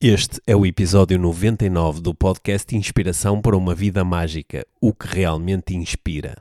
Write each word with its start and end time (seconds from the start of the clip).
Este 0.00 0.40
é 0.46 0.54
o 0.54 0.64
episódio 0.64 1.18
99 1.18 2.00
do 2.00 2.14
podcast 2.14 2.76
Inspiração 2.76 3.40
para 3.40 3.56
uma 3.56 3.74
Vida 3.74 4.04
Mágica 4.04 4.64
o 4.80 4.94
que 4.94 5.08
realmente 5.08 5.74
inspira. 5.74 6.36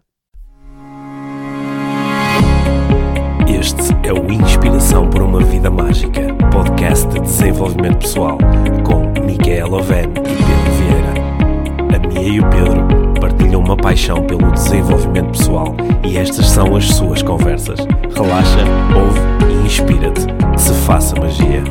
Este 3.48 4.08
é 4.08 4.14
o 4.14 4.32
Inspiração 4.32 5.10
para 5.10 5.24
uma 5.24 5.44
Vida 5.44 5.72
Mágica 5.72 6.22
podcast 6.52 7.08
de 7.08 7.20
desenvolvimento 7.20 7.98
pessoal 7.98 8.38
com 8.86 9.26
Micaela 9.26 9.78
Oven 9.80 10.04
e 10.04 10.14
Pedro 10.14 10.72
Vieira. 10.78 11.96
A 11.96 12.08
Mia 12.08 12.30
e 12.30 12.40
o 12.40 12.50
Pedro 12.52 13.20
partilham 13.20 13.62
uma 13.62 13.76
paixão 13.76 14.24
pelo 14.28 14.52
desenvolvimento 14.52 15.32
pessoal 15.32 15.76
e 16.08 16.16
estas 16.16 16.46
são 16.48 16.76
as 16.76 16.86
suas 16.90 17.24
conversas. 17.24 17.80
Relaxa, 18.16 18.64
ouve 18.96 19.20
e 19.52 19.66
inspira-te. 19.66 20.22
Se 20.62 20.76
faça 20.86 21.16
magia. 21.20 21.64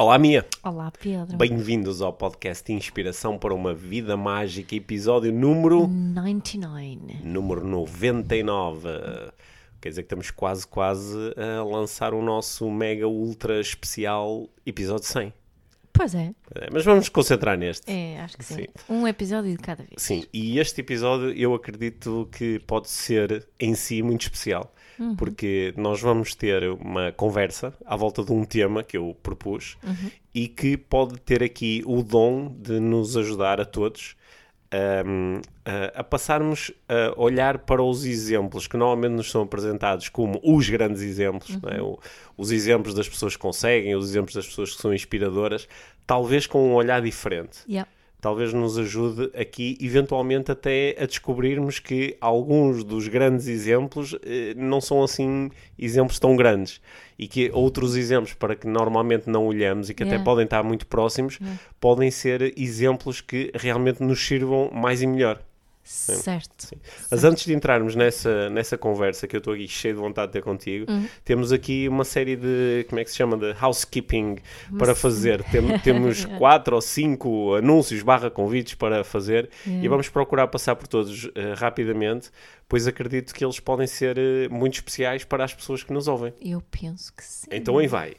Olá, 0.00 0.18
Mia. 0.18 0.46
Olá, 0.62 0.90
Pedro. 0.90 1.36
Bem-vindos 1.36 2.00
ao 2.00 2.10
podcast 2.10 2.72
Inspiração 2.72 3.36
para 3.36 3.52
uma 3.52 3.74
Vida 3.74 4.16
Mágica, 4.16 4.74
episódio 4.74 5.30
número 5.30 5.86
99. 5.86 7.18
número 7.22 7.62
99. 7.62 8.88
Quer 9.78 9.90
dizer 9.90 10.00
que 10.00 10.06
estamos 10.06 10.30
quase, 10.30 10.66
quase 10.66 11.14
a 11.36 11.62
lançar 11.62 12.14
o 12.14 12.22
nosso 12.22 12.70
mega 12.70 13.06
ultra 13.06 13.60
especial 13.60 14.48
episódio 14.64 15.04
100. 15.04 15.34
Pois 15.92 16.14
é, 16.14 16.32
Eh, 16.54 16.68
Mas 16.72 16.82
vamos 16.82 17.00
nos 17.00 17.08
concentrar 17.10 17.58
neste. 17.58 17.90
é, 17.92 18.20
acho 18.20 18.38
que 18.38 18.44
sim. 18.44 18.54
Sim. 18.54 18.66
Um 18.88 19.06
episódio 19.06 19.50
de 19.50 19.58
cada 19.58 19.82
vez. 19.82 19.96
Sim, 19.98 20.24
e 20.32 20.58
este 20.58 20.80
episódio 20.80 21.30
eu 21.32 21.52
acredito 21.52 22.26
que 22.32 22.58
pode 22.60 22.88
ser 22.88 23.46
em 23.60 23.74
si 23.74 24.00
muito 24.02 24.22
especial, 24.22 24.72
porque 25.16 25.72
nós 25.76 26.00
vamos 26.00 26.34
ter 26.34 26.62
uma 26.70 27.12
conversa 27.12 27.72
à 27.86 27.96
volta 27.96 28.22
de 28.22 28.32
um 28.32 28.44
tema 28.44 28.82
que 28.82 28.96
eu 28.96 29.16
propus 29.22 29.76
e 30.34 30.46
que 30.48 30.76
pode 30.76 31.18
ter 31.20 31.42
aqui 31.42 31.82
o 31.86 32.02
dom 32.02 32.54
de 32.58 32.78
nos 32.80 33.16
ajudar 33.16 33.60
a 33.60 33.64
todos 33.64 34.14
um, 34.72 35.40
a, 35.64 36.00
a 36.00 36.04
passarmos 36.04 36.70
a 36.88 37.20
olhar 37.20 37.58
para 37.58 37.82
os 37.82 38.04
exemplos 38.04 38.66
que 38.66 38.76
normalmente 38.76 39.12
nos 39.12 39.30
são 39.30 39.42
apresentados 39.42 40.08
como 40.08 40.40
os 40.44 40.68
grandes 40.68 41.02
exemplos, 41.02 41.60
não 41.60 41.70
é? 41.70 41.82
O- 41.82 41.98
os 42.36 42.52
exemplos 42.52 42.94
das 42.94 43.08
pessoas 43.08 43.34
que 43.34 43.42
conseguem, 43.42 43.94
os 43.96 44.08
exemplos 44.10 44.34
das 44.34 44.46
pessoas 44.46 44.74
que 44.74 44.80
são 44.80 44.94
inspiradoras, 44.94 45.66
talvez 46.06 46.46
com 46.46 46.68
um 46.70 46.74
olhar 46.74 47.02
diferente 47.02 47.58
Yeah. 47.68 47.90
Talvez 48.20 48.52
nos 48.52 48.76
ajude 48.78 49.30
aqui, 49.34 49.76
eventualmente, 49.80 50.50
até 50.52 50.96
a 50.98 51.06
descobrirmos 51.06 51.78
que 51.78 52.16
alguns 52.20 52.84
dos 52.84 53.08
grandes 53.08 53.46
exemplos 53.48 54.14
eh, 54.22 54.54
não 54.56 54.80
são 54.80 55.02
assim 55.02 55.50
exemplos 55.78 56.18
tão 56.18 56.36
grandes 56.36 56.80
e 57.18 57.26
que 57.28 57.50
outros 57.52 57.96
exemplos, 57.96 58.34
para 58.34 58.54
que 58.54 58.66
normalmente 58.66 59.28
não 59.28 59.46
olhamos 59.46 59.90
e 59.90 59.94
que 59.94 60.02
até 60.02 60.10
Yeah. 60.10 60.24
podem 60.24 60.44
estar 60.44 60.62
muito 60.62 60.86
próximos, 60.86 61.38
podem 61.80 62.10
ser 62.10 62.52
exemplos 62.58 63.20
que 63.20 63.50
realmente 63.54 64.02
nos 64.02 64.20
sirvam 64.26 64.70
mais 64.72 65.02
e 65.02 65.06
melhor. 65.06 65.40
Certo. 65.90 66.68
Mas 67.10 67.24
antes 67.24 67.44
de 67.44 67.52
entrarmos 67.52 67.94
nessa, 67.96 68.48
nessa 68.50 68.78
conversa, 68.78 69.26
que 69.26 69.34
eu 69.34 69.38
estou 69.38 69.54
aqui 69.54 69.66
cheio 69.66 69.94
de 69.94 70.00
vontade 70.00 70.28
de 70.28 70.32
ter 70.34 70.42
contigo, 70.42 70.90
Uhum. 70.90 71.06
temos 71.24 71.52
aqui 71.52 71.88
uma 71.88 72.04
série 72.04 72.36
de, 72.36 72.86
como 72.88 73.00
é 73.00 73.04
que 73.04 73.10
se 73.10 73.16
chama, 73.16 73.36
de 73.36 73.54
housekeeping 73.60 74.36
para 74.78 74.94
fazer. 74.94 75.42
Tem- 75.44 75.78
temos 75.80 76.24
quatro 76.38 76.76
ou 76.76 76.80
cinco 76.82 77.54
anúncios 77.54 78.02
barra 78.02 78.30
convites 78.30 78.74
para 78.74 79.02
fazer 79.04 79.50
e 79.66 79.86
vamos 79.88 80.08
procurar 80.08 80.46
passar 80.48 80.76
por 80.76 80.86
todos 80.86 81.28
eh, 81.34 81.54
rapidamente, 81.54 82.30
pois 82.68 82.86
acredito 82.86 83.34
que 83.34 83.44
eles 83.44 83.58
podem 83.60 83.86
ser 83.86 84.16
eh, 84.16 84.48
muito 84.48 84.74
especiais 84.74 85.24
para 85.24 85.44
as 85.44 85.52
pessoas 85.52 85.82
que 85.82 85.92
nos 85.92 86.06
ouvem. 86.08 86.32
Eu 86.40 86.62
penso 86.70 87.12
que 87.12 87.24
sim. 87.24 87.46
Então 87.50 87.78
aí 87.78 87.86
vai. 87.86 88.14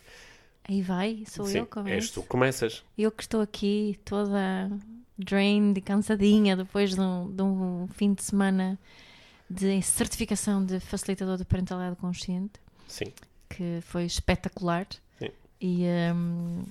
Aí 0.69 0.81
vai, 0.81 1.23
sou 1.27 1.45
Sim, 1.45 1.59
eu 1.59 1.65
que 1.65 1.79
és 1.79 1.83
começo. 1.85 2.13
tu 2.13 2.23
começas. 2.23 2.83
Eu 2.97 3.11
que 3.11 3.23
estou 3.23 3.41
aqui 3.41 3.97
toda 4.05 4.69
drained 5.23 5.77
e 5.77 5.81
cansadinha 5.81 6.55
depois 6.55 6.93
de 6.95 7.01
um, 7.01 7.31
de 7.31 7.41
um 7.41 7.87
fim 7.93 8.13
de 8.13 8.23
semana 8.23 8.79
de 9.49 9.81
certificação 9.81 10.65
de 10.65 10.79
facilitador 10.79 11.37
de 11.37 11.43
parentalidade 11.45 11.95
consciente, 11.97 12.53
Sim. 12.87 13.11
que 13.49 13.79
foi 13.81 14.05
espetacular. 14.05 14.87
Sim. 15.19 15.29
E, 15.59 15.85
hum, 16.13 16.63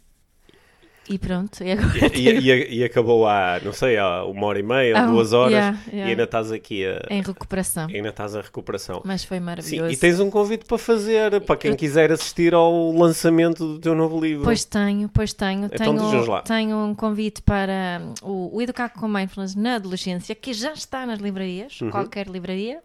e 1.11 1.19
pronto, 1.19 1.63
e 1.65 1.73
agora 1.73 1.99
E, 2.17 2.29
e- 2.29 2.51
e- 2.51 2.75
e 2.79 2.85
acabou 2.85 3.27
há, 3.27 3.61
não 3.65 3.73
sei, 3.73 3.99
há 3.99 4.25
uma 4.25 4.47
hora 4.47 4.61
e 4.61 4.63
meia, 4.63 4.97
Ah, 4.97 5.07
duas 5.07 5.33
horas, 5.33 5.53
yeah, 5.53 5.79
e 5.89 5.91
yeah. 5.91 6.11
ainda 6.11 6.23
estás 6.23 6.53
aqui 6.53 6.87
a, 6.87 7.05
em 7.11 7.21
recuperação. 7.21 7.89
ainda 7.93 8.09
estás 8.11 8.37
a 8.37 8.41
recuperação. 8.41 9.03
Mas 9.05 9.25
foi 9.25 9.39
Sim, 9.39 9.45
maravilhoso. 9.45 9.93
e 9.93 9.97
tens 9.97 10.21
um 10.21 10.31
convite 10.31 10.65
para 10.65 10.79
fazer 10.79 11.41
para 11.41 11.57
quem 11.57 11.73
Eu- 11.73 11.77
quiser 11.77 12.13
assistir 12.13 12.55
ao 12.55 12.93
lançamento 12.93 13.67
do 13.67 13.79
teu 13.81 13.95
novo 13.95 14.21
livro. 14.21 14.45
Pois 14.45 14.65
tenho, 14.65 15.09
pois 15.09 15.33
tenho. 15.33 15.65
Então 15.67 15.97
tenho, 15.97 16.27
lá. 16.31 16.43
tenho 16.43 16.77
um 16.77 16.95
convite 16.95 17.43
para 17.43 18.01
hum, 18.01 18.15
o, 18.23 18.57
o 18.57 18.63
Educar 18.63 18.89
com 18.91 19.09
Mindfulness 19.09 19.57
na 19.57 19.75
Adolescência, 19.75 20.35
que 20.35 20.53
já 20.55 20.73
está 20.73 21.05
nas 21.05 21.19
livrarias, 21.19 21.81
Uhum. 21.81 21.91
qualquer 21.91 22.29
livraria, 22.29 22.79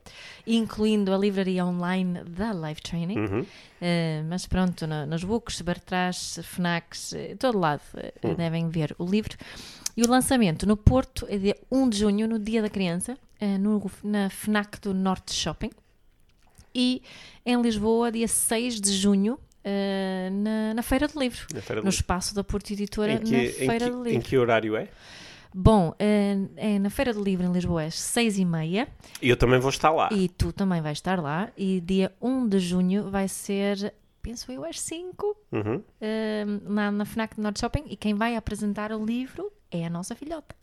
incluindo 0.47 1.14
a 1.14 1.18
livraria 1.18 1.66
online 1.66 2.22
da 2.28 2.52
Live 2.52 2.81
Training. 2.81 3.18
Uhum. 3.19 3.46
Eh, 3.88 4.23
mas 4.28 4.47
pronto, 4.47 4.88
no- 4.88 5.06
nos 5.06 5.23
books, 5.23 5.62
Bertrás, 5.62 6.40
Fnacs, 6.41 7.13
eh, 7.13 7.35
todo 7.38 7.59
lado 7.59 7.81
eh, 7.97 8.12
Hum. 8.23 8.34
devem 8.34 8.68
ver 8.68 8.96
o 8.97 9.06
livro. 9.06 9.38
E 9.96 10.01
o 10.01 10.07
lançamento 10.09 10.66
no 10.66 10.75
Porto 10.75 11.28
é 11.29 11.38
dia 11.38 11.56
1 11.72 11.88
de 11.88 12.00
junho, 12.00 12.28
no 12.28 12.40
Dia 12.40 12.63
da 12.63 12.69
Criança, 12.69 13.16
no- 13.59 13.91
na 14.03 14.28
Fnac 14.31 14.79
do 14.81 14.91
Norte 14.91 15.34
Shopping. 15.35 15.69
E 16.73 17.03
em 17.46 17.62
Lisboa, 17.62 18.12
dia 18.12 18.28
6 18.28 18.81
de 18.81 18.91
junho, 18.91 19.38
na, 20.31 20.73
na 20.73 20.81
Feira 20.81 21.07
do 21.07 21.19
Livro. 21.19 21.46
Feira 21.62 21.62
do 21.81 21.85
No 21.85 21.90
Livro. 21.90 21.90
espaço 21.90 22.34
da 22.34 22.44
Porto 22.44 22.72
Editora, 22.72 23.13
em, 23.13 23.19
que, 23.19 23.31
na 23.31 23.44
em, 23.44 23.52
Feira 23.52 23.85
que, 23.85 23.91
do 23.91 24.07
em 24.07 24.12
Livro. 24.13 24.28
que 24.28 24.38
horário 24.38 24.75
é? 24.75 24.88
Bom, 25.58 25.94
eh, 25.98 26.36
é 26.58 26.80
na 26.80 26.90
Feira 26.90 27.14
do 27.14 27.24
Livro 27.24 27.46
em 27.46 27.52
Lisboa 27.54 27.84
às 27.84 27.96
6 27.98 28.38
e 28.38 28.44
meia 28.44 28.90
E 29.22 29.30
eu 29.30 29.38
também 29.38 29.58
vou 29.58 29.70
estar 29.70 29.90
lá. 29.92 30.10
e 30.12 30.28
tu 30.28 30.52
também 30.52 30.82
vais 30.82 30.98
estar 30.98 31.22
lá. 31.22 31.50
E 31.58 31.80
dia 31.80 32.12
1 32.22 32.46
de 32.50 32.60
junho 32.60 33.10
vai 33.10 33.30
ser, 33.30 33.94
penso 34.22 34.52
eu, 34.52 34.66
às 34.66 34.80
5 34.82 35.38
Uhum. 35.54 35.82
eh, 36.02 36.44
na, 36.64 36.92
na 36.92 37.06
FNAC 37.06 37.38
do 37.38 37.42
Norte 37.42 37.62
Shopping. 37.62 37.86
E 37.90 37.96
quem 37.96 38.14
vai 38.14 38.36
apresentar 38.36 38.92
o 38.92 39.06
livro 39.06 39.50
é 39.72 39.86
a 39.86 39.90
nossa 39.90 40.14
filhota. 40.14 40.54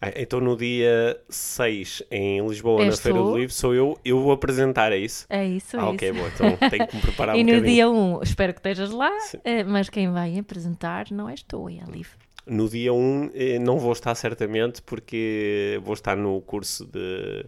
Ah, 0.00 0.10
Então 0.16 0.40
no 0.40 0.56
dia 0.56 1.16
6 1.28 2.02
em 2.10 2.44
Lisboa, 2.48 2.82
És 2.84 2.96
na 2.96 3.00
Feira 3.02 3.20
do. 3.22 3.36
Livro, 3.38 3.54
sou 3.54 3.72
eu, 3.74 3.96
eu 4.04 4.20
vou 4.20 4.32
apresentar, 4.32 4.90
é 4.90 4.98
isso? 4.98 5.24
É 5.30 5.46
isso, 5.46 5.76
é 5.76 5.78
ah, 5.78 5.82
isso. 5.84 5.92
ok, 5.94 6.12
bom, 6.12 6.26
então 6.26 6.68
tenho 6.68 6.86
que 6.88 6.96
me 6.96 7.02
preparar 7.02 7.36
E 7.38 7.40
um 7.42 7.44
no 7.44 7.52
bocadinho. 7.52 7.72
dia 7.74 7.88
1, 7.90 8.22
espero 8.24 8.52
que 8.54 8.58
estejas 8.58 8.90
lá, 8.90 9.10
eh, 9.44 9.62
mas 9.62 9.88
quem 9.88 10.10
vai 10.10 10.36
apresentar 10.36 11.06
não 11.12 11.28
és 11.28 11.44
tu, 11.44 11.68
é 11.68 11.80
a 11.80 11.84
Liv. 11.86 12.08
No 12.48 12.68
dia 12.68 12.92
1 12.92 13.30
eh, 13.34 13.58
não 13.58 13.78
vou 13.78 13.92
estar 13.92 14.14
certamente 14.14 14.80
porque 14.82 15.80
vou 15.82 15.94
estar 15.94 16.16
no 16.16 16.40
curso 16.40 16.86
de, 16.86 17.44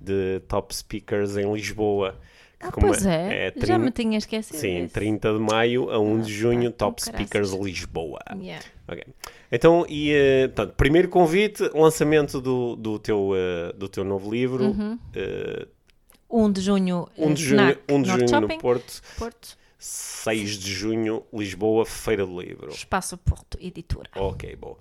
de 0.00 0.40
Top 0.48 0.74
Speakers 0.74 1.36
em 1.36 1.52
Lisboa. 1.52 2.18
Ah, 2.62 2.70
como 2.70 2.88
pois 2.88 3.06
é, 3.06 3.46
já 3.56 3.78
30 3.78 3.78
me 3.78 3.90
tinha 3.90 4.18
esquecido. 4.18 4.58
Sim, 4.58 4.82
disso. 4.82 4.94
30 4.94 5.32
de 5.32 5.38
maio 5.38 5.90
a 5.90 5.98
1 5.98 6.20
de 6.20 6.32
Ah, 6.32 6.36
junho, 6.36 6.70
pá, 6.70 6.76
Top 6.76 7.02
Speakers. 7.02 7.52
Lisboa. 7.52 8.20
Yeah. 8.36 8.62
Ok. 8.86 9.02
Então, 9.50 9.86
e, 9.88 10.12
eh, 10.12 10.48
portanto, 10.48 10.74
primeiro 10.76 11.08
convite, 11.08 11.62
lançamento 11.74 12.38
do, 12.38 12.76
do, 12.76 12.98
teu, 12.98 13.32
eh, 13.34 13.72
do 13.78 13.88
teu 13.88 14.04
novo 14.04 14.30
livro. 14.30 14.64
Uhum. 14.64 14.98
eh, 15.14 15.66
1 16.30 16.52
de 16.52 16.60
junho, 16.60 17.08
1 17.18 17.34
de 17.34 17.42
junho, 17.42 17.60
FNAC 17.60 17.78
1 17.90 18.02
de 18.02 18.08
junho 18.10 18.40
no 18.42 18.58
Porto, 18.58 19.02
Porto, 19.18 19.56
6 19.80 20.58
de 20.58 20.72
junho, 20.72 21.24
Lisboa, 21.32 21.86
Feira 21.86 22.26
do 22.26 22.38
Livro. 22.40 22.68
Espaço 22.70 23.16
Porto, 23.16 23.56
Editora. 23.60 24.10
Ok, 24.14 24.54
bom. 24.56 24.78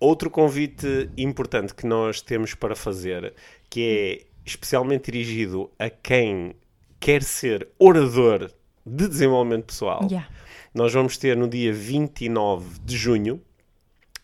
Outro 0.00 0.30
convite 0.30 1.10
importante 1.18 1.74
que 1.74 1.84
nós 1.84 2.20
temos 2.22 2.54
para 2.54 2.76
fazer, 2.76 3.34
que 3.68 3.82
é 4.24 4.26
especialmente 4.46 5.10
dirigido 5.10 5.68
a 5.76 5.90
quem 5.90 6.54
quer 7.00 7.22
ser 7.24 7.68
orador 7.78 8.50
de 8.86 9.08
desenvolvimento 9.08 9.64
pessoal. 9.66 10.00
Yeah. 10.08 10.28
Nós 10.72 10.92
vamos 10.92 11.16
ter 11.18 11.36
no 11.36 11.48
dia 11.48 11.72
29 11.72 12.78
de 12.84 12.96
junho, 12.96 13.42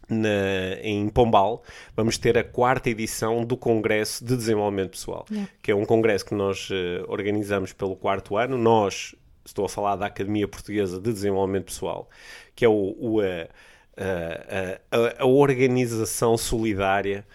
na- 0.09 0.79
em 0.83 1.09
Pombal, 1.09 1.62
vamos 1.97 2.19
ter 2.19 2.37
a 2.38 2.44
quarta 2.44 2.88
edição 2.91 3.44
do 3.44 3.56
Congresso 3.56 4.25
de 4.25 4.37
Desenvolvimento 4.37 4.91
Pessoal, 4.93 5.25
Yeah. 5.31 5.50
que 5.62 5.71
é 5.73 5.75
um 5.75 5.85
congresso 5.85 6.25
que 6.27 6.35
nós 6.35 6.69
eh, 6.71 7.03
organizamos 7.09 7.73
pelo 7.73 7.97
quarto 7.97 8.37
ano. 8.37 8.56
Nós, 8.59 9.15
estou 9.44 9.64
a 9.64 9.69
falar 9.69 9.96
da 9.96 10.06
Academia 10.06 10.49
Portuguesa 10.49 11.00
de 11.00 11.12
Desenvolvimento 11.12 11.67
Pessoal, 11.67 12.08
que 12.55 12.64
é 12.64 12.69
o, 12.69 12.94
o, 12.99 13.20
a, 13.20 13.25
a- 13.96 14.81
a- 14.91 15.23
a 15.23 15.26
organização 15.26 16.37
solidária 16.37 17.26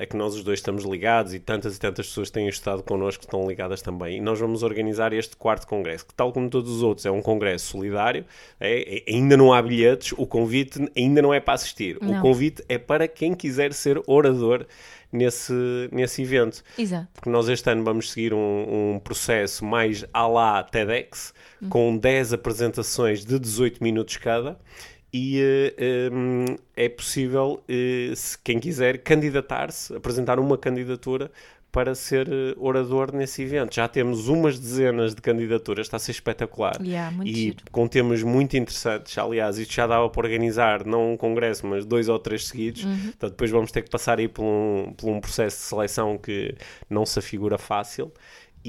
a 0.00 0.06
que 0.06 0.16
nós 0.16 0.34
os 0.34 0.44
dois 0.44 0.60
estamos 0.60 0.84
ligados 0.84 1.34
e 1.34 1.40
tantas 1.40 1.76
e 1.76 1.80
tantas 1.80 2.06
pessoas 2.06 2.30
têm 2.30 2.48
estado 2.48 2.82
connosco 2.82 3.20
que 3.20 3.26
estão 3.26 3.46
ligadas 3.46 3.82
também. 3.82 4.18
E 4.18 4.20
nós 4.20 4.38
vamos 4.38 4.62
organizar 4.62 5.12
este 5.12 5.36
quarto 5.36 5.66
congresso, 5.66 6.06
que 6.06 6.14
tal 6.14 6.32
como 6.32 6.48
todos 6.48 6.70
os 6.70 6.82
outros 6.82 7.04
é 7.06 7.10
um 7.10 7.20
congresso 7.20 7.66
solidário, 7.66 8.24
é, 8.60 8.98
é, 8.98 9.12
ainda 9.12 9.36
não 9.36 9.52
há 9.52 9.60
bilhetes, 9.60 10.12
o 10.16 10.26
convite 10.26 10.90
ainda 10.96 11.20
não 11.20 11.34
é 11.34 11.40
para 11.40 11.54
assistir. 11.54 11.98
Não. 12.00 12.18
O 12.18 12.22
convite 12.22 12.62
é 12.68 12.78
para 12.78 13.08
quem 13.08 13.34
quiser 13.34 13.72
ser 13.72 14.00
orador 14.06 14.64
nesse, 15.12 15.52
nesse 15.90 16.22
evento. 16.22 16.62
Exato. 16.76 17.08
Porque 17.14 17.30
nós 17.30 17.48
este 17.48 17.68
ano 17.70 17.82
vamos 17.82 18.10
seguir 18.12 18.32
um, 18.32 18.94
um 18.94 18.98
processo 18.98 19.64
mais 19.64 20.04
à 20.12 20.26
la 20.26 20.62
TEDx, 20.62 21.32
uhum. 21.60 21.68
com 21.68 21.96
10 21.96 22.34
apresentações 22.34 23.24
de 23.24 23.38
18 23.38 23.82
minutos 23.82 24.16
cada. 24.16 24.58
E 25.12 25.40
uh, 25.40 26.14
um, 26.14 26.44
é 26.76 26.88
possível, 26.88 27.62
uh, 27.68 28.16
se 28.16 28.38
quem 28.38 28.58
quiser, 28.58 28.98
candidatar-se, 28.98 29.94
apresentar 29.94 30.38
uma 30.38 30.58
candidatura 30.58 31.30
para 31.70 31.94
ser 31.94 32.28
eh, 32.28 32.54
orador 32.56 33.14
nesse 33.14 33.42
evento. 33.42 33.74
Já 33.74 33.86
temos 33.86 34.28
umas 34.28 34.58
dezenas 34.58 35.14
de 35.14 35.20
candidaturas, 35.20 35.86
está 35.86 35.96
a 35.96 36.00
ser 36.00 36.12
espetacular. 36.12 36.76
Yeah, 36.80 37.14
e 37.24 37.34
giro. 37.34 37.64
com 37.70 37.86
temas 37.86 38.22
muito 38.22 38.56
interessantes. 38.56 39.16
Aliás, 39.18 39.58
isto 39.58 39.74
já 39.74 39.86
dava 39.86 40.08
para 40.08 40.22
organizar, 40.22 40.84
não 40.86 41.12
um 41.12 41.16
congresso, 41.16 41.66
mas 41.66 41.84
dois 41.84 42.08
ou 42.08 42.18
três 42.18 42.46
seguidos. 42.46 42.84
Uhum. 42.84 43.12
Então, 43.16 43.28
depois 43.28 43.50
vamos 43.50 43.70
ter 43.70 43.82
que 43.82 43.90
passar 43.90 44.18
aí 44.18 44.28
por 44.28 44.44
um, 44.44 44.94
por 44.96 45.10
um 45.10 45.20
processo 45.20 45.58
de 45.58 45.62
seleção 45.64 46.16
que 46.16 46.54
não 46.88 47.04
se 47.04 47.18
afigura 47.18 47.58
fácil. 47.58 48.10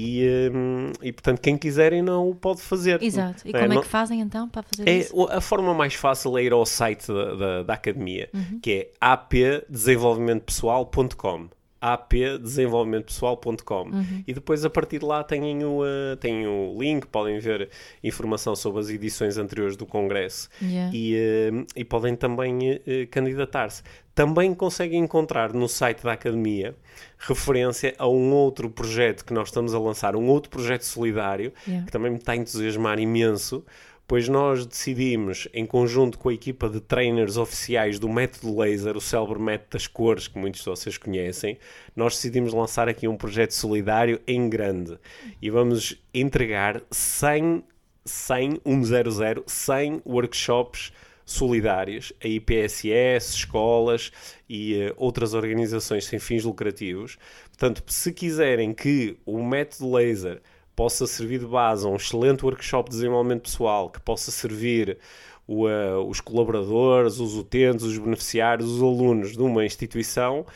E, 0.02 0.50
um, 0.54 0.92
e 1.02 1.12
portanto, 1.12 1.40
quem 1.40 1.58
quiserem 1.58 2.00
não 2.00 2.30
o 2.30 2.34
pode 2.34 2.62
fazer. 2.62 3.02
Exato. 3.02 3.46
E 3.46 3.54
é, 3.54 3.60
como 3.60 3.74
é, 3.74 3.82
que 3.82 3.86
fazem 3.86 4.20
então 4.20 4.48
para 4.48 4.62
fazer 4.62 4.88
é, 4.88 4.96
isso? 4.98 5.28
A 5.30 5.42
forma 5.42 5.74
mais 5.74 5.92
fácil 5.94 6.38
é 6.38 6.44
ir 6.44 6.52
ao 6.52 6.64
site 6.64 7.08
da, 7.08 7.34
da, 7.34 7.62
da 7.64 7.74
academia, 7.74 8.30
uhum. 8.32 8.60
que 8.62 8.72
é 8.72 8.88
apdesenvolvimentopessoal.com 8.98 11.50
apdesenvolvimentopessoal.com 11.80 13.82
uhum. 13.82 14.24
e 14.26 14.34
depois 14.34 14.64
a 14.64 14.70
partir 14.70 14.98
de 14.98 15.06
lá 15.06 15.24
têm 15.24 15.64
o, 15.64 15.82
uh, 15.82 16.16
têm 16.20 16.46
o 16.46 16.76
link, 16.78 17.06
podem 17.06 17.38
ver 17.38 17.70
informação 18.04 18.54
sobre 18.54 18.80
as 18.80 18.90
edições 18.90 19.38
anteriores 19.38 19.76
do 19.76 19.86
Congresso 19.86 20.50
yeah. 20.60 20.94
e, 20.94 21.50
uh, 21.50 21.64
e 21.74 21.84
podem 21.84 22.14
também 22.14 22.74
uh, 22.74 22.80
candidatar-se. 23.10 23.82
Também 24.14 24.52
conseguem 24.52 25.02
encontrar 25.02 25.54
no 25.54 25.68
site 25.68 26.02
da 26.02 26.12
Academia 26.12 26.74
referência 27.18 27.94
a 27.96 28.06
um 28.06 28.32
outro 28.32 28.68
projeto 28.68 29.24
que 29.24 29.32
nós 29.32 29.48
estamos 29.48 29.74
a 29.74 29.78
lançar, 29.78 30.14
um 30.14 30.26
outro 30.26 30.50
projeto 30.50 30.82
solidário, 30.82 31.54
yeah. 31.66 31.86
que 31.86 31.92
também 31.92 32.10
me 32.10 32.18
está 32.18 32.32
a 32.32 32.36
entusiasmar 32.36 32.98
imenso, 32.98 33.64
pois 34.10 34.28
nós 34.28 34.66
decidimos, 34.66 35.46
em 35.54 35.64
conjunto 35.64 36.18
com 36.18 36.30
a 36.30 36.34
equipa 36.34 36.68
de 36.68 36.80
trainers 36.80 37.36
oficiais 37.36 37.96
do 37.96 38.08
método 38.08 38.58
laser, 38.58 38.96
o 38.96 39.00
célebre 39.00 39.38
método 39.38 39.68
das 39.70 39.86
cores, 39.86 40.26
que 40.26 40.36
muitos 40.36 40.62
de 40.62 40.66
vocês 40.66 40.98
conhecem, 40.98 41.56
nós 41.94 42.16
decidimos 42.16 42.52
lançar 42.52 42.88
aqui 42.88 43.06
um 43.06 43.16
projeto 43.16 43.52
solidário 43.52 44.20
em 44.26 44.48
grande 44.48 44.98
e 45.40 45.48
vamos 45.48 45.96
entregar 46.12 46.82
100, 46.90 47.62
100, 48.04 48.60
100, 48.64 49.44
100 49.46 50.02
workshops 50.04 50.90
solidários 51.24 52.12
a 52.20 52.26
IPSS, 52.26 53.36
escolas 53.36 54.10
e 54.48 54.74
uh, 54.74 54.94
outras 54.96 55.34
organizações 55.34 56.04
sem 56.06 56.18
fins 56.18 56.42
lucrativos. 56.42 57.16
Portanto, 57.46 57.84
se 57.86 58.12
quiserem 58.12 58.74
que 58.74 59.16
o 59.24 59.40
método 59.40 59.92
laser 59.92 60.42
possa 60.80 61.06
servir 61.06 61.40
de 61.40 61.44
base 61.44 61.86
a 61.86 61.90
um 61.90 61.96
excelente 61.96 62.42
workshop 62.42 62.88
de 62.88 62.96
desenvolvimento 62.96 63.42
pessoal, 63.42 63.90
que 63.90 64.00
possa 64.00 64.30
servir 64.30 64.96
o, 65.46 65.66
uh, 65.66 66.02
os 66.08 66.22
colaboradores, 66.22 67.20
os 67.20 67.36
utentes, 67.36 67.84
os 67.84 67.98
beneficiários, 67.98 68.66
os 68.66 68.82
alunos 68.82 69.32
de 69.32 69.42
uma 69.42 69.62
instituição, 69.62 70.46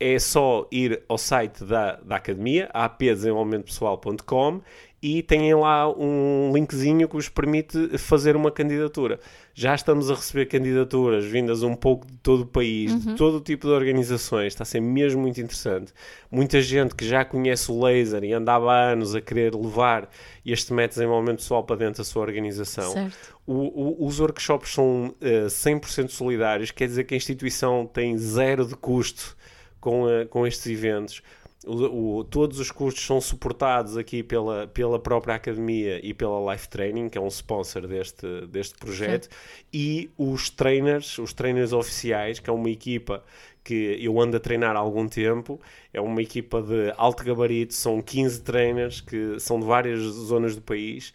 é 0.00 0.18
só 0.18 0.66
ir 0.72 1.04
ao 1.08 1.16
site 1.16 1.62
da, 1.62 1.94
da 1.94 2.16
academia, 2.16 2.68
apdesenvolvimentopessoal.com 2.74 4.60
e 5.00 5.22
têm 5.22 5.54
lá 5.54 5.88
um 5.88 6.50
linkzinho 6.52 7.08
que 7.08 7.14
vos 7.14 7.28
permite 7.28 7.96
fazer 7.98 8.34
uma 8.34 8.50
candidatura. 8.50 9.20
Já 9.54 9.74
estamos 9.74 10.10
a 10.10 10.14
receber 10.14 10.46
candidaturas 10.46 11.24
vindas 11.24 11.62
um 11.62 11.74
pouco 11.74 12.06
de 12.06 12.16
todo 12.16 12.42
o 12.42 12.46
país, 12.46 12.92
uhum. 12.92 12.98
de 12.98 13.14
todo 13.14 13.36
o 13.36 13.40
tipo 13.40 13.68
de 13.68 13.72
organizações, 13.72 14.48
está 14.48 14.62
a 14.62 14.66
ser 14.66 14.80
mesmo 14.80 15.20
muito 15.22 15.40
interessante. 15.40 15.92
Muita 16.30 16.60
gente 16.60 16.96
que 16.96 17.06
já 17.06 17.24
conhece 17.24 17.70
o 17.70 17.80
laser 17.80 18.24
e 18.24 18.32
andava 18.32 18.72
há 18.72 18.90
anos 18.90 19.14
a 19.14 19.20
querer 19.20 19.54
levar 19.54 20.10
este 20.44 20.72
método 20.72 20.94
de 20.94 21.00
desenvolvimento 21.00 21.38
pessoal 21.38 21.62
para 21.62 21.76
dentro 21.76 21.98
da 21.98 22.04
sua 22.04 22.22
organização. 22.22 23.10
O, 23.46 24.02
o, 24.02 24.06
os 24.06 24.18
workshops 24.18 24.72
são 24.74 25.08
uh, 25.08 25.14
eh, 25.20 25.46
100% 25.46 26.10
solidários, 26.10 26.70
quer 26.70 26.86
dizer 26.86 27.04
que 27.04 27.14
a 27.14 27.16
instituição 27.16 27.86
tem 27.86 28.18
zero 28.18 28.66
de 28.66 28.74
custo 28.74 29.36
com, 29.80 30.04
uh, 30.04 30.26
com 30.28 30.46
estes 30.46 30.66
eventos 30.66 31.22
o, 31.66 32.18
o, 32.18 32.24
todos 32.24 32.60
os 32.60 32.70
custos 32.70 33.04
são 33.04 33.20
suportados 33.20 33.96
aqui 33.96 34.22
pela, 34.22 34.66
pela 34.68 34.98
própria 34.98 35.34
academia 35.34 36.00
e 36.04 36.14
pela 36.14 36.52
Life 36.52 36.68
Training, 36.68 37.08
que 37.08 37.18
é 37.18 37.20
um 37.20 37.28
sponsor 37.28 37.86
deste, 37.86 38.46
deste 38.46 38.76
projeto, 38.76 39.24
Sim. 39.24 39.30
e 39.72 40.10
os 40.16 40.50
trainers, 40.50 41.18
os 41.18 41.32
trainers 41.32 41.72
oficiais, 41.72 42.38
que 42.38 42.48
é 42.48 42.52
uma 42.52 42.70
equipa 42.70 43.24
que 43.64 43.98
eu 44.00 44.18
ando 44.18 44.36
a 44.36 44.40
treinar 44.40 44.76
há 44.76 44.78
algum 44.78 45.06
tempo, 45.06 45.60
é 45.92 46.00
uma 46.00 46.22
equipa 46.22 46.62
de 46.62 46.92
alto 46.96 47.22
gabarito, 47.22 47.74
são 47.74 48.00
15 48.00 48.40
trainers 48.42 49.00
que 49.00 49.38
são 49.38 49.60
de 49.60 49.66
várias 49.66 50.00
zonas 50.00 50.54
do 50.54 50.62
país 50.62 51.12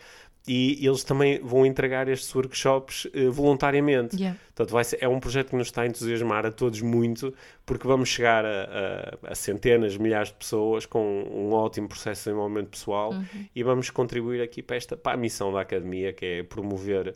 e 0.48 0.86
eles 0.86 1.04
também 1.04 1.40
vão 1.40 1.66
entregar 1.66 2.10
estes 2.10 2.34
workshops 2.36 3.06
uh, 3.06 3.32
voluntariamente. 3.32 4.18
Yeah. 4.18 4.38
Portanto, 4.54 4.84
ser, 4.84 4.98
é 5.02 5.08
um 5.08 5.20
projeto 5.20 5.52
que 5.52 5.56
nos 5.56 5.68
está 5.68 5.84
a 5.84 5.88
entusiasmar 5.88 6.46
a 6.46 6.52
todos 6.52 6.82
muito, 6.82 7.34
porque 7.66 7.88
vamos 7.88 8.10
chegar 8.10 8.46
a, 8.46 9.18
a, 9.24 9.32
a 9.32 9.36
centenas, 9.36 9.96
milhares 9.96 10.30
de 10.30 10.36
pessoas 10.36 10.86
com 10.86 11.24
um 11.24 11.54
ótimo 11.54 11.88
processo 11.88 12.22
de 12.22 12.26
desenvolvimento 12.26 12.70
pessoal 12.70 13.14
uhum. 13.14 13.46
e 13.56 13.64
vamos 13.64 13.90
contribuir 13.90 14.42
aqui 14.42 14.62
para, 14.62 14.76
esta, 14.76 14.98
para 14.98 15.14
a 15.14 15.18
missão 15.18 15.52
da 15.54 15.62
academia, 15.62 16.12
que 16.12 16.26
é 16.26 16.44
promover 16.44 17.16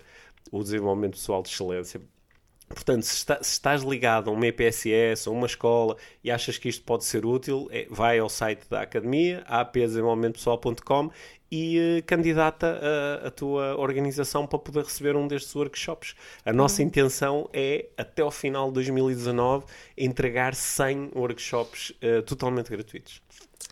o 0.50 0.64
desenvolvimento 0.64 1.14
pessoal 1.14 1.44
de 1.44 1.50
excelência. 1.50 2.02
Portanto, 2.70 3.04
se, 3.04 3.16
está, 3.16 3.42
se, 3.42 3.52
estás 3.54 3.82
ligado 3.82 4.30
a 4.30 4.34
uma 4.34 4.46
EPSS 4.46 5.30
ou 5.30 5.36
uma 5.36 5.48
escola 5.48 5.96
e 6.22 6.30
achas 6.30 6.58
que 6.58 6.68
isto 6.68 6.84
pode 6.84 7.06
ser 7.06 7.26
útil, 7.26 7.68
é, 7.72 7.88
vai 7.90 8.20
ao 8.20 8.28
site 8.28 8.70
da 8.70 8.82
academia, 8.82 9.44
apdesenvolvimentopessoal.com 9.48 11.10
e 11.52 12.00
uh, 12.00 12.04
candidata 12.06 12.80
a, 13.24 13.28
a, 13.28 13.32
tua 13.32 13.76
organização 13.78 14.46
para 14.46 14.60
poder 14.60 14.84
receber 14.84 15.16
um 15.16 15.28
destes 15.28 15.56
workshops. 15.56 16.16
A 16.46 16.52
nossa 16.52 16.82
uhum. 16.82 16.88
intenção 16.88 17.50
é, 17.54 17.88
até 17.98 18.22
ao 18.22 18.32
final 18.32 18.68
de 18.68 18.76
2019, 18.76 19.66
entregar 19.98 20.54
100 20.54 21.12
workshops 21.16 21.92
uh, 21.92 22.22
totalmente 22.24 22.70
gratuitos. 22.70 23.22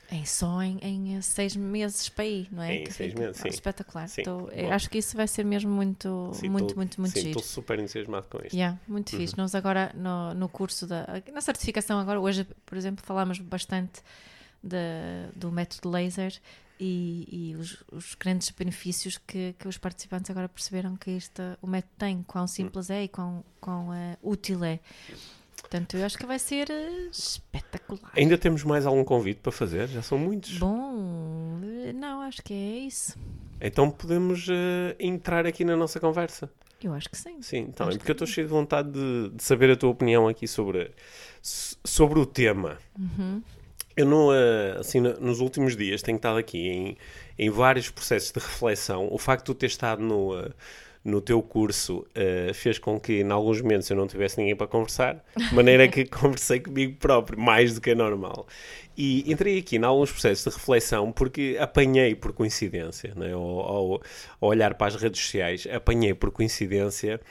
É 0.09 0.23
só 0.23 0.61
em, 0.61 0.77
em, 0.83 1.21
seis 1.21 1.55
meses 1.55 2.09
para 2.09 2.25
ir, 2.25 2.47
não 2.51 2.61
é? 2.61 2.83
Em 2.83 2.91
seis 2.91 3.11
fica, 3.11 3.25
meses, 3.25 3.41
sim. 3.41 3.49
Espetacular. 3.49 4.07
Sim. 4.07 4.21
Tô, 4.21 4.49
acho 4.71 4.87
que 4.87 4.99
isso 4.99 5.17
vai 5.17 5.27
ser 5.27 5.43
mesmo 5.43 5.71
muito, 5.71 6.29
sim, 6.33 6.47
muito, 6.47 6.73
tô, 6.73 6.75
muito, 6.75 7.01
muito 7.01 7.13
sim, 7.13 7.21
giro. 7.21 7.39
Estou 7.39 7.43
super 7.43 7.79
entusiasmado 7.79 8.27
com 8.29 8.37
isto. 8.37 8.55
Yeah, 8.55 8.79
muito 8.87 9.13
uhum. 9.13 9.19
fixe. 9.19 9.35
Nós 9.35 9.55
agora, 9.55 9.91
no, 9.95 10.33
no 10.35 10.47
curso 10.47 10.85
da... 10.85 11.07
Na 11.33 11.41
certificação 11.41 11.97
agora, 11.99 12.19
hoje, 12.19 12.45
por 12.67 12.77
exemplo, 12.77 13.03
falámos 13.03 13.39
bastante 13.39 14.03
de, 14.63 14.77
do 15.35 15.51
método 15.51 15.89
laser 15.89 16.33
e, 16.79 17.27
e 17.51 17.55
os, 17.55 17.83
os, 17.91 18.15
grandes 18.15 18.49
benefícios 18.49 19.17
que, 19.17 19.55
que, 19.57 19.67
os 19.67 19.77
participantes 19.77 20.29
agora 20.29 20.49
perceberam 20.49 20.95
que 20.95 21.11
este, 21.11 21.41
o 21.61 21.67
método 21.67 21.93
tem, 21.97 22.23
quão 22.23 22.47
simples 22.47 22.89
é 22.89 23.03
e 23.03 23.07
quão, 23.07 23.43
quão 23.59 23.89
uh, 23.89 24.17
útil 24.21 24.63
é. 24.63 24.79
Portanto, 25.59 25.97
eu 25.97 26.05
acho 26.05 26.17
que 26.17 26.25
vai 26.25 26.37
ser 26.37 26.69
uh, 26.69 27.09
espetacular. 27.11 28.11
Ainda 28.15 28.37
temos 28.37 28.63
mais 28.63 28.85
algum 28.85 29.03
convite 29.03 29.39
para 29.41 29.51
fazer? 29.51 29.87
Já 29.87 30.01
são 30.01 30.17
muitos. 30.17 30.57
Bom, 30.57 31.59
eh, 31.63 31.93
não, 31.93 32.21
acho 32.21 32.43
que 32.43 32.53
é 32.53 32.79
isso. 32.79 33.17
Então 33.59 33.89
podemos 33.89 34.47
uh, 34.47 34.95
entrar 34.99 35.45
aqui 35.45 35.63
na 35.63 35.75
nossa 35.75 35.99
conversa. 35.99 36.49
Eu 36.83 36.93
acho 36.93 37.09
que 37.09 37.17
sim. 37.17 37.41
Sim, 37.41 37.67
então, 37.69 37.89
é 37.89 37.97
porque 37.97 38.11
eu 38.11 38.13
estou 38.13 38.27
cheio 38.27 38.45
de 38.45 38.53
vontade 38.53 38.91
de, 38.91 39.29
de, 39.29 39.43
saber 39.43 39.71
a 39.71 39.75
tua 39.75 39.89
opinião 39.89 40.27
aqui 40.27 40.47
sobre, 40.47 40.91
sobre 41.41 42.19
o 42.19 42.25
tema. 42.25 42.77
Uhum. 42.97 43.41
Eu 43.95 44.05
não, 44.05 44.33
eh, 44.33 44.75
assim, 44.79 44.99
nos 44.99 45.39
últimos 45.39 45.75
dias 45.75 46.01
tenho 46.01 46.17
estado 46.17 46.37
aqui 46.37 46.67
em, 46.67 46.97
em 47.39 47.49
vários 47.49 47.89
processos 47.89 48.31
de 48.31 48.39
reflexão. 48.39 49.07
O 49.09 49.17
facto 49.17 49.45
de 49.45 49.53
tu 49.53 49.55
ter 49.55 49.67
estado 49.67 50.01
no, 50.01 50.37
eh, 50.37 50.51
no 51.05 51.21
teu 51.21 51.41
curso 51.41 51.99
uh, 51.99 52.53
fez 52.53 52.79
com 52.79 52.99
que, 52.99 53.21
em 53.21 53.31
alguns 53.31 53.61
momentos, 53.61 53.87
eu 53.89 53.95
não 53.95 54.07
tivesse 54.07 54.39
ninguém 54.39 54.55
para 54.55 54.65
conversar, 54.65 55.23
de 55.37 55.53
maneira 55.53 55.87
que 55.87 56.03
conversei 56.09 56.59
comigo 56.59 56.97
próprio, 56.97 57.39
mais 57.39 57.75
do 57.75 57.79
que 57.79 57.93
normal. 57.93 58.47
E 58.97 59.31
entrei 59.31 59.59
aqui 59.59 59.77
em 59.77 59.83
alguns 59.83 60.11
processos 60.11 60.43
de 60.43 60.57
reflexão 60.57 61.11
porque 61.11 61.57
apanhei 61.59 62.15
por 62.15 62.33
coincidência, 62.33 63.13
né, 63.15 63.33
ao, 63.33 64.01
ao 64.41 64.49
olhar 64.49 64.73
para 64.73 64.87
as 64.87 64.95
redes 64.95 65.21
sociais, 65.21 65.67
apanhei 65.71 66.15
por 66.15 66.31
coincidência 66.31 67.21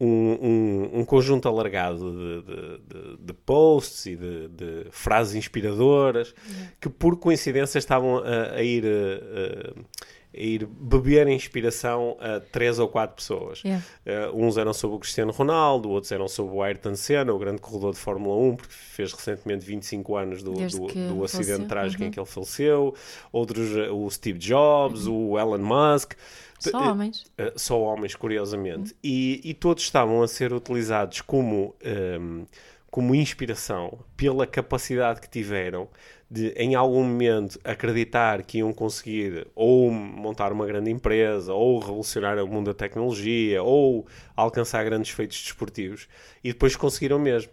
um, 0.00 0.06
um, 0.06 1.00
um, 1.00 1.04
conjunto 1.04 1.48
alargado 1.48 2.12
de, 2.12 2.42
de, 2.42 2.78
de, 2.78 3.16
de 3.18 3.32
posts 3.32 4.06
e 4.06 4.16
de, 4.16 4.86
frases 4.90 5.34
inspiradoras 5.34 6.34
que, 6.80 6.88
por 6.88 7.18
coincidência, 7.18 7.78
estavam 7.78 8.18
a, 8.18 8.54
a 8.54 8.62
ir 8.62 8.84
a, 8.84 8.88
a 8.88 10.17
ir 10.32 10.66
beber 10.66 11.26
inspiração 11.28 12.16
a 12.20 12.40
três 12.40 12.78
ou 12.78 12.86
quatro 12.88 13.16
pessoas. 13.16 13.62
Yeah. 13.64 13.84
Uh, 14.06 14.44
uns 14.44 14.56
eram 14.56 14.72
sobre 14.74 14.96
o 14.96 14.98
Cristiano 15.00 15.32
Ronaldo, 15.32 15.88
outros 15.90 16.12
eram 16.12 16.28
sobre 16.28 16.54
o 16.54 16.62
Ayrton 16.62 16.94
Senna, 16.94 17.32
o 17.32 17.38
grande 17.38 17.60
corredor 17.60 17.92
de 17.92 17.98
Fórmula 17.98 18.36
1, 18.52 18.56
porque 18.56 18.74
fez 18.74 19.12
recentemente 19.12 19.64
25 19.64 20.16
anos 20.16 20.42
do, 20.42 20.52
do, 20.52 20.86
do 20.88 21.24
acidente 21.24 21.66
faleceu. 21.66 21.66
trágico 21.66 22.02
em 22.02 22.06
Uhum. 22.06 22.12
que 22.12 22.20
ele 22.20 22.26
faleceu. 22.26 22.94
Outros, 23.32 23.70
uh, 23.74 23.92
o 23.94 24.10
Steve 24.10 24.38
Jobs, 24.38 25.06
o 25.06 25.38
Elon 25.38 25.58
Musk. 25.58 26.12
Só 26.60 26.76
Uh, 26.76 26.90
homens. 26.90 27.22
Uh, 27.38 27.52
só 27.58 27.80
homens, 27.80 28.14
curiosamente. 28.14 28.94
E, 29.02 29.40
e 29.44 29.54
todos 29.54 29.82
estavam 29.84 30.22
a 30.22 30.28
ser 30.28 30.52
utilizados 30.52 31.20
como, 31.20 31.74
um, 32.20 32.44
como 32.90 33.14
inspiração 33.14 33.98
pela 34.16 34.46
capacidade 34.46 35.20
que 35.20 35.28
tiveram 35.30 35.88
de, 36.30 36.48
em 36.50 36.74
algum 36.74 37.02
momento, 37.04 37.58
acreditar 37.64 38.42
que 38.42 38.58
iam 38.58 38.72
conseguir 38.72 39.46
ou 39.54 39.90
montar 39.90 40.52
uma 40.52 40.66
grande 40.66 40.90
empresa, 40.90 41.54
ou 41.54 41.78
revolucionar 41.78 42.38
o 42.38 42.46
mundo 42.46 42.66
da 42.66 42.74
tecnologia, 42.74 43.62
ou 43.62 44.06
alcançar 44.36 44.84
grandes 44.84 45.10
feitos 45.10 45.40
desportivos, 45.42 46.06
e 46.44 46.52
depois 46.52 46.76
conseguiram 46.76 47.18
mesmo. 47.18 47.50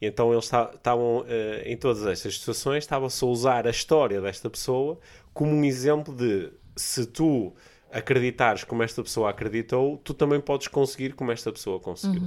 E 0.00 0.06
então 0.06 0.32
eles 0.32 0.44
esta- 0.44 0.70
estavam, 0.74 1.24
eh, 1.28 1.64
em 1.66 1.76
todas 1.76 2.06
estas 2.06 2.38
situações, 2.38 2.84
estava-se 2.84 3.22
a 3.22 3.28
usar 3.28 3.66
a 3.66 3.70
história 3.70 4.20
desta 4.20 4.48
pessoa 4.48 4.98
como 5.32 5.52
um 5.52 5.64
exemplo 5.64 6.14
de 6.14 6.50
se 6.76 7.06
tu 7.06 7.52
acreditares 7.92 8.64
como 8.64 8.82
esta 8.82 9.02
pessoa 9.02 9.30
acreditou, 9.30 9.98
tu 9.98 10.12
também 10.14 10.40
podes 10.40 10.66
conseguir 10.66 11.12
como 11.14 11.30
esta 11.30 11.52
pessoa 11.52 11.78
conseguiu. 11.78 12.22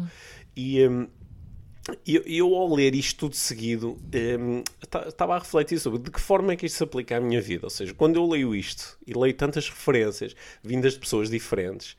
E 0.56 0.88
hum, 0.88 1.08
eu, 2.06 2.22
eu, 2.26 2.56
ao 2.56 2.74
ler 2.74 2.96
isto 2.96 3.20
tudo 3.20 3.36
seguido, 3.36 3.98
ta- 4.90 5.08
estava 5.08 5.36
a 5.36 5.40
refletir 5.40 5.80
sobre 5.80 6.00
de 6.00 6.12
que 6.12 6.20
forma 6.20 6.54
é 6.54 6.56
que 6.56 6.66
isto 6.66 6.78
se 6.78 6.84
aplica 6.84 7.18
à 7.18 7.22
minha 7.22 7.42
vida. 7.42 7.66
Ou 7.66 7.70
seja, 7.70 7.94
quando 7.94 8.18
eu 8.18 8.28
leio 8.28 8.56
isto 8.56 8.98
e 9.06 9.14
leio 9.14 9.34
tantas 9.34 9.70
referências 9.70 10.36
vindas 10.64 10.94
de 10.94 11.00
pessoas 11.00 11.30
diferentes, 11.30 11.96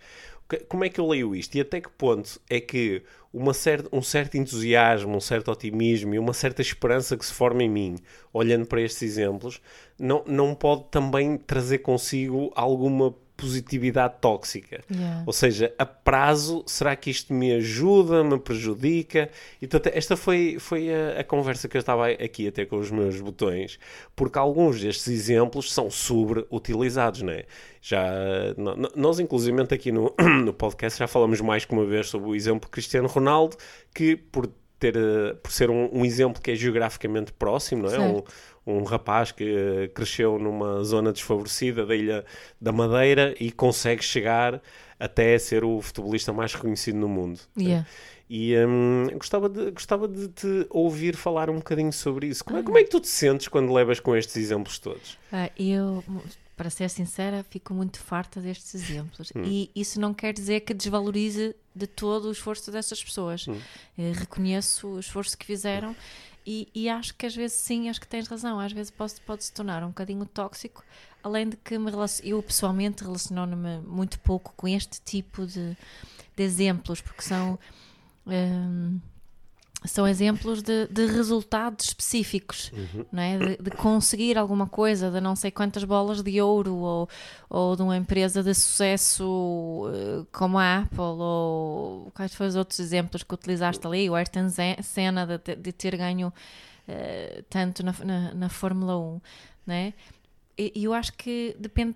como 0.68 0.84
é 0.84 0.88
que 0.88 0.98
eu 0.98 1.06
leio 1.06 1.34
isto? 1.34 1.54
E 1.56 1.60
até 1.60 1.80
que 1.80 1.90
ponto 1.90 2.40
é 2.48 2.58
que 2.60 3.02
uma 3.32 3.52
cer 3.52 3.86
um 3.92 4.00
certo 4.00 4.36
entusiasmo, 4.36 5.14
um 5.14 5.20
certo 5.20 5.50
otimismo 5.50 6.14
e 6.14 6.18
uma 6.18 6.32
certa 6.32 6.62
esperança 6.62 7.16
que 7.16 7.26
se 7.26 7.32
forma 7.34 7.62
em 7.62 7.68
mim, 7.68 7.96
olhando 8.32 8.66
para 8.66 8.80
estes 8.80 9.02
exemplos, 9.02 9.60
não, 9.98 10.24
não 10.26 10.54
pode 10.54 10.84
também 10.90 11.36
trazer 11.36 11.78
consigo 11.78 12.50
alguma 12.54 13.14
positividade 13.38 14.16
tóxica? 14.20 14.82
Yeah. 14.90 15.22
Ou 15.24 15.32
seja, 15.32 15.72
a 15.78 15.86
prazo, 15.86 16.64
será 16.66 16.96
que 16.96 17.08
isto 17.08 17.32
me 17.32 17.52
ajuda, 17.52 18.24
me 18.24 18.36
prejudica? 18.38 19.30
E, 19.62 19.68
portanto, 19.68 19.94
esta 19.94 20.16
foi, 20.16 20.56
foi 20.58 20.92
a, 20.92 21.20
a 21.20 21.24
conversa 21.24 21.68
que 21.68 21.76
eu 21.76 21.78
estava 21.78 22.08
aqui 22.08 22.48
a 22.48 22.52
ter 22.52 22.66
com 22.66 22.76
os 22.76 22.90
meus 22.90 23.20
botões, 23.20 23.78
porque 24.16 24.38
alguns 24.38 24.80
destes 24.80 25.06
exemplos 25.06 25.72
são 25.72 25.88
sobre-utilizados, 25.88 27.22
não 27.22 27.32
é? 27.32 27.44
Já, 27.80 28.04
nós, 28.96 29.20
inclusivamente, 29.20 29.72
aqui 29.72 29.92
no, 29.92 30.12
no 30.44 30.52
podcast 30.52 30.98
já 30.98 31.06
falamos 31.06 31.40
mais 31.40 31.64
que 31.64 31.72
uma 31.72 31.86
vez 31.86 32.08
sobre 32.08 32.28
o 32.28 32.34
exemplo 32.34 32.68
Cristiano 32.68 33.06
Ronaldo, 33.06 33.56
que 33.94 34.16
por 34.16 34.50
ter, 34.80 34.96
eh, 34.96 35.34
por 35.42 35.52
ser 35.52 35.70
um, 35.70 35.88
um 35.92 36.04
exemplo 36.04 36.42
que 36.42 36.50
é 36.50 36.56
geograficamente 36.56 37.32
próximo, 37.32 37.84
não 37.84 37.94
é? 37.94 37.98
Um. 38.00 38.22
Um 38.68 38.84
rapaz 38.84 39.32
que 39.32 39.44
eh, 39.44 39.88
cresceu 39.88 40.38
numa 40.38 40.84
zona 40.84 41.12
desfavorecida 41.12 41.86
da 41.86 41.96
ilha 41.96 42.24
da 42.60 42.70
Madeira 42.70 43.34
e 43.40 43.50
consegue 43.50 44.04
chegar 44.04 44.60
até 45.00 45.38
ser 45.38 45.64
o 45.64 45.80
futebolista 45.80 46.32
mais 46.32 46.52
reconhecido 46.52 46.96
no 46.96 47.08
mundo. 47.08 47.40
Yeah. 47.56 47.86
E 48.28 48.54
hum, 48.58 49.06
gostava, 49.14 49.48
de, 49.48 49.70
gostava 49.70 50.06
de 50.06 50.28
te 50.28 50.66
ouvir 50.68 51.16
falar 51.16 51.48
um 51.48 51.56
bocadinho 51.56 51.92
sobre 51.92 52.26
isso. 52.26 52.44
Como 52.44 52.58
é, 52.58 52.62
como 52.62 52.76
é 52.76 52.84
que 52.84 52.90
tu 52.90 53.00
te 53.00 53.08
sentes 53.08 53.48
quando 53.48 53.72
levas 53.72 54.00
com 54.00 54.14
estes 54.14 54.36
exemplos 54.36 54.78
todos? 54.78 55.16
Ah, 55.32 55.50
eu, 55.58 56.04
para 56.54 56.68
ser 56.68 56.90
sincera, 56.90 57.42
fico 57.48 57.72
muito 57.72 57.98
farta 58.00 58.38
destes 58.38 58.74
exemplos. 58.74 59.32
E 59.34 59.70
isso 59.74 59.98
não 59.98 60.12
quer 60.12 60.34
dizer 60.34 60.60
que 60.60 60.74
desvalorize 60.74 61.56
de 61.74 61.86
todo 61.86 62.26
o 62.28 62.32
esforço 62.32 62.70
dessas 62.70 63.02
pessoas. 63.02 63.46
Eh, 63.96 64.12
reconheço 64.14 64.88
o 64.88 65.00
esforço 65.00 65.38
que 65.38 65.46
fizeram 65.46 65.96
e, 66.50 66.66
e 66.74 66.88
acho 66.88 67.14
que 67.14 67.26
às 67.26 67.36
vezes 67.36 67.58
sim, 67.58 67.90
acho 67.90 68.00
que 68.00 68.08
tens 68.08 68.26
razão. 68.26 68.58
Às 68.58 68.72
vezes 68.72 68.90
pode, 68.90 69.20
pode 69.20 69.44
se 69.44 69.52
tornar 69.52 69.84
um 69.84 69.88
bocadinho 69.88 70.24
tóxico. 70.24 70.82
Além 71.22 71.50
de 71.50 71.58
que 71.58 71.76
me 71.78 71.90
relacion... 71.90 72.26
eu 72.26 72.42
pessoalmente 72.42 73.04
relaciono-me 73.04 73.80
muito 73.80 74.18
pouco 74.20 74.54
com 74.56 74.66
este 74.66 74.98
tipo 75.02 75.46
de, 75.46 75.76
de 76.34 76.42
exemplos, 76.42 77.02
porque 77.02 77.20
são. 77.20 77.58
hum, 78.26 78.98
são 79.84 80.06
exemplos 80.08 80.60
de, 80.60 80.88
de 80.88 81.06
resultados 81.06 81.86
específicos, 81.86 82.72
não 83.12 83.22
é? 83.22 83.38
De, 83.38 83.62
de 83.62 83.70
conseguir 83.70 84.36
alguma 84.36 84.66
coisa, 84.66 85.10
de 85.10 85.20
não 85.20 85.36
sei 85.36 85.50
quantas 85.50 85.84
bolas 85.84 86.22
de 86.22 86.40
ouro, 86.40 86.74
ou, 86.74 87.08
ou 87.48 87.76
de 87.76 87.82
uma 87.82 87.96
empresa 87.96 88.42
de 88.42 88.52
sucesso 88.54 89.84
eh, 89.94 90.26
como 90.32 90.58
a 90.58 90.78
Apple, 90.78 90.98
ou 90.98 92.10
quais 92.12 92.34
foram 92.34 92.48
os 92.48 92.56
outros 92.56 92.80
exemplos 92.80 93.22
que 93.22 93.32
utilizaste 93.32 93.86
ali, 93.86 94.10
o 94.10 94.16
Ayrton 94.16 94.48
Senna 94.82 95.26
de, 95.26 95.54
de 95.54 95.72
ter 95.72 95.96
ganho 95.96 96.32
eh, 96.88 97.44
tanto 97.48 97.84
na, 97.84 97.94
na, 98.04 98.34
na 98.34 98.48
Fórmula 98.48 98.98
1, 98.98 99.20
não 99.66 99.74
é? 99.74 99.92
E 100.56 100.72
e 100.74 100.84
eu 100.84 100.92
acho 100.92 101.12
que 101.12 101.54
depende, 101.56 101.94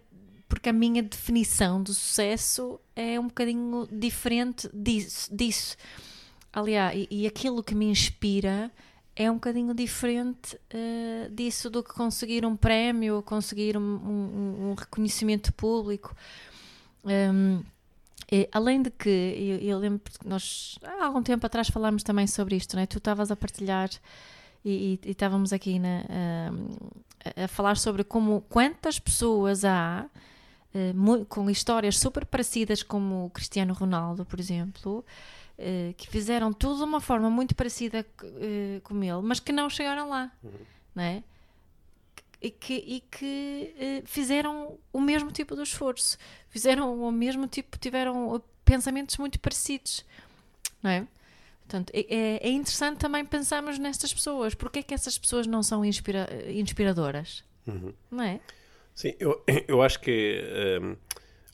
porque 0.49 0.69
a 0.69 0.73
minha 0.73 1.03
definição 1.03 1.83
do 1.83 1.93
sucesso 1.93 2.79
é 2.95 3.19
um 3.19 3.27
bocadinho 3.27 3.89
diferente 3.91 4.71
disso. 4.73 5.35
disso. 5.35 5.77
Aliás, 6.53 6.95
e, 6.97 7.09
e 7.11 7.27
aquilo 7.27 7.63
que 7.63 7.75
me 7.75 7.87
inspira 7.87 8.71
é 9.17 9.31
um 9.31 9.35
bocadinho 9.35 9.75
diferente 9.75 10.59
eh, 10.71 11.29
disso 11.31 11.69
do 11.71 11.83
que 11.83 11.93
conseguir 11.93 12.45
um 12.47 12.57
prémio, 12.57 13.23
conseguir 13.23 13.77
um, 13.77 13.81
um- 13.83 14.71
um 14.71 14.75
reconhecimento 14.75 15.53
público. 15.53 16.15
Hum, 17.05 17.63
e, 18.31 18.49
além 18.53 18.81
de 18.83 18.91
que, 18.91 19.09
eu, 19.09 19.59
eu 19.69 19.79
lembro 19.79 20.01
que 20.01 20.27
nós 20.27 20.79
há 20.83 21.05
algum 21.07 21.23
tempo 21.23 21.45
atrás 21.45 21.69
falámos 21.69 22.03
também 22.03 22.27
sobre 22.27 22.57
isto, 22.57 22.77
né? 22.77 22.87
tu 22.87 22.99
estavas 22.99 23.31
a 23.31 23.37
partilhar 23.37 23.91
e, 24.65 24.99
estávamos 25.05 25.53
aqui 25.53 25.79
na, 25.79 26.05
hum, 26.53 26.69
a, 27.37 27.45
a 27.45 27.49
falar 27.49 27.77
sobre 27.77 28.05
como 28.05 28.41
quantas 28.49 28.99
pessoas 28.99 29.65
há 29.65 30.07
mu- 30.95 31.27
com 31.27 31.51
histórias 31.51 31.99
super 31.99 32.25
parecidas 32.25 32.83
como 32.83 33.27
o 33.27 33.31
Cristiano 33.31 33.75
Ronaldo, 33.75 34.25
por 34.25 34.41
exemplo, 34.41 35.05
eh, 35.63 35.95
que 35.97 36.09
fizeram 36.09 36.53
tudo 36.53 36.79
de 36.79 36.85
uma 36.85 37.01
forma 37.01 37.31
muito 37.31 37.55
parecida 37.55 38.05
com 38.83 39.03
ele, 39.03 39.23
mas 39.23 39.41
que 39.41 39.53
não 39.53 39.71
chegaram 39.71 40.09
lá, 40.09 40.31
não 40.95 41.03
é? 41.03 41.23
E 42.41 42.51
que, 42.51 42.75
e 42.75 43.01
que 43.01 43.75
eh, 43.79 44.03
fizeram 44.05 44.77
o 44.93 45.01
mesmo 45.01 45.31
tipo 45.31 45.55
de 45.55 45.63
esforço, 45.63 46.19
fizeram 46.49 47.01
o 47.01 47.13
mesmo 47.13 47.47
tipo, 47.47 47.79
tiveram 47.79 48.43
pensamentos 48.65 49.17
muito 49.17 49.39
parecidos, 49.39 50.05
não 50.83 50.91
é? 50.91 51.07
Portanto, 51.61 51.91
é- 51.95 52.07
é, 52.15 52.49
é 52.49 52.51
interessante 52.51 52.99
também 52.99 53.25
pensarmos 53.25 53.79
nestas 53.79 54.13
pessoas. 54.13 54.55
Porque 54.55 54.81
é 54.81 54.83
que 54.83 54.93
essas 54.93 55.17
pessoas 55.17 55.47
não 55.47 55.63
são 55.63 55.85
inspira- 55.85 56.29
inspiradoras? 56.51 57.45
Não 58.11 58.25
é? 58.25 58.41
Sim, 58.95 59.15
eu, 59.21 59.43
eu 59.69 59.81
acho 59.81 60.01
que. 60.01 60.43
hum, 60.83 60.97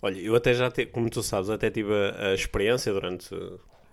olha, 0.03 0.19
eu 0.19 0.35
até 0.35 0.55
já, 0.55 0.71
te, 0.71 0.87
como 0.87 1.09
tu 1.11 1.23
sabes, 1.23 1.51
até 1.51 1.71
tive 1.71 1.93
a, 1.93 2.29
a 2.31 2.35
experiência 2.35 2.93
durante 2.93 3.29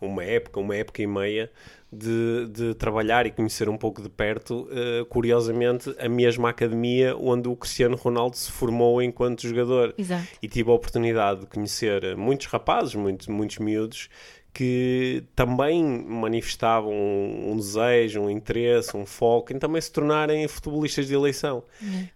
uma 0.02 0.24
época, 0.24 0.60
uma 0.60 0.76
época 0.76 1.02
e 1.02 1.08
meia, 1.08 1.52
de, 1.92 2.48
de 2.48 2.74
trabalhar 2.76 3.26
e 3.26 3.32
conhecer 3.32 3.70
um 3.70 3.78
pouco 3.78 4.02
de 4.02 4.10
perto, 4.10 4.68
eh, 4.72 5.06
curiosamente, 5.10 5.96
a 5.98 6.10
mesma 6.10 6.50
academia 6.50 7.16
onde 7.16 7.48
o 7.48 7.56
Cristiano 7.56 7.96
Ronaldo 7.96 8.36
se 8.36 8.52
formou 8.52 9.02
enquanto 9.02 9.48
jogador. 9.48 9.94
Exato. 9.98 10.28
E 10.42 10.48
tive 10.48 10.70
a 10.70 10.74
oportunidade 10.74 11.42
de 11.42 11.46
conhecer 11.46 12.16
muitos 12.18 12.48
rapazes, 12.48 12.96
muitos, 12.96 13.28
muitos 13.28 13.60
miúdos, 13.60 14.10
que 14.54 15.24
também 15.36 15.84
manifestavam 15.84 16.94
um, 16.94 17.52
um 17.52 17.58
desejo, 17.58 18.22
um 18.22 18.30
interesse, 18.30 18.96
um 18.96 19.06
foco 19.06 19.52
em 19.54 19.60
também 19.60 19.82
se 19.82 19.92
tornarem 19.92 20.48
futebolistas 20.48 21.08
de 21.08 21.14
eleição. 21.14 21.64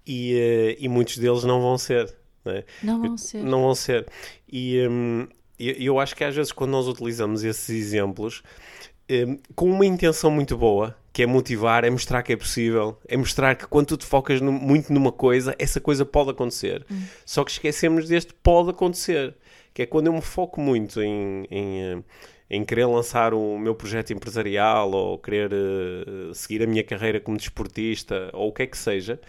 E, 0.05 0.35
eh, 0.37 0.77
e 0.79 0.87
muitos 0.87 1.17
deles 1.17 1.43
não 1.43 1.61
vão 1.61 1.77
ser. 1.77 2.13
né? 2.45 2.63
Não 2.83 3.01
vão 3.01 3.17
ser. 3.17 3.43
Não 3.43 3.61
vão 3.61 3.75
ser. 3.75 4.05
E 4.51 4.87
hum, 4.87 5.27
eu, 5.59 5.75
eu 5.75 5.99
acho 5.99 6.15
que 6.15 6.23
às 6.23 6.35
vezes 6.35 6.51
quando 6.51 6.71
nós 6.71 6.87
utilizamos 6.87 7.43
esses 7.43 7.69
exemplos 7.69 8.41
hum, 9.09 9.37
com 9.55 9.69
uma 9.69 9.85
intenção 9.85 10.31
muito 10.31 10.57
boa, 10.57 10.95
que 11.11 11.23
é 11.23 11.25
motivar, 11.25 11.83
é 11.83 11.89
mostrar 11.89 12.23
que 12.23 12.33
é 12.33 12.37
possível, 12.37 12.97
é 13.07 13.17
mostrar 13.17 13.55
que 13.55 13.67
quando 13.67 13.87
tu 13.87 13.97
te 13.97 14.05
focas 14.05 14.39
nu- 14.41 14.51
muito 14.51 14.93
numa 14.93 15.11
coisa, 15.11 15.55
essa 15.59 15.79
coisa 15.81 16.05
pode 16.05 16.29
acontecer. 16.31 16.85
Só 17.25 17.43
que 17.43 17.51
esquecemos 17.51 18.07
deste 18.07 18.33
pode 18.33 18.69
acontecer, 18.69 19.35
que 19.73 19.81
é 19.81 19.85
quando 19.85 20.07
eu 20.07 20.13
me 20.13 20.21
foco 20.21 20.61
muito 20.61 21.01
em, 21.01 21.45
em, 21.51 21.81
eh, 21.81 22.03
em 22.49 22.63
querer 22.63 22.85
lançar 22.85 23.33
o 23.33 23.57
meu 23.57 23.75
projeto 23.75 24.13
empresarial 24.13 24.91
ou 24.91 25.17
querer 25.17 25.51
eh, 25.51 26.33
seguir 26.33 26.63
a 26.63 26.67
minha 26.67 26.83
carreira 26.83 27.19
como 27.19 27.37
desportista 27.37 28.29
ou 28.33 28.49
o 28.49 28.53
que 28.53 28.63
é 28.63 28.67
que 28.67 28.77
seja, 28.77 29.19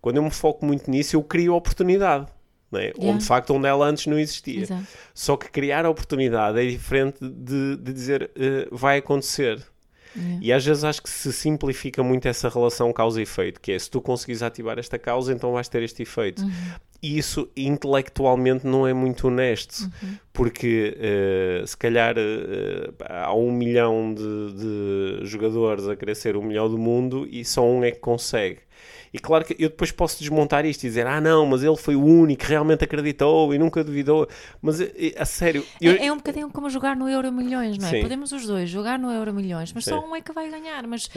quando 0.00 0.16
eu 0.16 0.22
me 0.22 0.30
foco 0.30 0.64
muito 0.66 0.90
nisso, 0.90 1.16
eu 1.16 1.22
crio 1.22 1.54
oportunidade. 1.54 2.26
Não 2.70 2.80
é? 2.80 2.84
Yeah. 2.84 3.06
Onde 3.06 3.18
de 3.18 3.26
facto 3.26 3.54
onde 3.54 3.66
ela 3.66 3.86
antes 3.86 4.06
não 4.06 4.18
existia. 4.18 4.62
Exato. 4.62 4.86
Só 5.14 5.36
que 5.36 5.50
criar 5.50 5.84
a 5.84 5.90
oportunidade 5.90 6.58
é 6.60 6.66
diferente 6.66 7.18
de, 7.20 7.76
de 7.76 7.92
dizer 7.92 8.30
eh, 8.36 8.68
vai 8.70 8.98
acontecer. 8.98 9.62
Yeah. 10.16 10.38
E 10.42 10.52
às 10.52 10.64
vezes 10.64 10.84
acho 10.84 11.02
que 11.02 11.10
se 11.10 11.32
simplifica 11.32 12.02
muito 12.02 12.26
essa 12.26 12.48
relação 12.48 12.92
causa 12.92 13.20
e 13.20 13.22
efeito, 13.22 13.60
que 13.60 13.72
é 13.72 13.78
se 13.78 13.90
tu 13.90 14.00
conseguires 14.00 14.42
ativar 14.42 14.78
esta 14.78 14.98
causa, 14.98 15.32
então 15.32 15.52
vais 15.52 15.68
ter 15.68 15.82
este 15.82 16.02
efeito. 16.02 16.42
e 17.00 17.16
isso 17.16 17.48
intelectualmente 17.56 18.66
não 18.66 18.86
é 18.86 18.92
muito 18.92 19.28
honesto, 19.28 19.82
Uhum. 19.82 20.16
porque 20.32 20.96
uh, 20.98 21.66
se 21.66 21.76
calhar 21.76 22.16
uh, 22.16 22.94
há 23.08 23.32
um 23.34 23.52
milhão 23.52 24.12
de, 24.12 24.52
de, 25.20 25.26
jogadores 25.26 25.86
a 25.86 25.94
querer 25.94 26.16
ser 26.16 26.36
o 26.36 26.42
melhor 26.42 26.68
do 26.68 26.76
mundo 26.76 27.26
e 27.30 27.44
só 27.44 27.64
um 27.64 27.84
é 27.84 27.92
que 27.92 28.00
consegue. 28.00 28.60
E 29.12 29.18
claro 29.18 29.44
que 29.44 29.54
eu 29.58 29.68
depois 29.68 29.90
posso 29.90 30.18
desmontar 30.20 30.64
isto 30.64 30.84
e 30.84 30.88
dizer, 30.88 31.06
ah 31.06 31.20
não, 31.20 31.46
mas 31.46 31.62
ele 31.62 31.76
foi 31.76 31.96
o 31.96 32.04
único 32.04 32.42
que 32.42 32.48
realmente 32.48 32.84
acreditou 32.84 33.54
e 33.54 33.58
nunca 33.58 33.82
duvidou. 33.82 34.28
Mas 34.60 34.78
a 35.16 35.24
sério. 35.24 35.64
Eu... 35.80 35.92
É, 35.92 36.06
é, 36.06 36.12
um 36.12 36.16
bocadinho 36.16 36.50
como 36.50 36.68
jogar 36.70 36.96
no 36.96 37.08
Euro 37.08 37.32
Milhões, 37.32 37.78
não 37.78 37.88
é? 37.88 37.90
Sim. 37.90 38.02
Podemos 38.02 38.32
os 38.32 38.46
dois 38.46 38.68
jogar 38.68 38.98
no 38.98 39.10
Euro 39.10 39.32
Milhões, 39.32 39.72
mas 39.72 39.84
Sim. 39.84 39.90
só 39.90 40.00
um 40.00 40.14
é 40.14 40.20
que 40.20 40.32
vai 40.32 40.50
ganhar. 40.50 40.86
Mas 40.86 41.08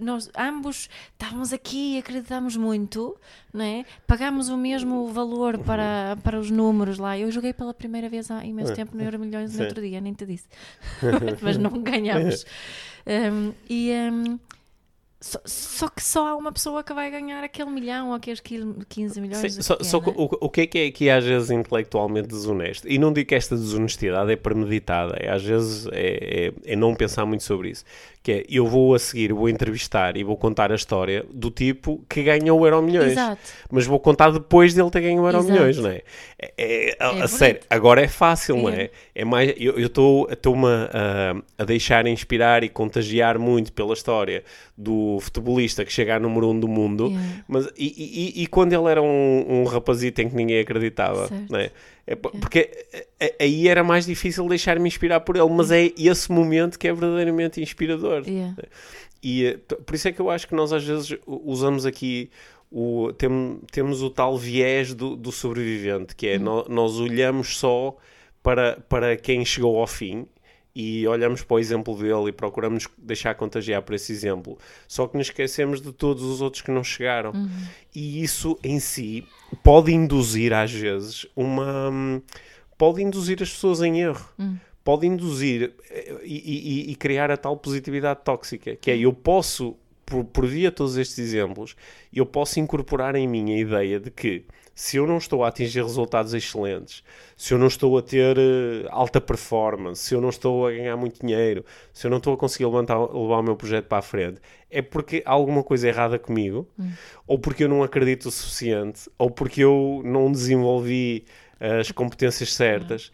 nós 0.00 0.30
ambos 0.36 0.88
estávamos 1.12 1.52
aqui 1.52 1.96
e 1.96 1.98
acreditamos 1.98 2.56
muito, 2.56 3.16
não 3.52 3.64
é? 3.64 3.84
Pagámos 4.06 4.48
o 4.48 4.56
mesmo 4.56 5.08
valor 5.08 5.58
para, 5.58 6.16
para 6.22 6.38
os 6.38 6.50
números 6.50 6.98
lá. 6.98 7.18
Eu 7.18 7.30
joguei 7.30 7.52
pela 7.52 7.74
primeira 7.74 8.08
vez 8.08 8.30
há 8.30 8.44
imenso 8.44 8.74
tempo 8.74 8.96
no 8.96 9.02
Euro 9.02 9.18
Milhões 9.18 9.54
no 9.54 9.64
outro 9.64 9.80
dia, 9.80 10.00
nem 10.00 10.12
te 10.12 10.26
disse. 10.26 10.46
mas 11.42 11.56
não 11.56 11.70
ganhamos. 11.82 12.44
Um, 13.06 13.52
e. 13.68 13.92
Um, 13.92 14.38
só, 15.24 15.40
só, 15.46 15.88
que 15.88 16.02
só 16.04 16.28
há 16.28 16.36
uma 16.36 16.52
pessoa 16.52 16.84
que 16.84 16.92
vai 16.92 17.10
ganhar 17.10 17.42
aquele 17.42 17.70
milhão 17.70 18.08
ou 18.08 18.14
aqueles 18.14 18.40
15 18.40 19.20
milhões. 19.22 19.54
Sim, 19.54 19.62
só, 19.62 19.78
só 19.80 19.96
é, 19.96 20.00
o, 20.00 20.28
o 20.38 20.50
que 20.50 20.60
é 20.60 20.66
que 20.66 20.78
é 20.78 20.90
que 20.90 21.08
às 21.08 21.24
vezes 21.24 21.50
intelectualmente 21.50 22.28
desonesto? 22.28 22.86
E 22.86 22.98
não 22.98 23.10
digo 23.10 23.30
que 23.30 23.34
esta 23.34 23.56
desonestidade 23.56 24.30
é 24.30 24.36
premeditada, 24.36 25.16
é, 25.18 25.30
às 25.30 25.42
vezes 25.42 25.86
é, 25.92 26.50
é, 26.66 26.72
é, 26.72 26.76
não 26.76 26.94
pensar 26.94 27.24
muito 27.24 27.42
sobre 27.42 27.70
isso. 27.70 27.86
Que 28.24 28.32
é, 28.32 28.44
eu 28.48 28.66
vou 28.66 28.94
a 28.94 28.98
seguir, 28.98 29.34
vou 29.34 29.50
entrevistar 29.50 30.16
e 30.16 30.24
vou 30.24 30.34
contar 30.34 30.72
a 30.72 30.74
história 30.74 31.26
do 31.30 31.50
tipo 31.50 32.02
que 32.08 32.22
ganhou 32.22 32.58
o 32.58 32.66
Euro 32.66 32.80
Milhões. 32.80 33.12
Exato. 33.12 33.42
Mas 33.70 33.84
vou 33.84 34.00
contar 34.00 34.30
depois 34.30 34.72
dele 34.72 34.90
ter 34.90 35.02
ganho 35.02 35.20
o 35.20 35.26
Euro 35.26 35.44
Milhões, 35.44 35.76
não 35.76 35.90
é? 35.90 36.00
É, 36.38 36.52
é 36.56 36.96
a, 36.98 37.24
a 37.24 37.28
sério, 37.28 37.60
agora 37.68 38.02
é 38.02 38.08
fácil, 38.08 38.56
não 38.56 38.70
é? 38.70 38.88
É 39.14 39.26
mais, 39.26 39.52
eu 39.58 39.78
estou 39.78 40.26
a, 40.26 41.34
a 41.58 41.64
deixar 41.64 42.06
inspirar 42.06 42.64
e 42.64 42.68
contagiar 42.70 43.38
muito 43.38 43.72
pela 43.74 43.92
história 43.92 44.42
do 44.76 45.18
futebolista 45.20 45.84
que 45.84 45.92
chega 45.92 46.16
a 46.16 46.18
número 46.18 46.48
um 46.48 46.58
do 46.58 46.66
mundo, 46.66 47.08
yeah. 47.08 47.44
mas 47.46 47.66
e, 47.76 48.32
e, 48.36 48.42
e, 48.42 48.46
quando 48.46 48.72
ele 48.72 48.90
era 48.90 49.00
um, 49.00 49.44
um 49.48 49.64
rapazito 49.64 50.22
em 50.22 50.28
que 50.28 50.34
ninguém 50.34 50.60
acreditava, 50.60 51.28
não 51.48 51.58
é? 51.58 51.70
É, 52.06 52.14
porque 52.14 52.70
aí 53.40 53.66
era 53.66 53.82
mais 53.82 54.04
difícil 54.04 54.46
deixar-me 54.48 54.86
inspirar 54.86 55.20
por 55.20 55.36
ele, 55.36 55.48
mas 55.48 55.70
é 55.70 55.90
esse 55.96 56.30
momento 56.30 56.78
que 56.78 56.86
é 56.86 56.92
verdadeiramente 56.92 57.62
inspirador. 57.62 58.22
Yeah. 58.26 58.56
E 59.22 59.58
por 59.86 59.94
isso 59.94 60.08
é 60.08 60.12
que 60.12 60.20
eu 60.20 60.28
acho 60.28 60.46
que 60.46 60.54
nós 60.54 60.72
às 60.72 60.84
vezes 60.84 61.16
usamos 61.26 61.86
aqui 61.86 62.30
o, 62.70 63.12
tem, 63.12 63.60
temos 63.70 64.02
o 64.02 64.10
tal 64.10 64.36
viés 64.36 64.92
do, 64.92 65.16
do 65.16 65.32
sobrevivente, 65.32 66.14
que 66.14 66.26
é 66.26 66.36
Uhum. 66.36 66.42
nós, 66.42 66.68
nós 66.68 67.00
olhamos 67.00 67.56
só 67.56 67.96
para, 68.42 68.78
para 68.88 69.16
quem 69.16 69.44
chegou 69.44 69.78
ao 69.78 69.86
fim 69.86 70.26
e 70.74 71.06
olhamos 71.06 71.42
para 71.42 71.54
o 71.54 71.58
exemplo 71.58 71.96
dele 71.96 72.30
e 72.30 72.32
procuramos 72.32 72.88
deixar 72.98 73.34
contagiar 73.36 73.80
por 73.82 73.94
esse 73.94 74.10
exemplo. 74.12 74.58
Só 74.88 75.06
que 75.06 75.16
nos 75.16 75.28
esquecemos 75.28 75.80
de 75.80 75.92
todos 75.92 76.22
os 76.24 76.40
outros 76.40 76.62
que 76.62 76.70
não 76.70 76.82
chegaram. 76.82 77.30
Uhum. 77.30 77.48
E 77.94 78.22
isso 78.22 78.58
em 78.62 78.80
si 78.80 79.24
pode 79.62 79.92
induzir, 79.92 80.52
às 80.52 80.72
vezes, 80.72 81.26
uma. 81.36 82.20
pode 82.76 83.02
induzir 83.02 83.40
as 83.40 83.50
pessoas 83.50 83.80
em 83.82 84.00
erro. 84.00 84.28
Uhum. 84.36 84.58
Pode 84.82 85.06
induzir 85.06 85.72
e, 86.22 86.88
e, 86.88 86.90
e, 86.90 86.94
criar 86.96 87.30
a 87.30 87.38
tal 87.38 87.56
positividade 87.56 88.20
tóxica, 88.22 88.76
que 88.76 88.90
é 88.90 88.98
eu 88.98 89.14
posso, 89.14 89.76
por, 90.04 90.24
por 90.24 90.46
via 90.46 90.70
todos 90.70 90.98
estes 90.98 91.18
exemplos, 91.18 91.74
eu 92.12 92.26
posso 92.26 92.60
incorporar 92.60 93.14
em 93.14 93.26
mim 93.26 93.54
a 93.54 93.58
ideia 93.58 93.98
de 93.98 94.10
que 94.10 94.44
se 94.74 94.96
eu 94.96 95.06
não 95.06 95.18
estou 95.18 95.44
a 95.44 95.48
atingir 95.48 95.82
resultados 95.82 96.34
excelentes, 96.34 97.04
se 97.36 97.54
eu 97.54 97.58
não 97.58 97.68
estou 97.68 97.96
a 97.96 98.02
ter 98.02 98.36
uh, 98.36 98.88
alta 98.90 99.20
performance, 99.20 100.02
se 100.02 100.14
eu 100.14 100.20
não 100.20 100.30
estou 100.30 100.66
a 100.66 100.72
ganhar 100.72 100.96
muito 100.96 101.20
dinheiro, 101.20 101.64
se 101.92 102.06
eu 102.06 102.10
não 102.10 102.18
estou 102.18 102.34
a 102.34 102.36
conseguir 102.36 102.66
levantar, 102.66 102.98
levar 102.98 103.38
o 103.38 103.42
meu 103.42 103.56
projeto 103.56 103.86
para 103.86 103.98
a 103.98 104.02
frente, 104.02 104.40
é 104.70 104.82
porque 104.82 105.22
há 105.24 105.32
alguma 105.32 105.62
coisa 105.62 105.86
errada 105.86 106.18
comigo, 106.18 106.68
hum. 106.78 106.90
ou 107.26 107.38
porque 107.38 107.64
eu 107.64 107.68
não 107.68 107.82
acredito 107.82 108.26
o 108.26 108.30
suficiente, 108.30 109.08
ou 109.16 109.30
porque 109.30 109.62
eu 109.62 110.02
não 110.04 110.32
desenvolvi 110.32 111.24
as 111.60 111.90
competências 111.90 112.52
certas. 112.52 113.12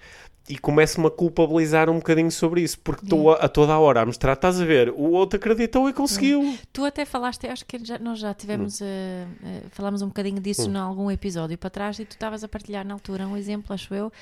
E 0.48 0.58
começo-me 0.58 1.06
a 1.06 1.10
culpabilizar 1.10 1.88
um 1.88 1.96
bocadinho 1.96 2.30
sobre 2.30 2.62
isso, 2.62 2.78
porque 2.80 3.04
estou 3.04 3.28
yeah. 3.28 3.42
a, 3.42 3.46
a, 3.46 3.48
toda 3.48 3.72
a 3.72 3.78
hora 3.78 4.00
a 4.00 4.06
mostrar, 4.06 4.32
estás 4.32 4.60
a 4.60 4.64
ver, 4.64 4.90
o 4.90 5.12
outro 5.12 5.38
acreditou 5.38 5.88
e 5.88 5.92
conseguiu. 5.92 6.58
Tu 6.72 6.84
até 6.84 7.04
falaste, 7.04 7.46
acho 7.46 7.64
que 7.64 7.78
já, 7.84 7.98
nós 7.98 8.18
já 8.18 8.34
tivemos, 8.34 8.80
hum. 8.80 8.84
uh, 8.84 9.66
uh, 9.66 9.70
falámos 9.70 10.02
um 10.02 10.08
bocadinho 10.08 10.40
disso 10.40 10.68
hum. 10.68 10.72
em 10.72 10.76
algum 10.76 11.10
episódio 11.10 11.56
para 11.56 11.70
trás 11.70 11.98
e 12.00 12.04
tu 12.04 12.12
estavas 12.12 12.42
a 12.42 12.48
partilhar 12.48 12.84
na 12.84 12.94
altura 12.94 13.28
um 13.28 13.36
exemplo, 13.36 13.72
acho 13.72 13.94
eu, 13.94 14.12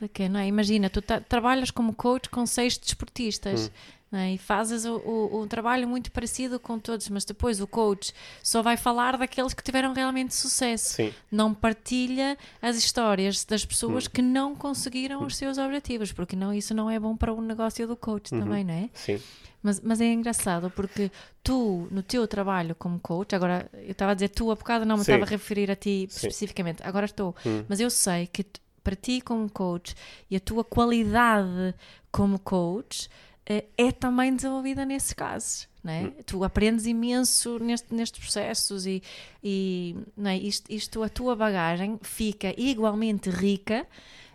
de 0.00 0.08
que, 0.08 0.28
não 0.28 0.38
é? 0.38 0.46
Imagina, 0.46 0.88
tu 0.88 1.02
trabalhas 1.02 1.70
como 1.70 1.92
coach 1.94 2.28
com 2.28 2.46
seis 2.46 2.76
desportistas. 2.78 3.70
Hum. 4.12 4.16
É? 4.16 4.34
E 4.34 4.38
fazes 4.38 4.84
o, 4.84 4.96
o, 4.98 5.42
um 5.42 5.48
trabalho 5.48 5.88
muito 5.88 6.10
parecido 6.10 6.58
com 6.58 6.78
todos, 6.78 7.08
mas 7.08 7.24
depois 7.24 7.60
o 7.60 7.66
coach 7.66 8.12
só 8.42 8.62
vai 8.62 8.76
falar 8.76 9.16
daqueles 9.16 9.52
que 9.52 9.62
tiveram 9.62 9.92
realmente 9.92 10.34
sucesso. 10.34 10.94
Sim. 10.94 11.12
Não 11.30 11.52
partilha 11.52 12.38
as 12.62 12.76
histórias 12.76 13.44
das 13.44 13.64
pessoas 13.64 14.06
hum. 14.06 14.10
que 14.12 14.22
não 14.22 14.54
conseguiram 14.54 15.20
hum. 15.20 15.26
os 15.26 15.36
seus 15.36 15.58
objetivos, 15.58 16.12
porque 16.12 16.36
não, 16.36 16.52
isso 16.52 16.74
não 16.74 16.90
é 16.90 16.98
bom 16.98 17.16
para 17.16 17.32
o 17.32 17.40
negócio 17.40 17.86
do 17.86 17.96
coach 17.96 18.32
uhum. 18.32 18.40
também, 18.40 18.64
não 18.64 18.74
é? 18.74 18.90
Sim. 18.94 19.20
Mas, 19.62 19.80
mas 19.80 20.00
é 20.00 20.12
engraçado 20.12 20.70
porque 20.70 21.10
tu, 21.42 21.88
no 21.90 22.00
teu 22.00 22.28
trabalho 22.28 22.74
como 22.76 23.00
coach, 23.00 23.34
agora 23.34 23.68
eu 23.74 23.90
estava 23.90 24.12
a 24.12 24.14
dizer 24.14 24.28
tu 24.28 24.50
há 24.52 24.54
bocado, 24.54 24.84
não 24.84 24.96
me 24.96 25.02
estava 25.02 25.24
a 25.24 25.26
referir 25.26 25.68
a 25.70 25.74
ti 25.74 26.06
Sim. 26.08 26.28
especificamente, 26.28 26.82
agora 26.84 27.06
estou, 27.06 27.34
hum. 27.44 27.64
mas 27.68 27.80
eu 27.80 27.90
sei 27.90 28.28
que 28.28 28.46
para 28.84 28.94
ti 28.94 29.20
como 29.20 29.50
coach 29.50 29.96
e 30.30 30.36
a 30.36 30.40
tua 30.40 30.62
qualidade 30.62 31.74
como 32.12 32.38
coach 32.38 33.10
é 33.46 33.92
também 33.92 34.34
desenvolvida 34.34 34.84
nesses 34.84 35.12
casos. 35.12 35.68
É? 35.84 36.02
Hum. 36.02 36.12
Tu 36.26 36.42
aprendes 36.42 36.84
imenso 36.84 37.60
neste, 37.60 37.94
nestes 37.94 38.18
processos 38.18 38.86
e, 38.86 39.00
e 39.42 39.94
é? 40.24 40.36
isto, 40.36 40.72
isto, 40.72 41.02
a 41.02 41.08
tua 41.08 41.36
bagagem 41.36 41.96
fica 42.02 42.52
igualmente 42.60 43.30
rica 43.30 43.86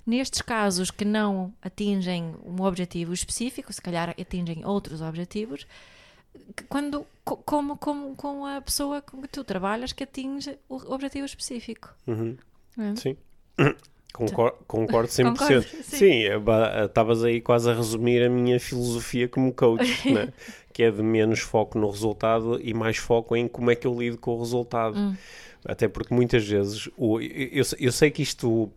nestes 0.07 0.41
casos 0.41 0.89
que 0.89 1.03
não 1.03 1.53
atingem 1.61 2.33
um 2.45 2.63
objetivo 2.63 3.13
específico, 3.13 3.71
se 3.73 3.81
calhar 3.81 4.09
atingem 4.09 4.65
outros 4.65 5.01
objetivos, 5.01 5.67
quando, 6.69 7.05
como, 7.23 7.77
como 7.77 8.15
com 8.15 8.45
a 8.45 8.61
pessoa 8.61 9.01
com 9.01 9.21
que 9.21 9.27
tu 9.27 9.43
trabalhas 9.43 9.91
que 9.91 10.03
atinge 10.03 10.57
o 10.69 10.77
objetivo 10.93 11.25
específico. 11.25 11.93
Uhum. 12.07 12.37
É? 12.77 12.95
Sim. 12.95 13.17
Concordo, 14.13 14.57
concordo 14.67 15.09
100%. 15.09 15.37
Concordo, 15.37 15.65
sim, 15.83 16.23
estavas 16.85 17.23
aí 17.23 17.39
quase 17.39 17.69
a 17.69 17.73
resumir 17.73 18.23
a 18.23 18.29
minha 18.29 18.59
filosofia 18.59 19.27
como 19.27 19.53
coach, 19.53 19.85
né? 20.11 20.33
que 20.73 20.83
é 20.83 20.91
de 20.91 21.01
menos 21.01 21.39
foco 21.39 21.77
no 21.77 21.89
resultado 21.89 22.59
e 22.61 22.73
mais 22.73 22.97
foco 22.97 23.35
em 23.35 23.47
como 23.47 23.71
é 23.71 23.75
que 23.75 23.87
eu 23.87 23.97
lido 23.97 24.17
com 24.17 24.35
o 24.35 24.39
resultado. 24.39 24.97
Hum. 24.97 25.15
Até 25.65 25.87
porque 25.87 26.13
muitas 26.13 26.45
vezes, 26.47 26.89
o, 26.97 27.19
eu, 27.19 27.63
eu 27.79 27.91
sei 27.91 28.09
que 28.09 28.23
isto 28.23 28.71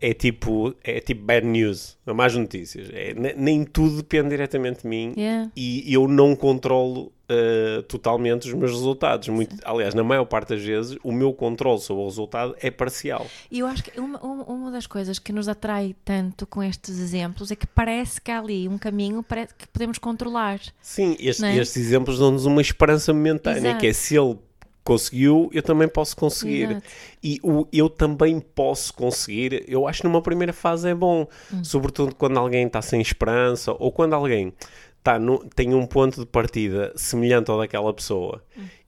é 0.00 0.12
tipo, 0.12 0.74
é 0.84 1.00
tipo 1.00 1.24
bad 1.24 1.46
news, 1.46 1.96
mais 2.06 2.34
notícias. 2.34 2.90
É, 2.92 3.14
nem 3.36 3.64
tudo 3.64 3.96
depende 3.96 4.30
diretamente 4.30 4.82
de 4.82 4.88
mim 4.88 5.14
yeah. 5.16 5.50
e 5.56 5.92
eu 5.92 6.06
não 6.06 6.36
controlo 6.36 7.12
uh, 7.28 7.82
totalmente 7.84 8.48
os 8.48 8.54
meus 8.54 8.72
resultados. 8.72 9.28
Muito, 9.28 9.56
aliás, 9.64 9.94
na 9.94 10.02
maior 10.02 10.24
parte 10.24 10.50
das 10.50 10.62
vezes, 10.62 10.98
o 11.02 11.12
meu 11.12 11.32
controle 11.32 11.80
sobre 11.80 12.02
o 12.02 12.06
resultado 12.06 12.56
é 12.60 12.70
parcial. 12.70 13.26
E 13.50 13.58
eu 13.60 13.66
acho 13.66 13.84
que 13.84 13.98
uma, 14.00 14.18
uma 14.22 14.70
das 14.70 14.86
coisas 14.86 15.18
que 15.18 15.32
nos 15.32 15.48
atrai 15.48 15.94
tanto 16.04 16.46
com 16.46 16.62
estes 16.62 16.98
exemplos 16.98 17.50
é 17.50 17.56
que 17.56 17.66
parece 17.66 18.20
que 18.20 18.30
há 18.30 18.38
ali 18.38 18.68
um 18.68 18.78
caminho 18.78 19.24
que 19.56 19.68
podemos 19.68 19.98
controlar. 19.98 20.60
Sim, 20.80 21.16
este, 21.20 21.44
é? 21.44 21.56
estes 21.56 21.76
exemplos 21.76 22.18
dão-nos 22.18 22.46
uma 22.46 22.60
esperança 22.60 23.12
momentânea, 23.12 23.58
Exato. 23.58 23.80
que 23.80 23.86
é 23.86 23.92
se 23.92 24.16
ele 24.16 24.38
conseguiu, 24.88 25.50
eu 25.52 25.62
também 25.62 25.86
posso 25.86 26.16
conseguir. 26.16 26.70
Exato. 26.70 26.86
E 27.22 27.38
o 27.42 27.68
eu 27.70 27.90
também 27.90 28.40
posso 28.40 28.94
conseguir, 28.94 29.64
eu 29.68 29.86
acho 29.86 30.00
que 30.00 30.08
numa 30.08 30.22
primeira 30.22 30.52
fase 30.52 30.88
é 30.88 30.94
bom. 30.94 31.26
Hum. 31.52 31.62
Sobretudo 31.62 32.14
quando 32.14 32.38
alguém 32.38 32.66
está 32.66 32.80
sem 32.80 33.00
esperança 33.00 33.72
ou 33.78 33.92
quando 33.92 34.14
alguém 34.14 34.54
está 35.08 35.18
no, 35.18 35.38
tem 35.38 35.74
um 35.74 35.86
ponto 35.86 36.20
de 36.20 36.26
partida 36.26 36.92
semelhante 36.94 37.50
ao 37.50 37.58
daquela 37.58 37.92
pessoa. 37.94 38.42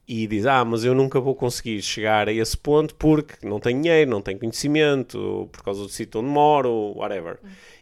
E 0.06 0.26
diz, 0.26 0.44
ah, 0.44 0.64
mas 0.64 0.84
eu 0.84 0.92
nunca 0.92 1.20
vou 1.20 1.36
conseguir 1.36 1.80
chegar 1.82 2.28
a 2.28 2.32
esse 2.32 2.56
ponto 2.56 2.96
porque 2.96 3.46
não 3.46 3.60
tenho 3.60 3.80
dinheiro, 3.80 4.10
não 4.10 4.20
tenho 4.20 4.40
conhecimento, 4.40 5.48
por 5.52 5.62
causa 5.62 5.82
do 5.82 5.88
sítio 5.88 6.20
onde 6.20 6.28
moro, 6.28 6.94
whatever. 6.96 7.38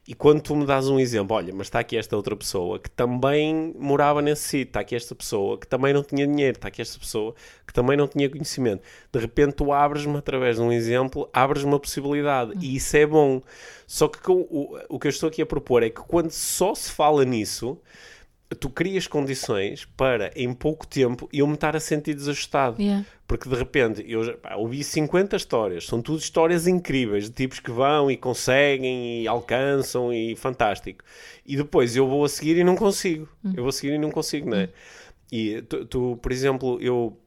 E 0.06 0.14
quando 0.14 0.42
tu 0.42 0.54
me 0.54 0.66
dás 0.66 0.88
um 0.88 1.00
exemplo, 1.00 1.34
olha, 1.34 1.54
mas 1.54 1.68
está 1.68 1.80
aqui 1.80 1.96
esta 1.96 2.14
outra 2.14 2.36
pessoa 2.36 2.78
que 2.78 2.90
também 2.90 3.74
morava 3.78 4.20
nesse 4.20 4.42
sítio, 4.42 4.68
está 4.68 4.80
aqui 4.80 4.94
esta 4.94 5.14
pessoa 5.14 5.58
que 5.58 5.66
também 5.66 5.94
não 5.94 6.02
tinha 6.02 6.26
dinheiro, 6.26 6.58
está 6.58 6.68
aqui 6.68 6.82
esta 6.82 6.98
pessoa 6.98 7.34
que 7.66 7.72
também 7.72 7.96
não 7.96 8.06
tinha 8.06 8.28
conhecimento. 8.28 8.82
De 9.10 9.18
repente 9.18 9.54
tu 9.54 9.72
abres-me 9.72 10.18
através 10.18 10.56
de 10.56 10.62
um 10.62 10.70
exemplo, 10.70 11.28
abres 11.32 11.62
uma 11.62 11.80
possibilidade 11.80 12.52
e 12.60 12.76
isso 12.76 12.94
é 12.94 13.06
bom. 13.06 13.40
Só 13.86 14.06
que 14.06 14.20
com, 14.20 14.46
o, 14.50 14.78
o 14.90 14.98
que 14.98 15.06
eu 15.06 15.10
estou 15.10 15.30
aqui 15.30 15.40
a 15.40 15.46
propor 15.46 15.82
é 15.82 15.88
que 15.88 16.02
quando 16.02 16.30
só 16.30 16.74
se 16.74 16.92
fala 16.92 17.24
nisso, 17.24 17.80
tu 18.54 18.70
crias 18.70 19.06
condições 19.06 19.84
para, 19.96 20.30
em 20.34 20.52
pouco 20.54 20.86
tempo, 20.86 21.28
eu 21.32 21.46
me 21.46 21.54
estar 21.54 21.76
a 21.76 21.80
sentir 21.80 22.14
desajustado. 22.14 22.80
Yeah. 22.80 23.04
Porque 23.26 23.46
de 23.46 23.54
repente 23.54 24.02
eu 24.06 24.24
já, 24.24 24.32
pá, 24.34 24.56
ouvi 24.56 24.82
50 24.82 25.36
histórias, 25.36 25.84
são 25.84 26.00
tudo 26.00 26.18
histórias 26.18 26.66
incríveis, 26.66 27.24
de 27.24 27.30
tipos 27.30 27.60
que 27.60 27.70
vão 27.70 28.10
e 28.10 28.16
conseguem 28.16 29.22
e 29.22 29.28
alcançam 29.28 30.12
e 30.12 30.34
fantástico. 30.34 31.04
E 31.44 31.56
depois 31.56 31.94
eu 31.94 32.08
vou 32.08 32.24
a 32.24 32.28
seguir 32.28 32.56
e 32.56 32.64
não 32.64 32.74
consigo. 32.74 33.28
Eu 33.44 33.62
vou 33.62 33.68
a 33.68 33.72
seguir 33.72 33.92
e 33.92 33.98
não 33.98 34.10
consigo, 34.10 34.48
não 34.48 34.56
é? 34.56 34.70
E 35.30 35.60
tu, 35.62 35.84
tu, 35.84 36.18
por 36.22 36.32
exemplo, 36.32 36.80
eu. 36.80 37.18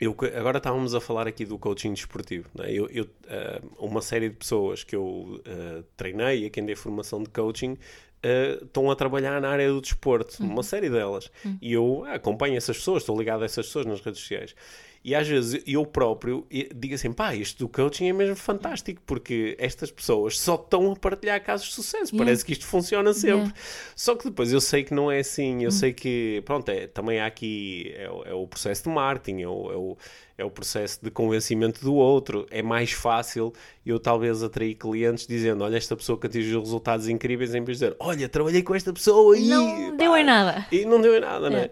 Eu, 0.00 0.16
agora 0.34 0.56
estávamos 0.56 0.94
a 0.94 1.00
falar 1.00 1.28
aqui 1.28 1.44
do 1.44 1.58
coaching 1.58 1.92
desportivo. 1.92 2.48
não 2.54 2.64
é? 2.64 2.72
Eu, 2.72 2.88
eu, 2.88 3.06
ah, 3.28 3.60
uma 3.78 4.00
série 4.00 4.30
de 4.30 4.36
pessoas 4.36 4.82
que 4.82 4.96
eu 4.96 5.42
ah, 5.44 5.84
treinei 5.94 6.44
e 6.44 6.46
a 6.46 6.50
quem 6.50 6.64
dei 6.64 6.74
formação 6.74 7.22
de 7.22 7.28
coaching 7.28 7.76
ah, 8.22 8.58
estão 8.62 8.90
a 8.90 8.96
trabalhar 8.96 9.40
na 9.40 9.48
área 9.48 9.68
do 9.68 9.80
desporto, 9.80 10.42
uma 10.42 10.62
série 10.62 10.90
delas. 10.90 11.30
E 11.60 11.72
eu 11.72 12.04
acompanho 12.06 12.56
essas 12.56 12.76
pessoas, 12.76 13.02
estou 13.02 13.18
ligado 13.18 13.42
a 13.42 13.46
essas 13.46 13.66
pessoas 13.66 13.86
nas 13.86 14.00
redes 14.00 14.20
sociais. 14.20 14.54
E 15.02 15.14
às 15.14 15.26
vezes 15.26 15.62
eu 15.66 15.86
próprio 15.86 16.46
digo 16.76 16.94
assim, 16.94 17.10
pá, 17.10 17.34
isto 17.34 17.58
do 17.60 17.68
coaching 17.70 18.08
é 18.10 18.12
mesmo 18.12 18.36
fantástico, 18.36 19.00
porque 19.06 19.56
estas 19.58 19.90
pessoas 19.90 20.38
só 20.38 20.56
estão 20.56 20.92
a 20.92 20.96
partilhar 20.96 21.42
casos 21.42 21.68
de 21.68 21.74
sucesso, 21.74 22.12
Yeah. 22.14 22.18
parece 22.24 22.44
que 22.44 22.52
isto 22.52 22.66
funciona 22.66 23.14
sempre. 23.14 23.36
Yeah. 23.38 23.54
Só 23.96 24.14
que 24.14 24.24
depois 24.24 24.52
eu 24.52 24.60
sei 24.60 24.84
que 24.84 24.92
não 24.92 25.10
é 25.10 25.20
assim, 25.20 25.64
eu 25.64 25.70
sei 25.70 25.94
que, 25.94 26.42
pronto, 26.44 26.68
é, 26.68 26.86
também 26.86 27.18
há 27.18 27.24
aqui, 27.24 27.94
é, 27.96 28.10
o- 28.10 28.22
é 28.26 28.34
o 28.34 28.46
processo 28.46 28.82
de 28.82 28.88
marketing, 28.90 29.40
é 29.40 29.48
o, 29.48 29.72
é, 29.72 29.76
o, 29.76 29.96
é 30.36 30.44
o 30.44 30.50
processo 30.50 30.98
de 31.02 31.10
convencimento 31.10 31.80
do 31.82 31.94
outro, 31.94 32.46
é 32.50 32.60
mais 32.62 32.92
fácil 32.92 33.54
eu 33.86 33.98
talvez 33.98 34.42
atrair 34.42 34.74
clientes 34.74 35.26
dizendo, 35.26 35.64
olha, 35.64 35.78
esta 35.78 35.96
pessoa 35.96 36.18
que 36.20 36.26
atingiu 36.26 36.60
resultados 36.60 37.08
incríveis, 37.08 37.54
em 37.54 37.64
vez 37.64 37.78
de 37.78 37.86
dizer, 37.86 37.96
olha, 37.98 38.28
trabalhei 38.28 38.62
com 38.62 38.74
esta 38.74 38.92
pessoa 38.92 39.34
e... 39.38 39.48
Não 39.48 39.92
pá, 39.92 39.96
deu 39.96 40.14
em 40.14 40.24
nada. 40.24 40.66
e 40.70 40.84
não 40.84 41.00
deu 41.00 41.16
em 41.16 41.20
nada, 41.20 41.46
É. 41.46 41.50
né? 41.50 41.70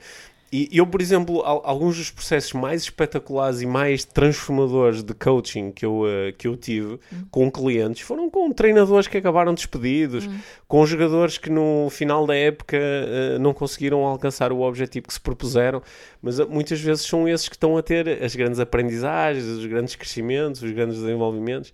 E 0.50 0.68
eu, 0.72 0.86
por 0.86 1.00
exemplo, 1.02 1.42
al- 1.42 1.60
alguns 1.64 1.96
dos 1.98 2.10
processos 2.10 2.54
mais 2.54 2.82
espetaculares 2.82 3.60
e 3.60 3.66
mais 3.66 4.04
transformadores 4.04 5.02
de 5.02 5.12
coaching 5.12 5.70
que 5.72 5.84
eu, 5.84 6.04
eh, 6.06 6.32
que 6.32 6.48
eu 6.48 6.56
tive 6.56 6.98
com 7.30 7.50
clientes 7.50 8.00
foram 8.00 8.30
com 8.30 8.50
treinadores 8.52 9.06
que 9.06 9.18
acabaram 9.18 9.52
despedidos, 9.52 10.26
com 10.66 10.86
jogadores 10.86 11.36
que 11.36 11.50
no 11.50 11.88
final 11.90 12.26
da 12.26 12.34
época 12.34 12.76
eh, 12.78 13.36
não 13.38 13.52
conseguiram 13.52 14.04
alcançar 14.06 14.50
o 14.52 14.60
objetivo 14.62 15.06
que 15.06 15.12
se 15.12 15.20
propuseram, 15.20 15.82
mas 16.22 16.38
eh, 16.40 16.44
muitas 16.46 16.80
vezes 16.80 17.04
são 17.04 17.28
esses 17.28 17.48
que 17.48 17.54
estão 17.56 17.76
a 17.76 17.82
ter 17.82 18.22
as 18.22 18.34
grandes 18.34 18.58
aprendizagens, 18.58 19.44
os 19.44 19.66
grandes 19.66 19.96
crescimentos, 19.96 20.62
os 20.62 20.70
grandes 20.72 20.96
desenvolvimentos. 20.98 21.72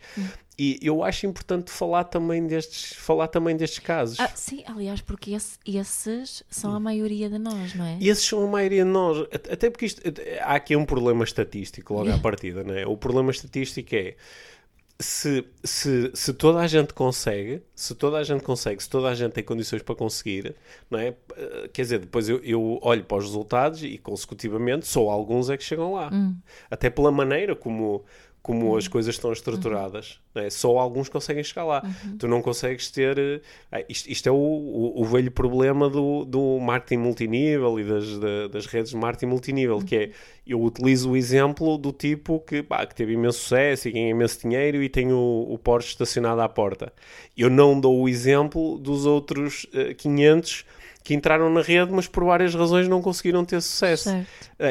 E 0.57 0.79
eu 0.83 1.03
acho 1.03 1.27
importante 1.27 1.71
falar 1.71 2.05
também 2.05 2.47
destes, 2.47 2.93
falar 2.95 3.27
também 3.27 3.57
destes 3.57 3.81
casos. 3.81 4.21
Ah, 4.21 4.31
sim, 4.37 4.62
aliás, 4.67 5.01
porque 5.01 5.33
esse- 5.33 5.59
esses 5.67 6.45
são 6.49 6.73
a 6.75 6.79
maioria 6.79 7.29
de 7.29 7.38
nós, 7.38 7.75
não 7.75 7.85
é? 7.85 7.99
Esses 8.01 8.25
são 8.25 8.45
a 8.45 8.47
maioria 8.47 8.85
de 8.85 8.90
nós. 8.90 9.19
At- 9.33 9.51
Até 9.53 9.69
porque 9.69 9.87
isto, 9.87 10.01
há 10.43 10.55
aqui 10.55 10.77
um 10.77 10.85
problema 10.87 11.25
estatístico 11.25 11.95
logo 11.95 12.11
à 12.12 12.19
partida, 12.19 12.62
não 12.62 12.73
é? 12.75 12.87
O 12.87 12.97
problema 12.97 13.33
estatístico 13.33 13.95
é 13.97 14.14
se, 15.01 15.45
se, 15.64 16.12
se 16.14 16.33
toda 16.33 16.61
a 16.61 16.67
gente 16.69 16.95
consegue, 16.95 17.61
se 17.75 17.95
toda 17.97 18.17
a 18.19 18.23
gente 18.23 18.45
consegue, 18.45 18.81
se 18.81 18.88
toda 18.88 19.09
a 19.09 19.14
gente 19.14 19.33
tem 19.33 19.43
condições 19.43 19.83
para 19.83 19.97
conseguir, 19.97 20.55
não 20.88 21.01
é? 21.01 21.17
Eh, 21.37 21.69
Quer 21.73 21.83
dizer, 21.83 21.99
depois 21.99 22.29
eu, 22.29 22.38
eu 22.45 22.79
olho 22.81 23.03
para 23.05 23.17
os 23.19 23.25
resultados 23.25 23.83
e 23.83 23.99
consecutivamente 23.99 24.87
só 24.87 25.11
alguns 25.11 25.51
é 25.51 25.57
que 25.57 25.64
chegam 25.64 25.95
lá. 25.95 26.11
Até 26.71 26.88
pela 26.90 27.11
maneira 27.11 27.57
como, 27.57 28.05
como 28.45 28.77
as 28.77 28.87
coisas 28.87 29.15
estão 29.15 29.33
estruturadas, 29.33 30.21
não 30.35 30.43
é? 30.43 30.51
só 30.51 30.77
alguns 30.79 31.09
conseguem 31.09 31.43
chegar 31.43 31.65
lá. 31.65 31.83
Tu 32.19 32.29
não 32.29 32.43
consegues 32.43 32.91
ter. 32.91 33.19
eh, 33.19 33.41
ah, 33.73 33.83
Isto, 33.89 34.11
isto 34.11 34.29
é 34.29 34.33
o, 34.33 34.35
o, 34.37 35.01
o 35.01 35.05
velho 35.07 35.31
problema 35.31 35.89
do, 35.89 36.27
do 36.27 36.59
marketing 36.61 36.99
multinível 37.01 37.81
e 37.81 37.85
das, 37.85 38.19
da- 38.19 38.49
das 38.49 38.67
redes 38.67 38.91
de 38.91 38.99
marketing 38.99 39.27
multinível, 39.33 39.79
que 39.79 39.97
é 39.97 40.11
eu 40.47 40.63
utilizo 40.63 41.13
o 41.13 41.17
exemplo 41.17 41.79
do 41.79 41.91
tipo 41.91 42.39
que, 42.41 42.63
pá, 42.63 42.85
que 42.85 42.95
teve 42.95 43.15
imenso 43.15 43.39
sucesso 43.39 43.89
e 43.89 43.93
ganha 43.93 44.11
imenso 44.11 44.39
dinheiro 44.43 44.83
e 44.83 44.91
tem 44.91 45.11
o, 45.11 45.47
o 45.49 45.57
Porsche 45.59 45.89
estacionado 45.89 46.43
à 46.43 46.49
porta. 46.49 46.93
Eu 47.35 47.49
não 47.49 47.81
dou 47.81 47.99
o 48.03 48.09
exemplo 48.11 48.79
dos 48.79 49.07
outros 49.07 49.67
eh, 49.73 49.95
500 49.95 50.67
que 51.05 51.12
entraram 51.12 51.51
na 51.51 51.61
rede, 51.61 51.93
mas 51.93 52.09
por 52.09 52.25
várias 52.25 52.55
razões 52.55 52.88
não 52.88 53.03
conseguiram 53.03 53.45
ter 53.45 53.61
sucesso. 53.61 54.09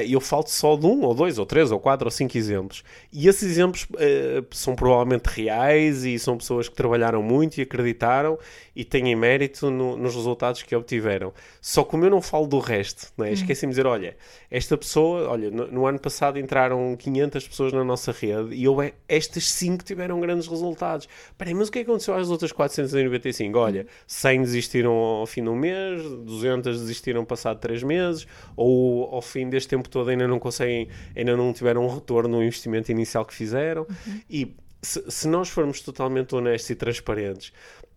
E 0.03 0.13
eu 0.13 0.19
falo 0.19 0.45
só 0.47 0.75
de 0.75 0.85
um, 0.87 1.03
ou 1.03 1.13
dois, 1.13 1.37
ou 1.37 1.45
três, 1.45 1.71
ou 1.71 1.79
quatro, 1.79 2.07
ou 2.07 2.11
cinco 2.11 2.35
exemplos. 2.35 2.83
E 3.11 3.27
esses 3.27 3.43
exemplos 3.51 3.85
eh, 3.99 4.43
são 4.49 4.75
provavelmente 4.75 5.27
reais 5.27 6.03
e 6.03 6.17
são 6.17 6.35
pessoas 6.35 6.67
que 6.67 6.73
trabalharam 6.75 7.21
muito 7.21 7.59
e 7.59 7.61
acreditaram 7.61 8.39
e 8.75 8.83
têm 8.83 9.15
mérito 9.15 9.69
no- 9.69 9.95
nos 9.95 10.15
resultados 10.15 10.63
que 10.63 10.75
obtiveram. 10.75 11.31
Só 11.61 11.83
como 11.83 12.03
eu 12.03 12.09
não 12.09 12.19
falo 12.21 12.47
do 12.47 12.57
resto, 12.57 13.13
né? 13.15 13.31
esqueci-me 13.31 13.71
de 13.71 13.75
dizer: 13.77 13.85
olha, 13.87 14.17
esta 14.49 14.75
pessoa, 14.75 15.29
olha, 15.29 15.51
no, 15.51 15.67
no 15.71 15.85
ano 15.85 15.99
passado 15.99 16.39
entraram 16.39 16.95
500 16.97 17.47
pessoas 17.47 17.73
na 17.73 17.83
nossa 17.83 18.11
rede 18.11 18.55
e 18.55 18.63
eu, 18.63 18.75
estas 19.07 19.51
cinco 19.51 19.83
tiveram 19.83 20.19
grandes 20.19 20.47
resultados. 20.47 21.07
Peraí, 21.37 21.53
mas 21.53 21.67
o 21.67 21.71
que 21.71 21.79
aconteceu 21.79 22.15
às 22.15 22.29
outras 22.31 22.51
495? 22.51 23.59
Olha, 23.59 23.85
100 24.07 24.41
desistiram 24.41 24.91
ao 24.93 25.27
fim 25.27 25.43
um 25.47 25.55
mês, 25.55 26.01
200 26.23 26.79
desistiram 26.79 27.23
passado 27.25 27.59
3 27.59 27.83
meses, 27.83 28.27
ou 28.55 29.13
ao 29.13 29.21
fim 29.21 29.49
deste 29.49 29.69
tempo 29.69 29.87
todo 29.89 30.09
ainda 30.09 30.27
não 30.27 30.39
conseguem, 30.39 30.87
ainda 31.15 31.35
não 31.37 31.53
tiveram 31.53 31.85
um 31.85 31.93
retorno 31.93 32.37
no 32.37 32.43
investimento 32.43 32.91
inicial 32.91 33.25
que 33.25 33.33
fizeram. 33.33 33.85
E 34.29 34.55
se, 34.81 35.03
se 35.09 35.27
nós 35.27 35.49
formos 35.49 35.81
totalmente 35.81 36.35
honestos 36.35 36.69
e 36.69 36.75
transparentes, 36.75 37.53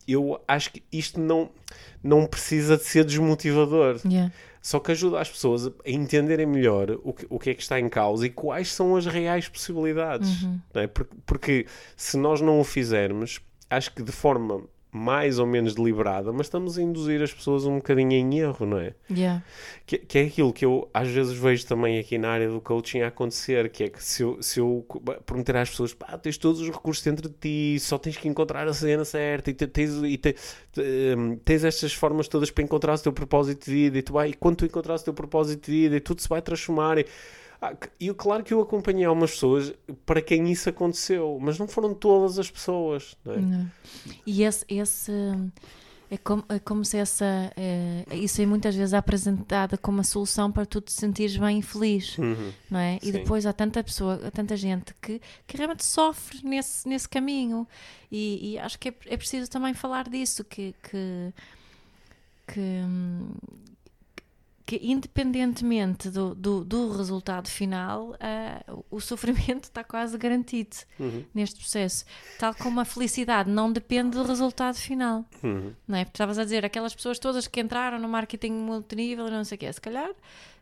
eu 0.06 0.40
acho 0.46 0.72
que 0.72 0.82
isto 0.92 1.20
não, 1.20 1.50
não 2.02 2.26
precisa 2.26 2.76
de 2.76 2.84
ser 2.84 3.04
desmotivador. 3.04 4.00
Yeah. 4.04 4.32
Só 4.62 4.80
que 4.80 4.90
ajuda 4.90 5.20
as 5.20 5.30
pessoas 5.30 5.66
a 5.66 5.70
entenderem 5.86 6.46
melhor 6.46 6.98
o 7.04 7.12
que, 7.12 7.26
o 7.30 7.38
que 7.38 7.50
é 7.50 7.54
que 7.54 7.62
está 7.62 7.78
em 7.78 7.88
causa 7.88 8.26
e 8.26 8.30
quais 8.30 8.72
são 8.72 8.96
as 8.96 9.06
reais 9.06 9.48
possibilidades. 9.48 10.42
não 10.74 10.82
é? 10.82 10.86
Porque, 10.88 11.14
porque 11.24 11.66
se 11.96 12.16
nós 12.16 12.40
não 12.40 12.58
o 12.58 12.64
fizermos, 12.64 13.40
acho 13.70 13.92
que 13.94 14.02
de 14.02 14.10
forma 14.10 14.64
mais 14.96 15.38
ou 15.38 15.46
menos 15.46 15.74
deliberada, 15.74 16.32
mas 16.32 16.46
estamos 16.46 16.78
a 16.78 16.82
induzir 16.82 17.20
as 17.22 17.32
pessoas 17.32 17.64
um 17.66 17.76
bocadinho 17.76 18.12
em 18.12 18.38
erro, 18.38 18.64
não 18.64 18.78
é? 18.78 18.94
Yeah. 19.10 19.42
Que, 19.84 19.98
que 19.98 20.18
é 20.18 20.22
aquilo 20.22 20.52
que 20.52 20.64
eu 20.64 20.88
às 20.92 21.08
vezes 21.08 21.36
vejo 21.36 21.66
também 21.66 21.98
aqui 21.98 22.16
na 22.16 22.30
área 22.30 22.48
do 22.48 22.60
coaching 22.60 23.00
a 23.00 23.08
acontecer, 23.08 23.68
que 23.68 23.84
é 23.84 23.88
que 23.88 24.02
se 24.02 24.22
eu, 24.22 24.42
se 24.42 24.58
eu 24.58 24.84
prometer 25.26 25.56
às 25.56 25.70
pessoas, 25.70 25.92
pá, 25.92 26.16
tens 26.18 26.38
todos 26.38 26.60
os 26.60 26.68
recursos 26.70 27.04
dentro 27.04 27.28
de 27.28 27.34
ti, 27.34 27.78
só 27.80 27.98
tens 27.98 28.16
que 28.16 28.26
encontrar 28.26 28.66
a 28.66 28.72
cena 28.72 29.04
certa 29.04 29.50
e, 29.50 29.54
te- 29.54 29.66
tens, 29.66 29.90
e 30.02 30.16
te- 30.16 30.34
te- 30.72 31.14
hum, 31.16 31.36
tens 31.44 31.62
estas 31.62 31.92
formas 31.92 32.26
todas 32.26 32.50
para 32.50 32.64
encontrar 32.64 32.94
o 32.94 32.98
teu 32.98 33.12
propósito 33.12 33.66
de 33.66 33.70
vida 33.70 33.98
e, 33.98 34.02
tu 34.02 34.14
vai, 34.14 34.30
e 34.30 34.34
quando 34.34 34.56
tu 34.56 34.64
encontrares 34.64 35.02
o 35.02 35.04
teu 35.04 35.14
propósito 35.14 35.66
de 35.66 35.70
vida 35.72 35.96
e 35.96 36.00
tudo 36.00 36.22
se 36.22 36.28
vai 36.28 36.40
transformar. 36.40 36.98
E, 36.98 37.06
e 37.98 38.06
eu, 38.08 38.14
claro 38.14 38.44
que 38.44 38.52
eu 38.52 38.60
acompanhei 38.60 39.04
algumas 39.04 39.32
pessoas 39.32 39.72
para 40.04 40.20
quem 40.20 40.50
isso 40.50 40.68
aconteceu, 40.68 41.38
mas 41.40 41.58
não 41.58 41.66
foram 41.66 41.94
todas 41.94 42.38
as 42.38 42.50
pessoas, 42.50 43.16
não 43.24 43.32
é? 43.34 43.36
Não. 43.38 43.70
E 44.26 44.42
esse, 44.42 44.64
esse 44.68 45.12
é, 46.10 46.16
como, 46.18 46.44
é 46.48 46.58
como 46.58 46.84
se 46.84 46.96
essa 46.98 47.24
é, 47.56 48.04
isso 48.12 48.40
é 48.40 48.46
muitas 48.46 48.74
vezes 48.76 48.94
apresentada 48.94 49.76
como 49.76 50.00
a 50.00 50.04
solução 50.04 50.52
para 50.52 50.64
tu 50.64 50.80
te 50.80 50.92
sentires 50.92 51.36
bem 51.36 51.58
e 51.58 51.62
feliz, 51.62 52.16
Uhum. 52.18 52.52
não 52.70 52.78
é? 52.78 52.98
E 53.02 53.10
depois 53.10 53.44
há 53.46 53.52
tanta 53.52 53.82
pessoa, 53.82 54.20
há 54.24 54.30
tanta 54.30 54.56
gente 54.56 54.94
que, 55.02 55.20
que 55.46 55.56
realmente 55.56 55.84
sofre 55.84 56.40
nesse, 56.44 56.88
nesse 56.88 57.08
caminho 57.08 57.66
e, 58.12 58.52
e 58.52 58.58
acho 58.58 58.78
que 58.78 58.90
é, 58.90 58.94
é 59.06 59.16
preciso 59.16 59.50
também 59.50 59.74
falar 59.74 60.08
disso 60.08 60.44
que 60.44 60.74
que, 60.88 61.32
que, 62.46 62.60
hum, 62.60 63.30
que 64.66 64.80
independentemente 64.82 66.10
do, 66.10 66.34
do, 66.34 66.64
do 66.64 66.90
resultado 66.96 67.48
final, 67.48 68.16
ah, 68.18 68.60
o 68.90 69.00
sofrimento 69.00 69.64
está 69.64 69.84
quase 69.84 70.18
garantido 70.18 70.76
Uhum. 70.98 71.24
neste 71.32 71.60
processo. 71.60 72.04
Tal 72.38 72.52
como 72.54 72.80
a 72.80 72.84
felicidade 72.84 73.48
não 73.48 73.72
depende 73.72 74.10
do 74.18 74.24
resultado 74.24 74.74
final. 74.76 75.24
Uhum. 75.42 75.72
Não 75.86 75.96
é? 75.98 76.02
Estavas 76.02 76.36
a 76.36 76.42
dizer, 76.44 76.64
aquelas 76.64 76.94
pessoas 76.94 77.18
todas 77.20 77.46
que 77.46 77.60
entraram 77.60 77.98
no 78.00 78.08
marketing 78.08 78.52
multinível 78.52 79.28
e 79.28 79.30
não 79.30 79.44
sei 79.44 79.54
o 79.54 79.58
quê, 79.58 79.72
se 79.72 79.80
calhar 79.80 80.10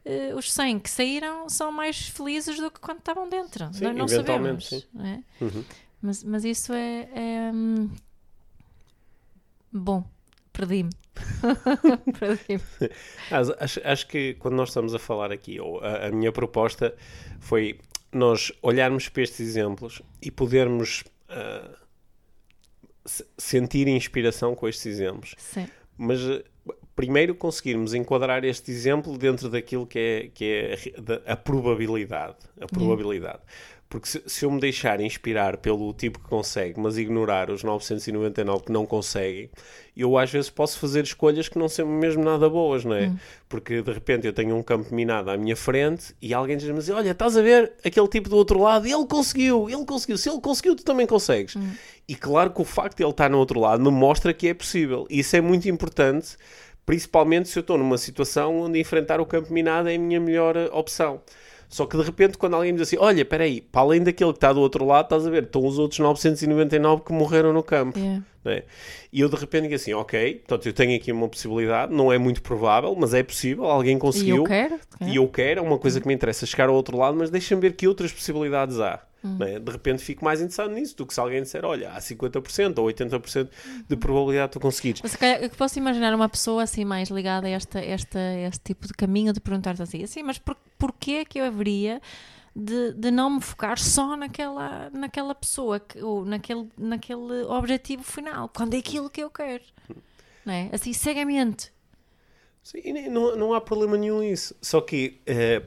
eh, 0.05 0.35
os 0.37 0.53
100 0.53 0.81
que 0.81 0.91
saíram 0.91 1.49
são 1.49 1.73
mais 1.73 2.07
felizes 2.09 2.59
do 2.59 2.71
que 2.71 2.81
quando 2.81 2.99
estavam 2.99 3.27
dentro. 3.27 3.73
Sim, 3.73 3.85
não, 3.85 3.93
não 3.95 4.09
sabemos. 4.09 4.69
sim. 4.69 4.83
não 4.93 5.07
é? 5.07 5.23
Uhum. 5.41 5.65
Mas, 6.03 6.23
mas 6.23 6.45
isso 6.45 6.75
é. 6.75 7.09
é, 7.15 7.51
hum, 7.55 7.89
bom, 9.73 10.05
perdi-me. 10.55 10.91
perdi-me. 12.19 12.63
Acho, 13.61 13.81
acho 13.85 14.07
que 14.07 14.35
quando 14.35 14.55
nós 14.55 14.71
estamos 14.71 14.95
a 14.95 14.99
falar 14.99 15.31
aqui, 15.31 15.61
ou 15.61 15.81
a, 15.81 16.07
a 16.07 16.11
minha 16.11 16.33
proposta 16.33 16.95
foi 17.41 17.79
nós 18.11 18.51
olharmos 18.63 19.09
para 19.11 19.23
estes 19.25 19.41
exemplos 19.41 20.01
e 20.23 20.31
podermos 20.31 21.05
se- 23.05 23.27
sentir 23.37 23.87
inspiração 23.89 24.55
com 24.55 24.69
estes 24.69 24.87
exemplos. 24.87 25.35
Sim. 25.37 25.67
Mas 25.97 26.21
primeiro 26.97 27.35
conseguirmos 27.35 27.93
enquadrar 27.93 28.45
este 28.45 28.71
exemplo 28.71 29.19
dentro 29.19 29.49
daquilo 29.49 29.87
que 29.87 29.99
é, 29.99 30.29
que 30.33 30.45
é 30.45 30.75
a, 31.27 31.33
a 31.33 31.37
probabilidade. 31.37 32.37
A 32.61 32.67
probabilidade. 32.67 33.41
Porque 33.95 34.09
se, 34.09 34.21
se, 34.27 34.45
eu 34.45 34.51
me 34.51 34.59
deixar 34.59 35.01
inspirar 35.01 35.57
pelo 35.59 35.93
tipo 35.93 36.19
que 36.19 36.29
consegue, 36.29 36.81
mas 36.81 36.99
ignorar 36.99 37.49
os 37.49 37.63
999 37.63 38.65
que 38.65 38.73
não 38.73 38.85
conseguem, 38.85 39.49
eu 39.97 40.19
às 40.19 40.33
vezes 40.33 40.51
posso 40.51 40.81
fazer 40.81 41.05
escolhas 41.05 41.49
que 41.49 41.57
não 41.57 41.69
são 41.69 41.87
mesmo 41.87 42.25
nada 42.25 42.51
boas, 42.51 42.85
não 42.85 42.97
é? 42.97 43.07
Hum. 43.07 43.17
Porque 43.49 43.83
de 43.83 43.93
repente 43.93 44.27
eu 44.27 44.33
tenho 44.33 44.57
um 44.57 44.65
campo 44.65 44.93
minado 44.93 45.31
à 45.31 45.37
minha 45.37 45.55
frente 45.55 46.13
e 46.21 46.35
alguém 46.35 46.57
diz-me 46.57 46.77
assim: 46.77 46.91
Olha, 46.91 47.13
estás 47.13 47.37
a 47.37 47.41
ver 47.41 47.73
aquele 47.85 48.09
tipo 48.09 48.29
do 48.29 48.37
outro 48.37 48.59
lado? 48.59 48.85
Ele 48.85 49.07
conseguiu, 49.07 49.71
ele 49.71 49.85
conseguiu. 49.85 50.19
Se 50.19 50.29
ele 50.29 50.41
conseguiu, 50.41 50.75
tu 50.75 50.85
também 50.85 51.07
consegues. 51.07 51.55
Hum. 51.55 51.71
E 52.09 52.17
claro 52.17 52.51
que 52.51 52.61
o 52.61 52.65
facto 52.65 52.97
de 52.97 53.05
ele 53.05 53.13
estar 53.13 53.31
no 53.31 53.39
outro 53.39 53.61
lado 53.61 53.81
me 53.81 53.97
mostra 53.97 54.35
que 54.35 54.49
é 54.49 54.55
possível. 54.55 55.07
E 55.09 55.21
isso 55.21 55.37
é 55.37 55.41
muito 55.41 55.69
importante, 55.69 56.37
principalmente 56.85 57.49
se 57.49 57.57
eu 57.57 57.61
estou 57.61 57.79
numa 57.79 57.97
situação 57.97 58.63
onde 58.63 58.81
enfrentar 58.81 59.21
o 59.21 59.25
campo 59.25 59.53
minado 59.53 59.89
é 59.89 59.95
a 59.95 59.99
minha 60.01 60.19
melhor 60.19 60.57
opção. 60.73 61.23
Só 61.69 61.87
que 61.87 61.97
de 61.97 62.03
repente, 62.03 62.39
quando 62.39 62.55
alguém 62.55 62.73
me 62.73 62.79
diz 62.79 62.89
assim: 62.89 62.97
Olha, 62.99 63.23
espera 63.23 63.45
aí, 63.45 63.61
para 63.61 63.83
além 63.83 64.03
daquele 64.03 64.33
que 64.33 64.37
está 64.37 64.53
do 64.53 64.61
outro 64.61 64.85
lado, 64.85 65.07
estás 65.07 65.27
a 65.27 65.31
ver, 65.31 65.45
estão 65.45 65.65
os 65.65 65.79
outros 65.79 65.99
999 65.99 67.03
que 67.03 67.13
morreram 67.13 67.53
no 67.53 67.63
campo. 67.63 67.99
Yeah. 67.99 68.25
É? 68.47 68.63
E 69.11 69.21
eu 69.21 69.29
de 69.29 69.37
repente 69.37 69.63
digo 69.63 69.75
assim: 69.75 69.95
Ok, 69.95 70.35
portanto 70.47 70.67
eu 70.67 70.73
tenho 70.73 70.97
aqui 70.97 71.11
uma 71.11 71.29
possibilidade, 71.29 71.95
não 71.95 72.13
é 72.13 72.19
muito 72.19 72.43
provável, 72.43 72.95
mas 72.99 73.15
é 73.15 73.23
possível, 73.23 73.65
alguém 73.65 73.99
conseguiu. 73.99 74.37
E 74.37 74.39
eu 74.39 74.45
quero. 74.45 74.81
E 75.01 75.17
eu 75.17 75.29
quero, 75.29 75.61
é 75.61 75.63
uma 75.63 75.79
coisa 75.79 76.01
que 76.01 76.07
me 76.07 76.15
interessa 76.15 76.45
chegar 76.47 76.69
ao 76.69 76.75
outro 76.75 76.97
lado, 76.97 77.17
mas 77.17 77.31
deixa-me 77.31 77.61
ver 77.61 77.73
que 77.73 77.89
outras 77.89 78.13
possibilidades 78.13 78.81
há. 78.81 79.01
Hum. 79.25 79.39
É? 79.41 79.59
De 79.59 79.73
repente 79.73 80.03
fico 80.03 80.23
mais 80.23 80.41
interessado 80.41 80.73
nisso 80.75 80.95
do 80.97 81.07
que 81.07 81.15
se 81.15 81.19
alguém 81.19 81.43
disser, 81.43 81.65
olha, 81.65 81.93
há 81.93 81.99
50% 81.99 82.79
ou 82.79 82.87
80% 82.87 83.49
de 83.89 83.97
probabilidade 83.97 84.49
de 84.49 84.53
tu 84.53 84.61
conseguires. 84.61 85.01
Mas, 85.03 85.17
eu 85.41 85.49
posso 85.51 85.79
imaginar 85.79 86.15
uma 86.15 86.29
pessoa 86.29 86.63
assim 86.63 86.85
mais 86.85 87.09
ligada 87.09 87.47
a 87.47 87.51
esta, 87.51 87.81
esta, 87.81 88.19
este 88.47 88.61
tipo 88.63 88.87
de 88.87 88.93
caminho 88.93 89.33
de 89.33 89.41
perguntar-te 89.41 89.83
assim, 89.83 90.03
assim, 90.05 90.23
mas 90.23 90.39
por, 90.39 90.57
porquê 90.79 91.25
que 91.25 91.41
eu 91.41 91.47
haveria 91.47 92.03
de, 92.55 92.93
de 92.93 93.11
não 93.11 93.31
me 93.31 93.41
focar 93.41 93.79
só 93.79 94.15
naquela, 94.15 94.91
naquela 94.91 95.35
pessoa 95.35 95.81
que, 95.81 96.01
ou 96.03 96.25
naquele, 96.25 96.69
naquele 96.77 97.45
objetivo 97.45 98.03
final, 98.03 98.51
quando 98.51 98.75
é 98.75 98.79
aquilo 98.79 99.09
que 99.09 99.23
eu 99.23 99.31
quero? 99.31 99.65
Não 100.45 100.53
é? 100.53 100.69
Assim, 100.71 100.93
cegamente. 100.93 101.73
Sim, 102.63 103.09
não, 103.09 103.35
não 103.37 103.55
há 103.55 103.61
problema 103.61 103.97
nenhum 103.97 104.21
nisso. 104.21 104.55
Só 104.61 104.81
que 104.81 105.21
uh, 105.29 105.67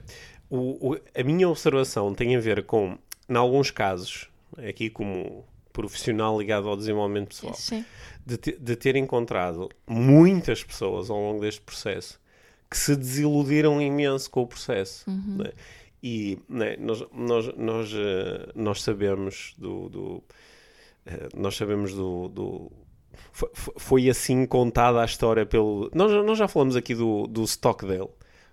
o, 0.50 0.94
o, 0.94 1.00
a 1.16 1.24
minha 1.24 1.50
observação 1.50 2.14
tem 2.14 2.36
a 2.36 2.40
ver 2.40 2.64
com 2.64 2.98
em 3.30 3.36
alguns 3.36 3.72
casos, 3.72 4.30
aqui 4.58 4.90
como 4.90 5.46
profissional 5.74 6.40
ligado 6.40 6.68
ao 6.68 6.76
desenvolvimento 6.76 7.28
pessoal, 7.30 7.56
de, 8.26 8.38
te, 8.38 8.52
de, 8.58 8.76
ter 8.76 8.96
encontrado 8.96 9.70
muitas 9.86 10.64
pessoas 10.64 11.10
ao 11.10 11.18
longo 11.18 11.42
deste 11.42 11.62
processo 11.62 12.20
que 12.70 12.78
se 12.78 12.96
desiludiram 12.96 13.82
imenso 13.82 14.30
com 14.30 14.42
o 14.42 14.48
processo. 14.48 15.10
Uhum. 15.10 15.38
Né? 15.38 15.52
E 16.02 16.40
né, 16.50 16.76
nós, 16.78 17.04
nós, 17.14 17.56
nós, 17.56 17.92
eh, 17.94 18.52
nós 18.56 18.82
sabemos 18.82 19.54
do, 19.58 19.90
do 19.90 20.24
eh, 21.06 21.30
nós 21.36 21.56
sabemos 21.56 21.94
do, 21.94 22.28
do 22.28 22.72
foi, 23.32 23.50
foi, 23.78 24.10
assim 24.10 24.46
contada 24.46 25.02
a 25.02 25.06
história 25.06 25.46
pelo 25.46 25.90
nós, 25.94 26.12
nós 26.24 26.38
já 26.38 26.48
falamos 26.48 26.76
aqui 26.76 26.94
do, 26.94 27.26
do 27.26 27.44
Stockdale 27.46 28.10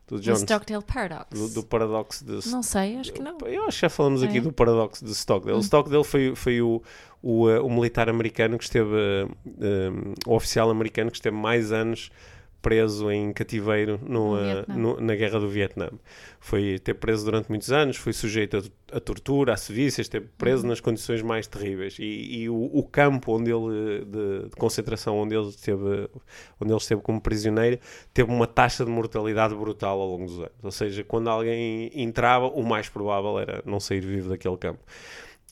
do 0.06 0.20
John 0.20 0.34
Stockdale 0.34 0.82
Paradox. 0.82 1.38
Do, 1.38 1.48
do, 1.48 1.62
paradoxo 1.62 2.24
de 2.24 2.48
Não 2.48 2.62
sei, 2.62 2.96
acho 2.96 3.12
que 3.12 3.22
não. 3.22 3.38
Eu, 3.46 3.64
acho 3.66 3.78
que 3.78 3.82
já 3.82 3.88
falamos 3.88 4.22
é. 4.22 4.26
aqui 4.26 4.40
do 4.40 4.52
paradoxo 4.52 5.04
de 5.04 5.12
Stockdale. 5.12 5.56
Hum. 5.58 5.62
Stockdale 5.62 6.04
foi, 6.04 6.34
foi 6.34 6.60
o, 6.60 6.82
o, 7.22 7.48
uh, 7.48 7.64
o 7.64 7.70
militar 7.70 8.08
americano 8.08 8.58
que 8.58 8.64
esteve, 8.64 8.88
um, 9.46 10.14
o 10.26 10.34
oficial 10.34 10.70
americano 10.70 11.10
que 11.10 11.16
esteve 11.16 11.36
mais 11.36 11.72
anos 11.72 12.10
preso 12.64 13.10
em 13.10 13.30
cativeiro 13.30 14.00
no, 14.02 14.36
uh, 14.36 14.64
no, 14.66 14.98
na 14.98 15.14
guerra 15.14 15.38
do 15.38 15.46
Vietnã. 15.46 15.90
Foi 16.40 16.78
ter 16.78 16.94
preso 16.94 17.22
durante 17.22 17.50
muitos 17.50 17.70
anos, 17.70 17.98
foi 17.98 18.14
sujeito 18.14 18.56
a, 18.56 18.96
a 18.96 19.00
tortura, 19.00 19.52
a 19.52 19.56
sevícias, 19.56 20.06
esteve 20.06 20.28
preso 20.38 20.62
uhum. 20.62 20.70
nas 20.70 20.80
condições 20.80 21.20
mais 21.20 21.46
terríveis. 21.46 21.98
E, 21.98 22.38
e 22.40 22.48
o, 22.48 22.70
o, 22.72 22.82
campo 22.82 23.36
onde 23.36 23.50
ele, 23.50 24.06
de, 24.06 24.48
de, 24.48 24.56
concentração 24.56 25.18
onde 25.18 25.34
ele, 25.34 25.48
esteve, 25.48 26.08
onde 26.58 26.72
ele 26.72 26.78
esteve 26.78 27.02
como 27.02 27.20
prisioneiro 27.20 27.78
teve 28.14 28.32
uma 28.32 28.46
taxa 28.46 28.82
de 28.82 28.90
mortalidade 28.90 29.54
brutal 29.54 30.00
ao 30.00 30.08
longo 30.08 30.24
dos 30.24 30.38
anos. 30.38 30.52
Ou 30.62 30.70
seja, 30.70 31.04
quando 31.04 31.28
alguém 31.28 31.90
entrava, 31.94 32.46
o 32.46 32.62
mais 32.62 32.88
provável 32.88 33.38
era 33.38 33.62
não 33.66 33.78
sair 33.78 34.00
vivo 34.00 34.30
daquele 34.30 34.56
campo. 34.56 34.82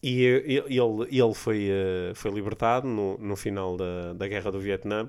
E 0.02 0.24
ele, 0.24 0.64
ele 0.66 1.34
foi, 1.34 1.68
eh, 1.70 2.12
foi 2.14 2.32
libertado 2.32 2.88
no, 2.88 3.16
no 3.18 3.36
final 3.36 3.76
da, 3.76 4.12
da 4.14 4.26
Guerra 4.26 4.50
do 4.50 4.58
Vietnã 4.58 5.08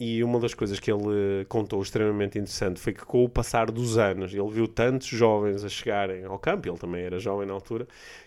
e 0.00 0.24
uma 0.24 0.40
das 0.40 0.54
coisas 0.54 0.80
que 0.80 0.90
ele 0.90 1.44
contou 1.48 1.80
extremamente 1.82 2.38
interessante 2.38 2.80
foi 2.80 2.92
que 2.92 3.04
com 3.04 3.24
o 3.24 3.28
passar 3.28 3.70
dos 3.70 3.98
anos, 3.98 4.32
ele 4.32 4.50
viu 4.50 4.66
tantos 4.66 5.08
jovens 5.08 5.64
a 5.64 5.68
chegarem 5.68 6.24
ao 6.24 6.38
campo, 6.38 6.68
ele 6.68 6.78
também 6.78 7.02
era 7.02 7.18
jovem 7.18 7.46
na 7.46 7.52
altura, 7.52 7.86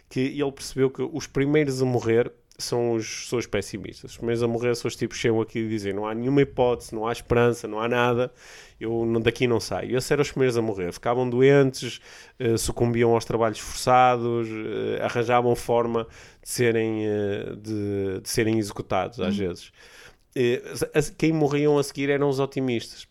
que 0.09 0.19
ele 0.19 0.51
percebeu 0.51 0.89
que 0.89 1.01
os 1.01 1.27
primeiros 1.27 1.81
a 1.81 1.85
morrer 1.85 2.31
são 2.57 2.93
os, 2.93 3.27
são 3.27 3.37
os 3.37 3.45
pessimistas. 3.45 4.11
Os 4.11 4.17
primeiros 4.17 4.41
a 4.41 4.47
morrer 4.47 4.75
são 4.75 4.87
os 4.87 4.95
tipos 4.95 5.17
que 5.17 5.23
chegam 5.23 5.41
aqui 5.41 5.59
e 5.59 5.67
dizem 5.67 5.93
não 5.93 6.07
há 6.07 6.13
nenhuma 6.13 6.41
hipótese, 6.41 6.95
não 6.95 7.07
há 7.07 7.11
esperança, 7.11 7.67
não 7.67 7.79
há 7.79 7.87
nada, 7.87 8.31
eu 8.79 9.05
daqui 9.21 9.47
não 9.47 9.59
saio. 9.59 9.91
E 9.91 9.95
esses 9.95 10.09
eram 10.09 10.21
os 10.21 10.31
primeiros 10.31 10.57
a 10.57 10.61
morrer. 10.61 10.91
Ficavam 10.93 11.29
doentes, 11.29 11.99
uh, 12.39 12.57
sucumbiam 12.57 13.13
aos 13.13 13.25
trabalhos 13.25 13.59
forçados, 13.59 14.47
uh, 14.47 15.03
arranjavam 15.03 15.55
forma 15.55 16.07
de 16.41 16.49
serem, 16.49 17.05
uh, 17.07 17.55
de, 17.57 18.21
de, 18.21 18.29
serem 18.29 18.57
executados 18.57 19.19
às 19.19 19.37
uhum. 19.37 19.47
vezes. 19.47 19.71
Eh, 20.35 20.61
quem 21.17 21.31
morriam 21.31 21.77
a 21.77 21.83
seguir 21.83 22.09
eram 22.09 22.27
os 22.27 22.39
otimistas 22.39 23.07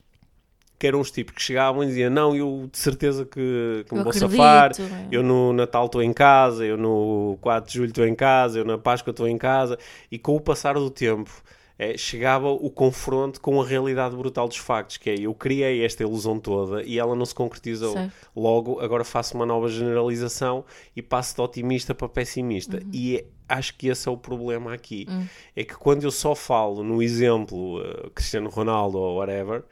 que 0.78 0.88
eram 0.88 1.00
os 1.00 1.10
tipos 1.10 1.34
que 1.34 1.42
chegavam 1.42 1.82
e 1.82 1.86
diziam 1.86 2.10
não, 2.10 2.36
eu 2.36 2.68
de 2.70 2.76
certeza 2.78 3.24
que, 3.24 3.84
que 3.88 3.94
me 3.94 4.02
vou 4.02 4.10
acredito, 4.10 4.30
safar, 4.30 4.70
é. 4.78 5.08
eu 5.10 5.22
no 5.22 5.52
Natal 5.52 5.86
estou 5.86 6.02
em 6.02 6.12
casa, 6.12 6.64
eu 6.64 6.76
no 6.76 7.38
4 7.40 7.70
de 7.70 7.78
Julho 7.78 7.88
estou 7.88 8.06
em 8.06 8.14
casa, 8.14 8.58
eu 8.58 8.64
na 8.64 8.76
Páscoa 8.76 9.10
estou 9.10 9.26
em 9.26 9.38
casa, 9.38 9.78
e 10.10 10.18
com 10.18 10.36
o 10.36 10.40
passar 10.40 10.74
do 10.74 10.90
tempo 10.90 11.30
é, 11.78 11.96
chegava 11.96 12.48
o 12.48 12.70
confronto 12.70 13.40
com 13.40 13.60
a 13.60 13.66
realidade 13.66 14.16
brutal 14.16 14.46
dos 14.46 14.56
factos, 14.56 14.96
que 14.96 15.10
é 15.10 15.14
eu 15.18 15.34
criei 15.34 15.84
esta 15.84 16.02
ilusão 16.02 16.38
toda 16.38 16.82
e 16.82 16.98
ela 16.98 17.16
não 17.16 17.24
se 17.24 17.34
concretizou. 17.34 17.92
Certo. 17.92 18.12
Logo, 18.34 18.80
agora 18.80 19.04
faço 19.04 19.34
uma 19.34 19.44
nova 19.44 19.68
generalização 19.68 20.64
e 20.94 21.02
passo 21.02 21.34
de 21.34 21.40
otimista 21.40 21.94
para 21.94 22.08
pessimista. 22.08 22.76
Uhum. 22.76 22.90
E 22.92 23.16
é, 23.16 23.24
acho 23.48 23.74
que 23.76 23.88
esse 23.88 24.08
é 24.08 24.10
o 24.10 24.16
problema 24.16 24.72
aqui. 24.72 25.06
Uhum. 25.08 25.26
É 25.56 25.64
que 25.64 25.74
quando 25.74 26.04
eu 26.04 26.10
só 26.10 26.34
falo 26.34 26.84
no 26.84 27.02
exemplo 27.02 27.80
uh, 27.80 28.10
Cristiano 28.10 28.48
Ronaldo 28.48 28.98
ou 28.98 29.16
whatever, 29.16 29.64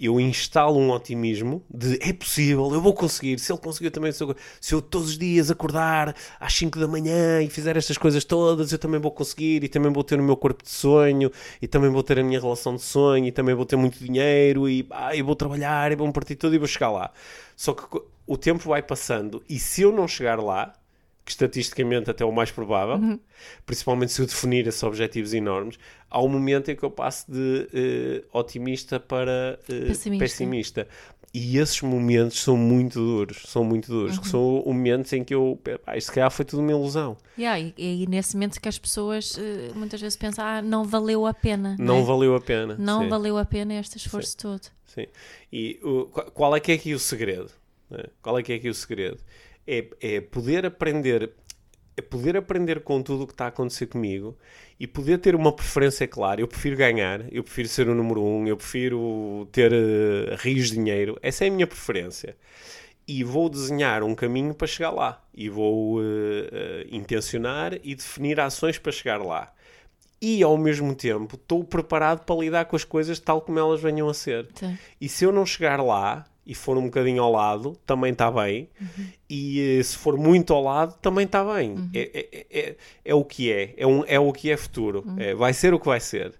eu 0.00 0.20
instalo 0.20 0.78
um 0.78 0.90
otimismo 0.90 1.62
de 1.68 1.98
é 2.00 2.12
possível, 2.12 2.70
eu 2.72 2.80
vou 2.80 2.94
conseguir, 2.94 3.38
se 3.38 3.52
ele 3.52 3.60
conseguiu 3.60 3.90
também, 3.90 4.12
se 4.12 4.22
eu, 4.22 4.34
se 4.60 4.74
eu 4.74 4.80
todos 4.82 5.08
os 5.08 5.18
dias 5.18 5.50
acordar 5.50 6.14
às 6.38 6.54
5 6.54 6.78
da 6.78 6.86
manhã 6.86 7.42
e 7.42 7.48
fizer 7.48 7.76
estas 7.76 7.98
coisas 7.98 8.24
todas, 8.24 8.72
eu 8.72 8.78
também 8.78 9.00
vou 9.00 9.10
conseguir 9.10 9.64
e 9.64 9.68
também 9.68 9.92
vou 9.92 10.04
ter 10.04 10.20
o 10.20 10.22
meu 10.22 10.36
corpo 10.36 10.62
de 10.62 10.70
sonho 10.70 11.30
e 11.60 11.66
também 11.66 11.90
vou 11.90 12.02
ter 12.02 12.18
a 12.18 12.22
minha 12.22 12.40
relação 12.40 12.74
de 12.76 12.82
sonho 12.82 13.26
e 13.26 13.32
também 13.32 13.54
vou 13.54 13.66
ter 13.66 13.76
muito 13.76 13.98
dinheiro 13.98 14.68
e, 14.68 14.86
ah, 14.90 15.14
e 15.14 15.22
vou 15.22 15.34
trabalhar 15.34 15.90
e 15.92 15.96
vou-me 15.96 16.12
partir 16.12 16.36
tudo 16.36 16.54
e 16.54 16.58
vou 16.58 16.68
chegar 16.68 16.90
lá. 16.90 17.10
Só 17.56 17.72
que 17.74 18.00
o 18.26 18.36
tempo 18.36 18.68
vai 18.68 18.82
passando 18.82 19.42
e 19.48 19.58
se 19.58 19.82
eu 19.82 19.90
não 19.90 20.06
chegar 20.06 20.38
lá, 20.38 20.72
que 21.28 21.32
estatisticamente 21.32 22.10
até 22.10 22.24
é 22.24 22.26
o 22.26 22.32
mais 22.32 22.50
provável, 22.50 22.94
uhum. 22.94 23.20
principalmente 23.66 24.12
se 24.12 24.22
eu 24.22 24.26
definir 24.26 24.66
esses 24.66 24.82
objetivos 24.82 25.34
enormes, 25.34 25.78
há 26.08 26.22
um 26.22 26.28
momento 26.28 26.70
em 26.70 26.74
que 26.74 26.82
eu 26.82 26.90
passo 26.90 27.30
de 27.30 27.68
uh, 28.32 28.38
otimista 28.38 28.98
para 28.98 29.60
uh, 29.64 29.86
pessimista. 29.88 30.24
pessimista. 30.24 30.88
E 31.34 31.58
esses 31.58 31.82
momentos 31.82 32.40
são 32.40 32.56
muito 32.56 32.98
duros, 32.98 33.42
são 33.46 33.62
muito 33.62 33.92
duros, 33.92 34.16
uhum. 34.16 34.24
são 34.24 34.62
momentos 34.64 35.12
em 35.12 35.22
que 35.22 35.34
eu, 35.34 35.60
pá, 35.84 36.00
se 36.00 36.10
calhar 36.10 36.30
foi 36.30 36.46
tudo 36.46 36.62
uma 36.62 36.70
ilusão. 36.70 37.18
Yeah, 37.38 37.60
e, 37.60 37.74
e 37.76 38.06
nesse 38.06 38.34
momento 38.34 38.58
que 38.58 38.66
as 38.66 38.78
pessoas 38.78 39.36
uh, 39.36 39.74
muitas 39.74 40.00
vezes 40.00 40.16
pensam, 40.16 40.42
ah, 40.42 40.62
não 40.62 40.82
valeu 40.82 41.26
a 41.26 41.34
pena. 41.34 41.76
Não, 41.78 41.98
é? 41.98 42.04
valeu 42.04 42.34
a 42.34 42.40
pena. 42.40 42.74
Não 42.78 43.02
sim. 43.02 43.08
valeu 43.10 43.36
a 43.36 43.44
pena 43.44 43.78
este 43.78 43.98
esforço 43.98 44.30
sim. 44.30 44.38
todo. 44.38 44.62
Sim. 44.86 45.06
E 45.52 45.78
qual 46.32 46.56
é 46.56 46.60
que 46.60 46.72
é 46.72 46.74
aqui 46.74 46.94
o 46.94 46.98
segredo? 46.98 47.50
Né? 47.90 48.04
Qual 48.22 48.38
é 48.38 48.42
que 48.42 48.50
é 48.50 48.56
aqui 48.56 48.70
o 48.70 48.74
segredo? 48.74 49.18
É, 49.68 49.86
é 50.00 50.20
poder 50.20 50.64
aprender 50.64 51.30
é 51.98 52.00
poder 52.00 52.36
aprender 52.36 52.80
com 52.80 53.02
tudo 53.02 53.24
o 53.24 53.26
que 53.26 53.32
está 53.32 53.46
a 53.46 53.48
acontecer 53.48 53.86
comigo 53.86 54.38
e 54.78 54.86
poder 54.86 55.18
ter 55.18 55.34
uma 55.34 55.50
preferência 55.50 56.06
clara. 56.06 56.40
Eu 56.40 56.46
prefiro 56.46 56.76
ganhar, 56.76 57.24
eu 57.32 57.42
prefiro 57.42 57.66
ser 57.66 57.88
o 57.88 57.94
número 57.94 58.22
um, 58.22 58.46
eu 58.46 58.56
prefiro 58.56 59.48
ter 59.50 59.72
uh, 59.72 60.36
rios 60.38 60.68
de 60.68 60.76
dinheiro. 60.76 61.18
Essa 61.20 61.44
é 61.44 61.48
a 61.48 61.50
minha 61.50 61.66
preferência. 61.66 62.36
E 63.06 63.24
vou 63.24 63.48
desenhar 63.48 64.04
um 64.04 64.14
caminho 64.14 64.54
para 64.54 64.68
chegar 64.68 64.90
lá. 64.90 65.20
E 65.34 65.48
vou 65.48 65.98
uh, 65.98 66.00
uh, 66.00 66.04
intencionar 66.88 67.74
e 67.82 67.96
definir 67.96 68.38
ações 68.38 68.78
para 68.78 68.92
chegar 68.92 69.20
lá. 69.20 69.52
E 70.22 70.40
ao 70.42 70.56
mesmo 70.56 70.94
tempo 70.94 71.34
estou 71.34 71.64
preparado 71.64 72.24
para 72.24 72.36
lidar 72.36 72.64
com 72.66 72.76
as 72.76 72.84
coisas 72.84 73.18
tal 73.18 73.40
como 73.40 73.58
elas 73.58 73.80
venham 73.80 74.08
a 74.08 74.14
ser. 74.14 74.48
E 75.00 75.08
se 75.08 75.24
eu 75.24 75.32
não 75.32 75.44
chegar 75.44 75.80
lá, 75.82 76.24
e 76.48 76.54
for 76.54 76.78
um 76.78 76.84
bocadinho 76.84 77.22
ao 77.22 77.30
lado, 77.30 77.78
também 77.84 78.10
está 78.10 78.30
bem. 78.30 78.70
Uhum. 78.80 79.04
E 79.28 79.78
eh, 79.78 79.82
se 79.82 79.98
for 79.98 80.16
muito 80.16 80.54
ao 80.54 80.62
lado, 80.62 80.96
também 81.02 81.26
está 81.26 81.44
bem. 81.44 81.72
Uhum. 81.72 81.90
É, 81.92 82.00
é, 82.32 82.46
é, 82.50 82.76
é, 83.04 83.14
o 83.14 83.22
que 83.22 83.52
é. 83.52 83.74
É, 83.76 83.86
um, 83.86 84.02
é 84.06 84.18
o 84.18 84.32
que 84.32 84.50
é 84.50 84.56
futuro. 84.56 85.04
Uhum. 85.06 85.16
É, 85.18 85.34
vai 85.34 85.52
ser 85.52 85.74
o 85.74 85.78
que 85.78 85.84
vai 85.84 86.00
ser. 86.00 86.32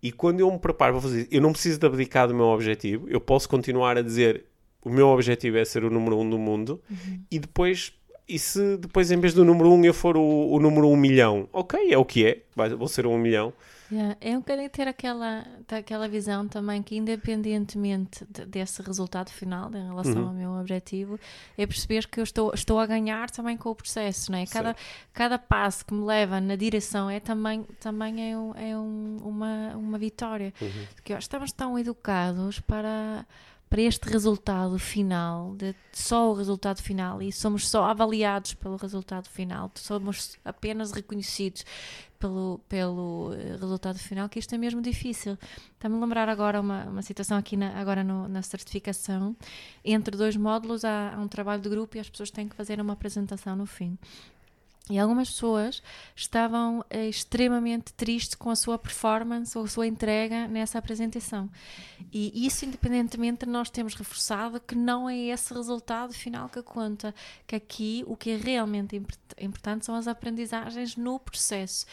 E 0.00 0.12
quando 0.12 0.38
eu 0.38 0.50
me 0.50 0.60
preparo 0.60 0.92
para 0.92 1.02
fazer 1.02 1.22
isso, 1.22 1.28
eu 1.32 1.40
não 1.40 1.50
preciso 1.50 1.80
de 1.80 1.84
abdicar 1.84 2.28
do 2.28 2.34
meu 2.36 2.46
objetivo, 2.46 3.08
eu 3.08 3.20
posso 3.20 3.48
continuar 3.48 3.98
a 3.98 4.02
dizer 4.02 4.44
o 4.84 4.90
meu 4.90 5.08
objetivo 5.08 5.58
é 5.58 5.64
ser 5.64 5.82
o 5.82 5.90
número 5.90 6.16
um 6.16 6.30
do 6.30 6.38
mundo 6.38 6.80
Uhum. 6.88 7.20
e 7.28 7.40
depois. 7.40 7.92
E 8.28 8.38
se 8.38 8.76
depois, 8.76 9.10
em 9.10 9.18
vez 9.18 9.34
do 9.34 9.44
número 9.44 9.72
um, 9.72 9.84
eu 9.84 9.94
for 9.94 10.16
o, 10.16 10.52
o 10.52 10.60
número 10.60 10.86
um 10.86 10.96
milhão? 10.96 11.48
Ok, 11.52 11.92
é 11.92 11.98
o 11.98 12.04
que 12.04 12.24
é. 12.26 12.42
Vou 12.76 12.86
ser 12.86 13.06
um 13.06 13.18
milhão. 13.18 13.52
Yeah, 13.90 14.16
É 14.20 14.36
um 14.36 14.40
bocadinho 14.40 14.68
ter 14.68 14.86
aquela, 14.86 15.46
ter 15.66 15.76
aquela 15.76 16.06
visão 16.08 16.46
também 16.46 16.82
que, 16.82 16.94
independentemente 16.96 18.24
de- 18.28 18.44
desse 18.44 18.82
resultado 18.82 19.30
final 19.30 19.70
em 19.74 19.86
relação 19.88 20.22
Uhum. 20.22 20.28
ao 20.28 20.34
meu 20.34 20.50
objetivo, 20.60 21.18
é 21.56 21.66
perceber 21.66 22.06
que 22.06 22.20
eu 22.20 22.24
estou, 22.24 22.52
estou 22.54 22.78
a 22.78 22.86
ganhar 22.86 23.30
também 23.30 23.56
com 23.56 23.70
o 23.70 23.74
processo, 23.74 24.30
não 24.30 24.38
é? 24.38 24.46
Cada, 24.46 24.76
cada 25.12 25.38
passo 25.38 25.86
que 25.86 25.94
me 25.94 26.04
leva 26.04 26.40
na 26.40 26.54
direção 26.56 27.08
é 27.08 27.18
também, 27.20 27.62
também 27.80 28.30
é, 28.32 28.36
um- 28.36 28.54
é 28.54 28.76
um- 28.76 29.16
uma, 29.22 29.76
uma 29.76 29.98
vitória. 29.98 30.52
Uhum. 30.60 30.86
Porque 30.94 31.12
estamos 31.14 31.50
tão 31.52 31.78
educados 31.78 32.60
para, 32.60 33.24
para 33.68 33.82
este 33.82 34.08
resultado 34.08 34.78
final, 34.78 35.54
de 35.56 35.74
só 35.92 36.30
o 36.30 36.34
resultado 36.34 36.80
final, 36.82 37.20
e 37.20 37.30
somos 37.32 37.68
só 37.68 37.84
avaliados 37.84 38.54
pelo 38.54 38.76
resultado 38.76 39.28
final, 39.28 39.70
somos 39.74 40.38
apenas 40.44 40.90
reconhecidos 40.92 41.64
pelo, 42.18 42.60
pelo 42.68 43.32
eh, 43.34 43.56
resultado 43.60 43.98
final, 43.98 44.28
que 44.28 44.38
isto 44.38 44.54
é 44.54 44.58
mesmo 44.58 44.80
difícil. 44.80 45.36
Está-me 45.74 45.96
a 45.96 46.00
lembrar 46.00 46.28
agora 46.28 46.60
uma, 46.60 46.84
uma 46.84 47.02
situação 47.02 47.36
aqui 47.38 47.56
na, 47.56 47.78
agora 47.78 48.02
no- 48.02 48.26
na 48.26 48.42
certificação. 48.42 49.36
Entre 49.84 50.16
dois 50.16 50.36
módulos 50.36 50.84
há, 50.84 51.14
há 51.14 51.18
um 51.20 51.28
trabalho 51.28 51.62
de 51.62 51.68
grupo 51.68 51.96
e 51.96 52.00
as 52.00 52.08
pessoas 52.10 52.30
têm 52.30 52.48
que 52.48 52.56
fazer 52.56 52.80
uma 52.80 52.94
apresentação 52.94 53.54
no 53.54 53.66
fim. 53.66 53.96
E 54.90 54.98
algumas 54.98 55.30
pessoas 55.30 55.82
estavam 56.16 56.82
eh, 56.88 57.08
extremamente 57.08 57.92
tristes 57.92 58.34
com 58.34 58.48
a 58.48 58.56
sua 58.56 58.78
performance 58.78 59.56
ou 59.56 59.64
a 59.64 59.68
sua 59.68 59.86
entrega 59.86 60.48
nessa 60.48 60.78
apresentação. 60.78 61.50
E 62.10 62.46
isso, 62.46 62.64
independentemente, 62.64 63.44
nós 63.44 63.68
temos 63.68 63.94
reforçado 63.94 64.58
que 64.60 64.74
não 64.74 65.08
é 65.08 65.16
esse 65.16 65.52
resultado 65.52 66.14
final 66.14 66.48
que 66.48 66.62
conta, 66.62 67.14
que 67.46 67.54
aqui 67.54 68.02
o 68.06 68.16
que 68.16 68.30
é 68.30 68.36
realmente 68.36 68.96
import- 68.96 69.34
importante 69.38 69.84
são 69.84 69.94
as 69.94 70.08
aprendizagens 70.08 70.96
no 70.96 71.18
processo 71.18 71.84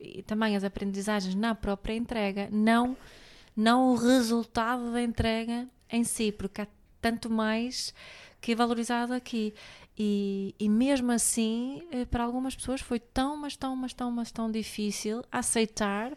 e 0.00 0.22
também 0.22 0.56
as 0.56 0.64
aprendizagens 0.64 1.34
na 1.34 1.54
própria 1.54 1.94
entrega, 1.94 2.48
não, 2.50 2.96
não 3.56 3.92
o 3.92 3.94
resultado 3.94 4.90
da 4.90 5.00
entrega 5.00 5.68
em 5.88 6.02
si, 6.02 6.32
porque 6.32 6.62
há 6.62 6.66
tanto 7.00 7.30
mais 7.30 7.94
que 8.40 8.52
é 8.52 8.54
valorizado 8.54 9.12
aqui. 9.12 9.54
E, 9.98 10.54
e 10.58 10.68
mesmo 10.68 11.10
assim, 11.12 11.82
eh, 11.90 12.04
para 12.04 12.22
algumas 12.24 12.54
pessoas 12.54 12.80
foi 12.80 13.00
tão, 13.00 13.36
mas 13.36 13.56
tão, 13.56 13.74
mas 13.74 13.92
tão, 13.94 14.10
mas 14.10 14.30
tão 14.30 14.50
difícil 14.50 15.24
aceitar 15.32 16.12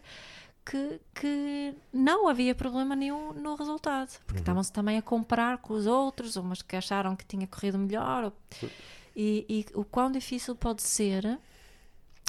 que, 0.64 1.00
que 1.14 1.74
não 1.92 2.28
havia 2.28 2.54
problema 2.54 2.94
nenhum 2.94 3.32
no 3.32 3.54
resultado. 3.54 4.10
Porque 4.26 4.40
estavam-se 4.40 4.72
também 4.72 4.98
a 4.98 5.02
comparar 5.02 5.58
com 5.58 5.72
os 5.74 5.86
outros, 5.86 6.36
umas 6.36 6.60
que 6.62 6.76
acharam 6.76 7.16
que 7.16 7.24
tinha 7.24 7.46
corrido 7.46 7.78
melhor. 7.78 8.24
ou- 8.24 8.32
E, 9.16 9.44
e 9.48 9.66
o 9.74 9.84
quão 9.84 10.12
difícil 10.12 10.54
pode 10.54 10.82
ser 10.82 11.38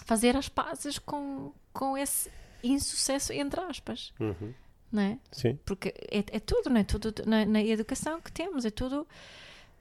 fazer 0.06 0.36
as 0.36 0.49
pazes 0.49 0.97
com, 0.97 1.51
com 1.73 1.97
esse 1.97 2.32
insucesso, 2.63 3.32
entre 3.34 3.60
aspas. 3.62 4.13
Uhum. 4.19 4.54
Não 4.91 5.01
é? 5.04 5.19
Sim. 5.32 5.60
Porque 5.65 5.89
é, 6.10 6.19
é 6.32 6.39
tudo, 6.39 6.69
não 6.69 6.77
é? 6.77 6.84
Tudo 6.84 7.13
na, 7.25 7.45
na 7.45 7.62
educação 7.63 8.19
que 8.21 8.32
temos, 8.32 8.65
é 8.65 8.69
tudo. 8.71 9.08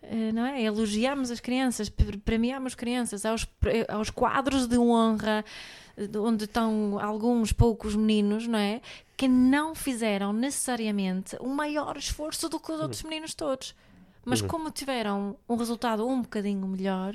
Eh, 0.02 0.32
Não 0.32 0.44
é? 0.46 0.62
Elogiamos 0.62 1.30
as 1.30 1.40
crianças, 1.40 1.88
pre- 1.88 2.18
premiamos 2.18 2.74
crianças 2.74 3.24
aos, 3.24 3.46
aos 3.88 4.10
quadros 4.10 4.66
de 4.66 4.78
honra, 4.78 5.44
eh, 5.96 6.06
de 6.06 6.18
onde 6.18 6.44
estão 6.44 6.98
alguns 7.00 7.52
poucos 7.52 7.94
meninos, 7.96 8.46
não 8.46 8.58
é? 8.58 8.80
Que 9.16 9.28
não 9.28 9.74
fizeram 9.74 10.32
necessariamente 10.32 11.36
o 11.40 11.48
maior 11.48 11.96
esforço 11.96 12.48
do 12.48 12.58
que 12.58 12.72
os 12.72 12.80
outros 12.80 13.02
meninos 13.02 13.34
todos. 13.34 13.74
Mas 14.24 14.40
como 14.42 14.70
tiveram 14.70 15.36
um 15.48 15.56
resultado 15.56 16.06
um 16.06 16.20
bocadinho 16.22 16.66
melhor, 16.66 17.14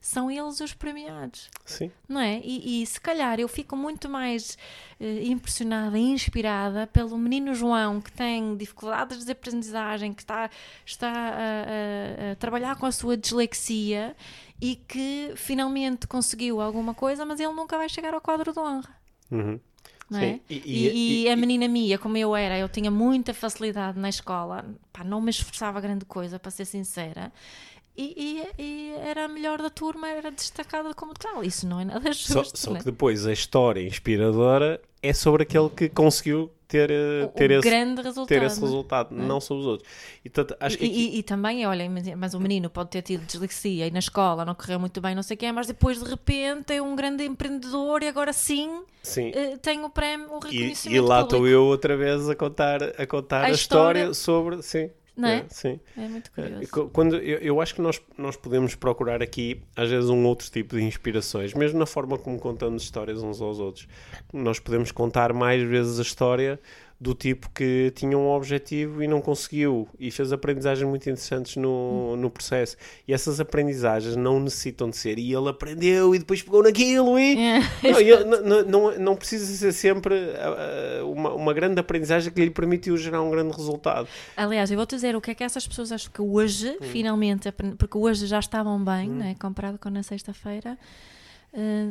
são 0.00 0.30
eles 0.30 0.60
os 0.60 0.72
premiados 0.72 1.50
Sim. 1.64 1.90
não 2.08 2.20
é? 2.20 2.40
E, 2.44 2.82
e 2.82 2.86
se 2.86 3.00
calhar 3.00 3.40
eu 3.40 3.48
fico 3.48 3.74
muito 3.76 4.08
mais 4.08 4.56
eh, 5.00 5.24
impressionada 5.24 5.98
e 5.98 6.02
inspirada 6.02 6.86
pelo 6.86 7.18
menino 7.18 7.54
João 7.54 8.00
que 8.00 8.12
tem 8.12 8.56
dificuldades 8.56 9.24
de 9.24 9.32
aprendizagem, 9.32 10.12
que 10.12 10.22
está, 10.22 10.48
está 10.84 11.10
a, 11.10 12.28
a- 12.28 12.32
a 12.32 12.36
trabalhar 12.36 12.76
com 12.76 12.86
a 12.86 12.92
sua 12.92 13.16
dislexia 13.16 14.14
e 14.60 14.76
que 14.76 15.32
finalmente 15.36 16.06
conseguiu 16.06 16.60
alguma 16.60 16.94
coisa, 16.94 17.24
mas 17.26 17.40
ele 17.40 17.52
nunca 17.52 17.76
vai 17.76 17.88
chegar 17.88 18.14
ao 18.14 18.20
quadro 18.20 18.52
de 18.52 18.58
honra. 18.58 18.96
Uhum. 19.30 19.58
Não 20.08 20.20
Sim. 20.20 20.26
é? 20.26 20.40
E- 20.48 20.62
E, 20.64 20.88
e- 20.88 21.22
e 21.24 21.28
a 21.28 21.34
menina 21.36 21.66
Mia, 21.66 21.98
como 21.98 22.16
eu 22.16 22.34
era, 22.36 22.56
eu 22.58 22.68
tinha 22.68 22.90
muita 22.90 23.34
facilidade 23.34 23.98
na 23.98 24.08
escola, 24.08 24.64
pá, 24.92 25.02
não 25.02 25.20
me 25.20 25.30
esforçava 25.30 25.80
grande 25.80 26.04
coisa, 26.04 26.38
para 26.38 26.50
ser 26.50 26.64
sincera, 26.64 27.32
e, 27.96 28.44
e- 28.58 28.62
e 28.62 28.94
era 29.00 29.24
a 29.24 29.28
melhor 29.28 29.60
da 29.60 29.70
turma, 29.70 30.08
era 30.08 30.30
destacada 30.30 30.94
como 30.94 31.12
tal. 31.14 31.42
Isso 31.42 31.66
não 31.66 31.80
é 31.80 31.84
nada 31.84 32.12
Só, 32.14 32.42
justo. 32.44 32.58
só 32.58 32.70
né? 32.72 32.78
que 32.78 32.84
depois 32.84 33.26
a 33.26 33.32
história 33.32 33.80
inspiradora 33.84 34.80
é 35.02 35.12
sobre 35.12 35.42
aquele 35.42 35.68
que 35.70 35.88
conseguiu 35.88 36.50
ter, 36.68 36.90
eh, 36.90 37.24
O- 37.24 37.28
ter, 37.28 37.50
o 37.50 37.54
esse, 37.60 37.68
grande 37.68 38.02
resultado. 38.02 38.28
ter 38.28 38.42
esse 38.42 38.60
resultado, 38.60 39.14
não 39.14 39.40
sobre 39.40 39.60
os 39.62 39.66
outros. 39.68 39.88
E, 40.24 40.28
portanto, 40.30 40.56
acho 40.60 40.76
que 40.76 40.84
E, 40.84 40.88
aqui- 40.88 40.96
e- 41.16 41.18
e 41.18 41.22
também, 41.22 41.66
olha, 41.66 41.88
mas, 42.16 42.34
o 42.34 42.40
menino 42.40 42.68
pode 42.68 42.90
ter 42.90 43.02
tido 43.02 43.24
dislexia 43.24 43.86
e 43.86 43.90
na 43.90 43.98
escola 44.00 44.44
não 44.44 44.54
correu 44.54 44.80
muito 44.80 45.00
bem, 45.00 45.14
não 45.14 45.22
sei 45.22 45.34
o 45.36 45.38
quê, 45.38 45.52
mas 45.52 45.66
depois 45.66 46.02
de 46.02 46.08
repente 46.10 46.72
é 46.72 46.82
um 46.82 46.96
grande 46.96 47.24
empreendedor 47.24 48.02
e 48.02 48.08
agora 48.08 48.32
sim 48.32 48.82
sim. 49.02 49.30
eh, 49.34 49.56
tem 49.58 49.84
o 49.84 49.90
prémio, 49.90 50.26
o 50.32 50.38
E, 50.38 50.50
reconhecimento 50.50 50.96
e 50.96 51.00
lá 51.00 51.20
público. 51.22 51.36
estou 51.36 51.48
eu 51.48 51.64
outra 51.64 51.96
vez 51.96 52.28
a 52.28 52.34
contar 52.34 52.82
a, 52.82 53.06
contar 53.06 53.42
A 53.42 53.46
a, 53.46 53.50
história, 53.50 54.10
história- 54.10 54.14
sobre. 54.14 54.62
Sim. 54.62 54.90
Não 55.16 55.28
é? 55.28 55.44
sim. 55.48 55.80
É 55.96 56.06
muito 56.08 56.30
É, 56.36 56.42
curioso. 56.66 56.90
Quando, 56.92 57.16
eu, 57.16 57.38
eu 57.38 57.60
acho 57.60 57.74
que 57.74 57.80
nós, 57.80 58.00
nós 58.18 58.36
podemos 58.36 58.74
procurar 58.74 59.22
aqui, 59.22 59.62
às 59.74 59.88
vezes, 59.88 60.10
um 60.10 60.24
outro 60.26 60.50
tipo 60.50 60.76
de 60.76 60.82
inspirações, 60.82 61.54
mesmo 61.54 61.78
na 61.78 61.86
forma 61.86 62.18
como 62.18 62.38
contamos 62.38 62.82
histórias 62.82 63.22
uns 63.22 63.40
aos 63.40 63.58
outros. 63.58 63.88
Nós 64.32 64.58
podemos 64.58 64.92
contar 64.92 65.32
mais 65.32 65.62
vezes 65.62 65.98
a 65.98 66.02
história 66.02 66.60
do 66.98 67.14
tipo 67.14 67.50
que 67.50 67.92
tinha 67.94 68.16
um 68.16 68.26
objetivo 68.30 69.02
e 69.02 69.06
não 69.06 69.20
conseguiu 69.20 69.86
e 69.98 70.10
fez 70.10 70.32
aprendizagens 70.32 70.88
muito 70.88 71.02
interessantes 71.10 71.56
no, 71.56 72.16
no 72.16 72.30
processo. 72.30 72.74
E 73.06 73.12
essas 73.12 73.38
aprendizagens 73.38 74.16
não 74.16 74.40
necessitam 74.40 74.88
de 74.88 74.96
ser 74.96 75.18
e 75.18 75.34
ele 75.34 75.48
aprendeu 75.50 76.14
e 76.14 76.18
depois 76.18 76.40
pegou 76.42 76.62
naquilo 76.62 77.18
e. 77.18 77.36
É. 77.38 77.60
Não, 78.24 78.42
não, 78.42 78.62
não, 78.64 78.98
não, 78.98 79.16
precisa 79.16 79.44
ser 79.44 79.72
sempre 79.72 80.14
ah, 80.36 81.00
ah, 81.00 81.04
uma, 81.04 81.34
uma 81.34 81.52
grande 81.52 81.78
aprendizagem 81.78 82.32
que 82.32 82.40
lhe 82.42 82.50
permitiu 82.50 82.96
gerar 82.96 83.20
um 83.20 83.30
grande 83.30 83.54
resultado. 83.54 84.08
Aliás, 84.34 84.70
eu 84.70 84.76
vou-te 84.78 84.94
dizer 84.94 85.14
o 85.14 85.20
que 85.20 85.32
é 85.32 85.34
que 85.34 85.44
essas 85.44 85.66
pessoas 85.68 85.92
acham 85.92 86.10
que 86.10 86.22
hoje, 86.22 86.78
finalmente, 86.80 87.46
apre- 87.46 87.74
porque 87.76 87.98
hoje 87.98 88.26
já 88.26 88.38
estavam 88.38 88.82
bem, 88.82 89.10
né, 89.10 89.36
comparado 89.38 89.78
com 89.78 89.90
na 89.90 90.02
sexta-feira, 90.02 90.78
eh, 91.52 91.90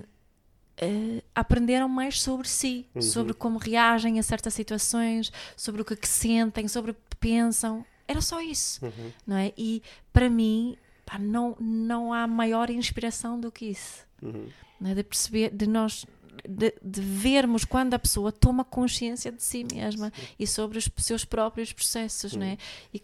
eh, 0.78 1.24
aprenderam 1.34 1.88
mais 1.88 2.22
sobre 2.22 2.48
si, 2.48 2.86
sobre 3.02 3.34
como 3.34 3.58
reagem 3.58 4.20
a 4.20 4.24
certas 4.24 4.54
situações, 4.54 5.32
sobre 5.56 5.82
o 5.82 5.86
que, 5.86 5.96
que 5.96 6.08
sentem, 6.08 6.68
sobre 6.68 6.92
o 6.92 6.94
que 6.94 7.16
pensam. 7.20 7.86
Era 8.08 8.22
só 8.22 8.42
isso, 8.42 8.82
não 9.26 9.38
é? 9.38 9.54
E 9.58 9.82
para 10.12 10.30
mim, 10.30 10.78
pá, 11.06 11.18
não, 11.18 11.56
não 11.60 12.14
há 12.14 12.28
maior 12.28 12.70
inspiração 12.70 13.40
do 13.40 13.52
que 13.52 13.66
isso. 13.66 14.06
Uhum. 14.22 14.48
é? 14.84 14.94
De 14.94 15.04
perceber, 15.04 15.50
de 15.52 15.68
nós. 15.68 16.06
De, 16.48 16.76
de 16.84 17.02
vermos 17.02 17.64
quando 17.64 17.94
a 17.94 18.00
pessoa 18.00 18.30
toma 18.30 18.66
consciência 18.66 19.32
de 19.32 19.42
si 19.42 19.66
mesma 19.74 20.12
e 20.38 20.46
sobre 20.46 20.78
os 20.78 20.90
seus 20.98 21.24
próprios 21.24 21.72
processos, 21.72 22.36
não 22.36 22.46
é? 22.46 22.58
E 22.94 23.02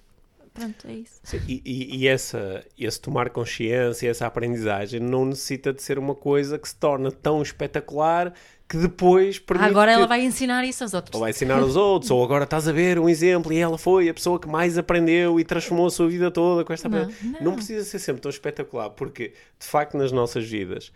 pronto, 0.53 0.87
é 0.87 0.93
isso. 0.93 1.19
Sim, 1.23 1.39
e, 1.47 1.61
e- 1.65 1.97
e 1.99 2.07
essa, 2.07 2.63
esse 2.77 2.99
tomar 2.99 3.29
consciência, 3.29 4.09
essa 4.09 4.25
aprendizagem, 4.27 4.99
não 4.99 5.25
necessita 5.25 5.71
de 5.73 5.81
ser 5.81 5.97
uma 5.99 6.15
coisa 6.15 6.57
que 6.59 6.67
se 6.67 6.75
torna 6.75 7.11
tão 7.11 7.41
espetacular 7.41 8.33
que 8.69 8.77
depois 8.77 9.37
permite 9.37 9.67
Agora 9.69 9.91
ela 9.91 10.07
vai 10.07 10.23
ensinar 10.23 10.63
isso 10.63 10.81
aos 10.83 10.93
outros. 10.93 11.13
ou 11.13 11.19
vai 11.19 11.31
ensinar 11.31 11.59
aos 11.59 11.75
outros, 11.75 12.09
ou 12.09 12.23
agora 12.23 12.45
estás 12.45 12.69
a 12.69 12.71
ver 12.71 12.97
um 12.99 13.09
exemplo 13.09 13.51
e 13.51 13.57
ela 13.57 13.77
foi 13.77 14.07
a 14.07 14.13
pessoa 14.13 14.39
que 14.39 14.47
mais 14.47 14.77
aprendeu 14.77 15.37
e 15.37 15.43
transformou 15.43 15.87
a 15.87 15.91
sua 15.91 16.07
vida 16.07 16.31
toda 16.31 16.63
com 16.63 16.71
esta 16.71 16.87
Não, 16.87 16.99
aprendizagem. 17.01 17.41
não. 17.43 17.53
precisa 17.55 17.83
ser 17.83 17.99
sempre 17.99 18.21
tão 18.21 18.29
espetacular, 18.29 18.89
porque 18.91 19.33
de 19.59 19.65
facto 19.67 19.97
nas 19.97 20.13
nossas 20.13 20.47
vidas 20.47 20.89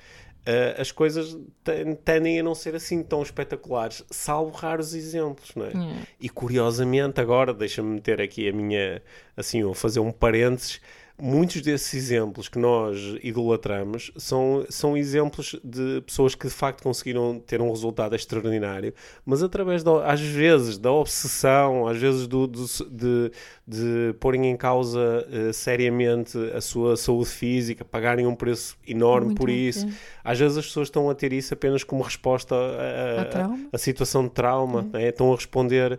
eh, 0.46 0.76
as 0.80 0.92
coisas 0.92 1.38
ten- 1.64 1.96
tendem 1.96 2.40
a 2.40 2.44
não 2.44 2.54
ser 2.56 2.76
assim 2.76 3.02
tão 3.04 3.22
espetaculares, 3.22 4.04
salvo 4.12 4.52
raros 4.56 4.94
exemplos, 4.94 5.52
não 5.56 5.66
é? 5.66 5.70
É. 5.70 6.04
E 6.20 6.30
curiosamente, 6.30 7.20
agora, 7.20 7.54
deixa-me 7.54 7.96
meter 7.96 8.22
aqui 8.22 8.48
a 8.48 8.54
minha, 8.54 9.02
assim, 9.36 9.64
ou 9.64 9.74
fazer 9.74 10.00
um 10.00 10.12
parênteses, 10.12 10.80
muitos 11.18 11.62
desses 11.62 11.94
exemplos 11.94 12.50
que 12.50 12.60
nós 12.60 13.00
idolatramos 13.24 14.12
são, 14.18 14.66
são 14.70 14.98
exemplos 14.98 15.56
de 15.64 16.02
pessoas 16.02 16.36
que 16.36 16.48
de 16.48 16.54
facto 16.54 16.84
conseguiram 16.84 17.40
ter 17.40 17.62
um 17.62 17.70
resultado 17.70 18.16
extraordinário, 18.16 18.94
mas 19.26 19.42
através, 19.42 19.82
da, 19.82 20.06
às 20.06 20.20
vezes, 20.20 20.78
da 20.78 20.92
obsessão, 20.92 21.88
às 21.88 21.98
vezes 21.98 22.28
do, 22.28 22.46
do 22.46 22.66
de, 22.92 23.32
de 23.66 24.14
porem 24.20 24.52
em 24.52 24.58
causa 24.58 25.00
uh, 25.00 25.54
seriamente 25.54 26.38
a 26.54 26.60
sua 26.60 26.98
saúde 26.98 27.30
física, 27.30 27.86
pagarem 27.86 28.28
um 28.28 28.36
preço 28.36 28.78
enorme 28.86 29.28
Muito 29.28 29.40
por 29.40 29.50
isso. 29.50 29.88
Às 30.24 30.40
vezes 30.40 30.58
as 30.58 30.66
pessoas 30.66 30.88
estão 30.88 31.10
a 31.10 31.16
ter 31.16 31.32
isso 31.32 31.54
apenas 31.54 31.84
como 31.84 32.04
resposta 32.04 32.56
a, 32.56 33.40
a, 33.40 33.46
a, 33.46 33.58
a 33.72 33.78
situação 33.78 34.24
de 34.24 34.32
trauma, 34.32 34.90
né? 34.92 35.08
estão 35.08 35.32
a 35.32 35.36
responder 35.36 35.98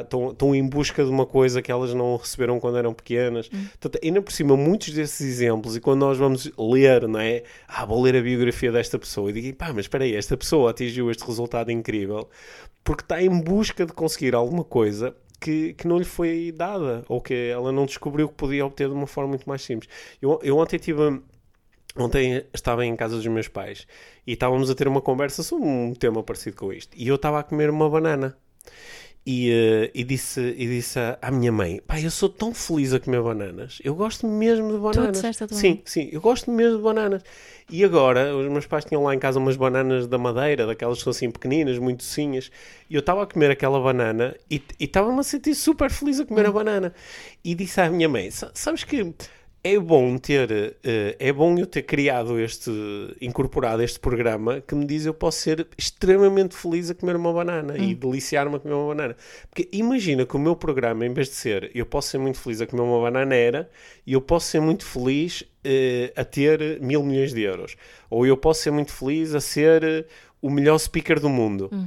estão, 0.00 0.30
estão 0.30 0.54
em 0.54 0.66
busca 0.66 1.04
de 1.04 1.10
uma 1.10 1.26
coisa 1.26 1.60
que 1.60 1.70
elas 1.70 1.92
não 1.94 2.16
receberam 2.16 2.58
quando 2.58 2.78
eram 2.78 2.92
pequenas. 2.94 3.50
Hum. 3.52 3.66
Portanto, 3.80 3.98
ainda 4.02 4.22
por 4.22 4.32
cima, 4.32 4.56
muitos 4.56 4.92
desses 4.92 5.20
exemplos, 5.20 5.76
e 5.76 5.80
quando 5.80 6.00
nós 6.00 6.18
vamos 6.18 6.50
ler, 6.58 7.06
não 7.06 7.20
é? 7.20 7.42
Ah, 7.68 7.84
vou 7.84 8.02
ler 8.02 8.16
a 8.16 8.22
biografia 8.22 8.72
desta 8.72 8.98
pessoa 8.98 9.30
e 9.30 9.32
digo, 9.32 9.56
pá, 9.56 9.68
mas 9.68 9.84
espera 9.84 10.04
aí, 10.04 10.14
esta 10.14 10.36
pessoa 10.36 10.70
atingiu 10.70 11.10
este 11.10 11.24
resultado 11.24 11.70
incrível 11.70 12.28
porque 12.84 13.02
está 13.02 13.22
em 13.22 13.40
busca 13.40 13.84
de 13.84 13.92
conseguir 13.92 14.34
alguma 14.34 14.64
coisa 14.64 15.14
que, 15.40 15.74
que 15.74 15.88
não 15.88 15.98
lhe 15.98 16.04
foi 16.04 16.52
dada 16.54 17.04
ou 17.08 17.20
que 17.20 17.34
ela 17.34 17.72
não 17.72 17.86
descobriu 17.86 18.28
que 18.28 18.34
podia 18.34 18.64
obter 18.64 18.88
de 18.88 18.94
uma 18.94 19.06
forma 19.06 19.30
muito 19.30 19.48
mais 19.48 19.62
simples. 19.62 19.90
Eu, 20.20 20.38
eu 20.42 20.58
ontem 20.58 20.78
tive. 20.78 21.20
Ontem 21.96 22.44
estava 22.54 22.86
em 22.86 22.94
casa 22.94 23.16
dos 23.16 23.26
meus 23.26 23.48
pais 23.48 23.84
e 24.24 24.34
estávamos 24.34 24.70
a 24.70 24.74
ter 24.76 24.86
uma 24.86 25.00
conversa 25.00 25.42
sobre 25.42 25.66
um 25.66 25.92
tema 25.92 26.22
parecido 26.22 26.56
com 26.56 26.72
isto. 26.72 26.96
E 26.96 27.08
eu 27.08 27.16
estava 27.16 27.40
a 27.40 27.42
comer 27.42 27.68
uma 27.68 27.90
banana. 27.90 28.36
E, 29.32 29.48
uh, 29.52 29.90
e, 29.94 30.02
disse, 30.02 30.40
e 30.40 30.66
disse 30.66 30.98
à 31.22 31.30
minha 31.30 31.52
mãe: 31.52 31.80
Pai, 31.86 32.04
eu 32.04 32.10
sou 32.10 32.28
tão 32.28 32.52
feliz 32.52 32.92
a 32.92 32.98
comer 32.98 33.22
bananas. 33.22 33.78
Eu 33.84 33.94
gosto 33.94 34.26
mesmo 34.26 34.72
de 34.72 34.78
bananas. 34.78 35.20
Tu 35.20 35.44
a 35.44 35.46
tua 35.46 35.56
sim, 35.56 35.80
sim, 35.84 36.08
eu 36.10 36.20
gosto 36.20 36.50
mesmo 36.50 36.78
de 36.78 36.82
bananas. 36.82 37.22
E 37.70 37.84
agora, 37.84 38.34
os 38.34 38.50
meus 38.50 38.66
pais 38.66 38.84
tinham 38.84 39.04
lá 39.04 39.14
em 39.14 39.20
casa 39.20 39.38
umas 39.38 39.56
bananas 39.56 40.08
da 40.08 40.18
madeira, 40.18 40.66
daquelas 40.66 40.98
que 40.98 41.04
são 41.04 41.12
assim 41.12 41.30
pequeninas, 41.30 41.78
muito 41.78 41.98
docinhas. 41.98 42.50
E 42.90 42.96
eu 42.96 42.98
estava 42.98 43.22
a 43.22 43.26
comer 43.26 43.52
aquela 43.52 43.80
banana 43.80 44.34
e 44.50 44.60
estava-me 44.80 45.20
a 45.20 45.22
sentir 45.22 45.54
super 45.54 45.90
feliz 45.90 46.18
a 46.18 46.26
comer 46.26 46.46
a 46.46 46.50
hum. 46.50 46.54
banana. 46.54 46.92
E 47.44 47.54
disse 47.54 47.80
à 47.80 47.88
minha 47.88 48.08
mãe: 48.08 48.32
Sabes 48.32 48.82
que 48.82 49.14
é 49.62 49.78
bom 49.78 50.16
ter, 50.16 50.50
uh, 50.50 51.16
é 51.18 51.32
bom 51.32 51.56
eu 51.58 51.66
ter 51.66 51.82
criado 51.82 52.40
este, 52.40 52.70
incorporado 53.20 53.82
este 53.82 54.00
programa 54.00 54.60
que 54.60 54.74
me 54.74 54.86
diz 54.86 55.04
eu 55.04 55.12
posso 55.12 55.38
ser 55.38 55.66
extremamente 55.76 56.56
feliz 56.56 56.90
a 56.90 56.94
comer 56.94 57.16
uma 57.16 57.32
banana 57.32 57.74
hum. 57.74 57.90
e 57.90 57.94
deliciar-me 57.94 58.56
a 58.56 58.58
comer 58.58 58.74
uma 58.74 58.94
banana. 58.94 59.16
Porque 59.48 59.68
imagina 59.72 60.24
que 60.24 60.34
o 60.34 60.38
meu 60.38 60.56
programa, 60.56 61.04
em 61.04 61.12
vez 61.12 61.28
de 61.28 61.34
ser 61.34 61.70
eu 61.74 61.84
posso 61.84 62.08
ser 62.08 62.18
muito 62.18 62.38
feliz 62.38 62.60
a 62.60 62.66
comer 62.66 62.82
uma 62.82 63.00
banana, 63.00 63.34
era 63.34 63.70
e 64.06 64.14
eu 64.14 64.20
posso 64.20 64.46
ser 64.46 64.60
muito 64.60 64.84
feliz 64.84 65.42
uh, 65.42 66.12
a 66.16 66.24
ter 66.24 66.80
mil 66.80 67.02
milhões 67.02 67.34
de 67.34 67.42
euros. 67.42 67.76
Ou 68.08 68.26
eu 68.26 68.36
posso 68.36 68.62
ser 68.62 68.70
muito 68.70 68.92
feliz 68.92 69.34
a 69.34 69.40
ser 69.40 70.06
o 70.40 70.48
melhor 70.48 70.78
speaker 70.78 71.20
do 71.20 71.28
mundo. 71.28 71.68
Hum. 71.70 71.86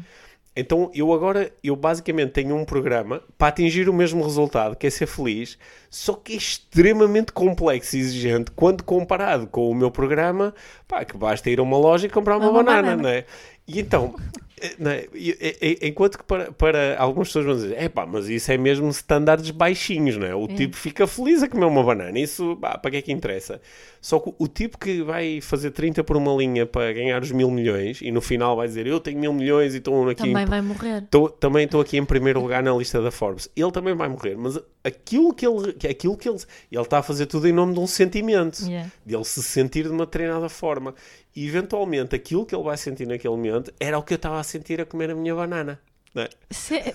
Então 0.55 0.91
eu 0.93 1.11
agora, 1.11 1.51
eu 1.63 1.75
basicamente 1.75 2.31
tenho 2.31 2.55
um 2.55 2.63
programa 2.63 3.21
para 3.37 3.47
atingir 3.47 3.89
o 3.89 3.93
mesmo 3.93 4.23
resultado, 4.23 4.75
que 4.75 4.85
é 4.85 4.89
ser 4.89 5.07
feliz, 5.07 5.57
só 5.89 6.13
que 6.13 6.33
é 6.33 6.35
extremamente 6.35 7.31
complexo 7.31 7.95
e 7.95 7.99
exigente 7.99 8.51
quando 8.51 8.83
comparado 8.83 9.47
com 9.47 9.69
o 9.69 9.75
meu 9.75 9.89
programa, 9.89 10.53
pá, 10.87 11.03
que 11.03 11.17
basta 11.17 11.49
ir 11.49 11.59
a 11.59 11.63
uma 11.63 11.77
loja 11.77 12.05
e 12.05 12.09
comprar 12.09 12.37
uma, 12.37 12.49
uma 12.49 12.63
banana, 12.63 12.81
banana, 12.81 13.01
não 13.01 13.09
é? 13.09 13.25
E 13.67 13.79
então, 13.79 14.15
é? 14.63 15.87
Enquanto 15.87 16.17
que 16.17 16.23
para, 16.23 16.51
para 16.51 16.95
algumas 16.97 17.27
pessoas 17.27 17.45
vão 17.45 17.55
dizer, 17.55 17.75
é 17.77 17.89
pá, 17.89 18.05
mas 18.05 18.29
isso 18.29 18.51
é 18.51 18.57
mesmo 18.57 18.89
standards 18.89 19.51
baixinhos, 19.51 20.17
não 20.17 20.25
é? 20.25 20.33
O 20.35 20.45
é. 20.45 20.55
tipo 20.55 20.75
fica 20.75 21.05
feliz 21.05 21.43
a 21.43 21.49
comer 21.49 21.65
uma 21.65 21.83
banana, 21.83 22.17
isso, 22.17 22.57
pá, 22.61 22.77
para 22.77 22.91
que 22.91 22.97
é 22.97 23.01
que 23.01 23.11
interessa? 23.11 23.61
Só 24.01 24.19
que 24.19 24.33
o 24.37 24.47
tipo 24.47 24.77
que 24.77 25.01
vai 25.01 25.39
fazer 25.41 25.71
30 25.71 26.03
por 26.03 26.17
uma 26.17 26.33
linha 26.33 26.65
para 26.65 26.91
ganhar 26.93 27.21
os 27.21 27.31
mil 27.31 27.49
milhões 27.49 28.01
e 28.01 28.11
no 28.11 28.21
final 28.21 28.55
vai 28.55 28.67
dizer, 28.67 28.85
eu 28.87 28.99
tenho 28.99 29.19
mil 29.19 29.33
milhões 29.33 29.73
e 29.73 29.77
estou 29.77 30.09
aqui... 30.09 30.23
Também 30.23 30.43
em... 30.43 30.45
vai 30.47 30.61
morrer. 30.61 31.07
Tô, 31.09 31.29
também 31.29 31.65
estou 31.65 31.79
aqui 31.79 31.97
em 31.97 32.05
primeiro 32.05 32.41
lugar 32.41 32.61
na 32.61 32.73
lista 32.73 33.01
da 33.01 33.11
Forbes. 33.11 33.49
Ele 33.55 33.71
também 33.71 33.95
vai 33.95 34.09
morrer, 34.09 34.35
mas 34.35 34.59
aquilo 34.83 35.33
que 35.33 35.47
ele... 35.47 35.75
Aquilo 35.89 36.17
que 36.17 36.27
ele, 36.27 36.37
ele 36.71 36.81
está 36.81 36.99
a 36.99 37.03
fazer 37.03 37.25
tudo 37.27 37.47
em 37.47 37.53
nome 37.53 37.73
de 37.73 37.79
um 37.79 37.87
sentimento, 37.87 38.63
yeah. 38.65 38.89
de 39.05 39.15
ele 39.15 39.23
se 39.23 39.41
sentir 39.41 39.83
de 39.83 39.89
uma 39.89 40.05
treinada 40.05 40.49
forma. 40.49 40.93
E 41.35 41.47
eventualmente 41.47 42.15
aquilo 42.15 42.45
que 42.45 42.55
ele 42.55 42.63
vai 42.63 42.77
sentir 42.77 43.07
naquele 43.07 43.35
momento 43.35 43.73
era 43.79 43.97
o 43.97 44.03
que 44.03 44.13
eu 44.13 44.17
estava 44.17 44.39
a 44.39 44.43
sentir 44.43 44.79
a 44.79 44.85
comer 44.85 45.11
a 45.11 45.15
minha 45.15 45.33
banana. 45.33 45.79
É? 46.15 46.29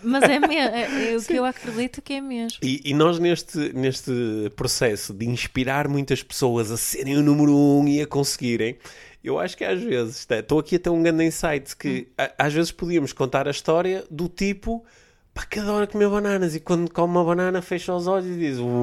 mas 0.04 0.22
é, 0.22 0.38
mesmo, 0.38 0.52
é, 0.52 1.10
é 1.12 1.16
o 1.16 1.20
Sim. 1.20 1.26
que 1.34 1.34
eu 1.34 1.44
acredito 1.44 2.00
que 2.00 2.12
é 2.12 2.20
mesmo. 2.20 2.58
E, 2.62 2.80
e, 2.84 2.94
nós, 2.94 3.18
neste, 3.18 3.58
neste 3.72 4.12
processo 4.54 5.12
de 5.12 5.26
inspirar 5.26 5.88
muitas 5.88 6.22
pessoas 6.22 6.70
a 6.70 6.76
serem 6.76 7.16
o 7.16 7.22
número 7.22 7.52
um 7.52 7.88
e 7.88 8.00
a 8.00 8.06
conseguirem, 8.06 8.78
eu 9.22 9.40
acho 9.40 9.56
que 9.56 9.64
às 9.64 9.82
vezes, 9.82 10.26
estou 10.30 10.60
aqui 10.60 10.76
a 10.76 10.78
ter 10.78 10.90
um 10.90 11.02
grande 11.02 11.24
insight 11.24 11.76
que 11.76 12.08
hum. 12.08 12.24
às 12.38 12.52
vezes 12.52 12.70
podíamos 12.70 13.12
contar 13.12 13.48
a 13.48 13.50
história 13.50 14.04
do 14.08 14.28
tipo 14.28 14.84
pá, 15.34 15.44
que 15.44 15.58
adora 15.58 15.88
comer 15.88 16.08
bananas 16.08 16.54
e 16.54 16.60
quando 16.60 16.88
come 16.90 17.12
uma 17.12 17.24
banana 17.24 17.60
fecha 17.60 17.92
os 17.92 18.06
olhos 18.06 18.26
e 18.26 18.38
diz 18.38 18.58
uou. 18.58 18.82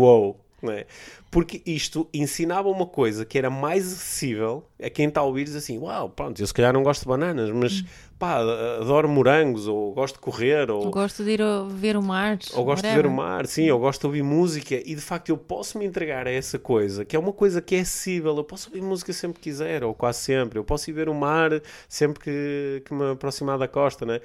Wow! 0.62 0.72
É? 0.72 0.86
Porque 1.32 1.62
isto 1.66 2.08
ensinava 2.14 2.70
uma 2.70 2.86
coisa 2.86 3.26
que 3.26 3.38
era 3.38 3.50
mais 3.50 3.86
acessível 3.86 4.64
a 4.82 4.90
quem 4.90 5.08
está 5.08 5.22
a 5.22 5.24
ouvir 5.24 5.46
diz 5.46 5.56
assim, 5.56 5.78
uau, 5.78 6.10
pronto, 6.10 6.42
eu 6.42 6.46
se 6.46 6.54
calhar 6.54 6.74
não 6.74 6.84
gosto 6.84 7.02
de 7.02 7.08
bananas, 7.08 7.50
mas 7.50 7.80
hum. 7.80 7.86
pá, 8.20 8.40
adoro 8.82 9.08
morangos, 9.08 9.68
ou 9.68 9.94
gosto 9.94 10.16
de 10.16 10.20
correr, 10.20 10.70
ou... 10.70 10.92
Gosto 10.92 11.24
de 11.24 11.32
ir 11.32 11.42
ver 11.70 11.96
o 11.96 12.04
mar. 12.04 12.38
Ou 12.54 12.66
gosto 12.66 12.84
whatever. 12.84 12.98
de 12.98 13.02
ver 13.02 13.08
o 13.08 13.12
mar, 13.12 13.48
sim, 13.48 13.70
ou 13.72 13.80
gosto 13.80 14.02
de 14.02 14.08
ouvir 14.08 14.24
música, 14.24 14.76
e 14.76 14.94
de 14.94 15.02
facto 15.02 15.30
eu 15.30 15.38
posso 15.38 15.78
me 15.78 15.86
entregar 15.86 16.28
a 16.28 16.32
essa 16.32 16.60
coisa, 16.60 17.06
que 17.06 17.16
é 17.16 17.20
uma 17.20 17.32
coisa 17.32 17.62
que 17.62 17.76
é 17.76 17.80
acessível, 17.80 18.36
eu 18.36 18.44
posso 18.44 18.68
ouvir 18.68 18.82
música 18.82 19.14
sempre 19.14 19.40
que 19.40 19.50
quiser, 19.50 19.84
ou 19.84 19.94
quase 19.94 20.20
sempre, 20.20 20.60
eu 20.60 20.64
posso 20.64 20.90
ir 20.90 20.94
ver 20.94 21.08
o 21.08 21.14
mar 21.14 21.52
sempre 21.88 22.22
que, 22.22 22.84
que 22.86 22.94
me 22.94 23.12
aproximar 23.12 23.58
da 23.58 23.68
costa, 23.68 24.06
né? 24.06 24.20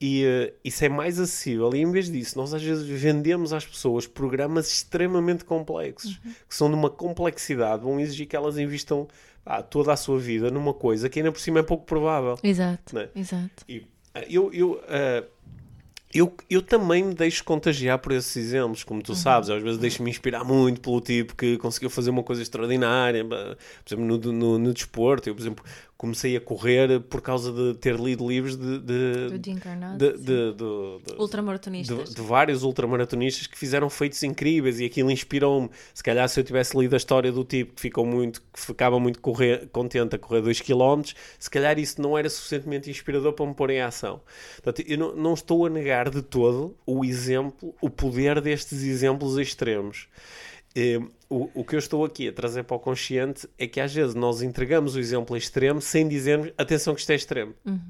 E 0.00 0.24
uh, 0.26 0.52
isso 0.64 0.84
é 0.84 0.88
mais 0.88 1.20
acessível, 1.20 1.72
e 1.72 1.80
em 1.80 1.90
vez 1.90 2.10
disso, 2.10 2.36
nós 2.36 2.52
às 2.52 2.62
vezes 2.62 2.84
vendemos 2.84 3.52
às 3.52 3.64
pessoas 3.64 4.08
programas 4.08 4.68
extremamente 4.68 5.44
complexos, 5.44 6.20
uhum. 6.24 6.32
Que 6.48 6.54
são 6.54 6.68
de 6.68 6.74
uma 6.74 6.90
complexidade, 6.90 7.82
vão 7.82 8.00
exigir 8.00 8.26
que 8.26 8.36
elas 8.36 8.58
investam 8.58 9.08
ah, 9.44 9.62
toda 9.62 9.92
a 9.92 9.96
sua 9.96 10.18
vida 10.18 10.50
numa 10.50 10.72
coisa 10.72 11.08
que 11.08 11.18
ainda 11.18 11.32
por 11.32 11.40
cima 11.40 11.60
é 11.60 11.62
pouco 11.62 11.84
provável. 11.84 12.38
Exato, 12.42 12.94
né? 12.94 13.08
exato. 13.14 13.64
E, 13.68 13.86
ah, 14.14 14.24
eu, 14.28 14.52
eu, 14.52 14.72
uh, 14.72 15.26
eu, 16.14 16.32
eu 16.48 16.62
também 16.62 17.02
me 17.02 17.12
deixo 17.12 17.42
contagiar 17.42 17.98
por 17.98 18.12
esses 18.12 18.36
exemplos, 18.36 18.84
como 18.84 19.02
tu 19.02 19.10
uhum. 19.10 19.16
sabes, 19.16 19.50
às 19.50 19.60
vezes 19.62 19.78
deixo-me 19.78 20.08
inspirar 20.08 20.44
muito 20.44 20.80
pelo 20.80 21.00
tipo 21.00 21.34
que 21.34 21.58
conseguiu 21.58 21.90
fazer 21.90 22.10
uma 22.10 22.22
coisa 22.22 22.40
extraordinária, 22.40 23.24
por 23.24 23.56
exemplo, 23.86 24.04
no, 24.04 24.32
no, 24.32 24.58
no 24.58 24.72
desporto. 24.72 25.28
Eu, 25.28 25.34
por 25.34 25.42
exemplo, 25.42 25.64
comecei 25.96 26.36
a 26.36 26.40
correr 26.40 27.00
por 27.00 27.20
causa 27.20 27.52
de 27.52 27.74
ter 27.78 27.94
lido 27.96 28.28
livros 28.28 28.56
de, 28.56 28.78
de, 28.80 29.38
de, 29.38 29.38
de, 29.38 30.18
de, 30.18 30.52
de 30.54 31.14
ultramaratonistas. 31.18 32.14
De, 32.14 32.20
vários 32.20 32.62
ultramaratonistas 32.62 33.46
que 33.46 33.56
fizeram 33.56 33.88
feitos 33.88 34.22
incríveis 34.22 34.80
e 34.80 34.84
aquilo 34.84 35.10
inspirou-me. 35.10 35.70
Se 35.92 36.02
calhar 36.02 36.28
se 36.28 36.40
eu 36.40 36.44
tivesse 36.44 36.76
lido 36.76 36.94
a 36.94 36.96
história 36.96 37.30
do 37.30 37.44
tipo 37.44 37.74
que 37.74 37.80
ficou 37.80 38.04
muito, 38.04 38.42
que 38.52 38.60
ficava 38.60 38.98
muito 38.98 39.20
correr, 39.20 39.68
contente 39.72 40.16
a 40.16 40.18
correr 40.18 40.42
2 40.42 40.60
km, 40.60 41.02
se 41.38 41.48
calhar 41.48 41.78
isso 41.78 42.02
não 42.02 42.18
era 42.18 42.28
suficientemente 42.28 42.90
inspirador 42.90 43.32
para 43.32 43.46
me 43.46 43.54
pôr 43.54 43.70
em 43.70 43.80
ação. 43.80 44.20
Portanto, 44.62 44.86
eu 44.88 44.98
não, 44.98 45.14
não 45.14 45.34
estou 45.34 45.66
a 45.66 45.70
negar 45.70 46.10
de 46.10 46.22
todo 46.22 46.76
o 46.84 47.04
exemplo, 47.04 47.74
o 47.80 47.88
poder 47.88 48.40
destes 48.40 48.82
exemplos 48.82 49.38
extremos. 49.38 50.08
Eh, 50.76 51.00
o, 51.34 51.50
o 51.52 51.64
que 51.64 51.74
eu 51.74 51.78
estou 51.78 52.04
aqui 52.04 52.28
a 52.28 52.32
trazer 52.32 52.62
para 52.62 52.76
o 52.76 52.78
consciente 52.78 53.48
é 53.58 53.66
que 53.66 53.80
às 53.80 53.92
vezes 53.92 54.14
nós 54.14 54.40
entregamos 54.40 54.94
o 54.94 55.00
exemplo 55.00 55.36
extremo 55.36 55.80
sem 55.80 56.06
dizermos 56.06 56.52
atenção 56.56 56.94
que 56.94 57.00
isto 57.00 57.10
é 57.10 57.16
extremo. 57.16 57.54
Uhum. 57.64 57.80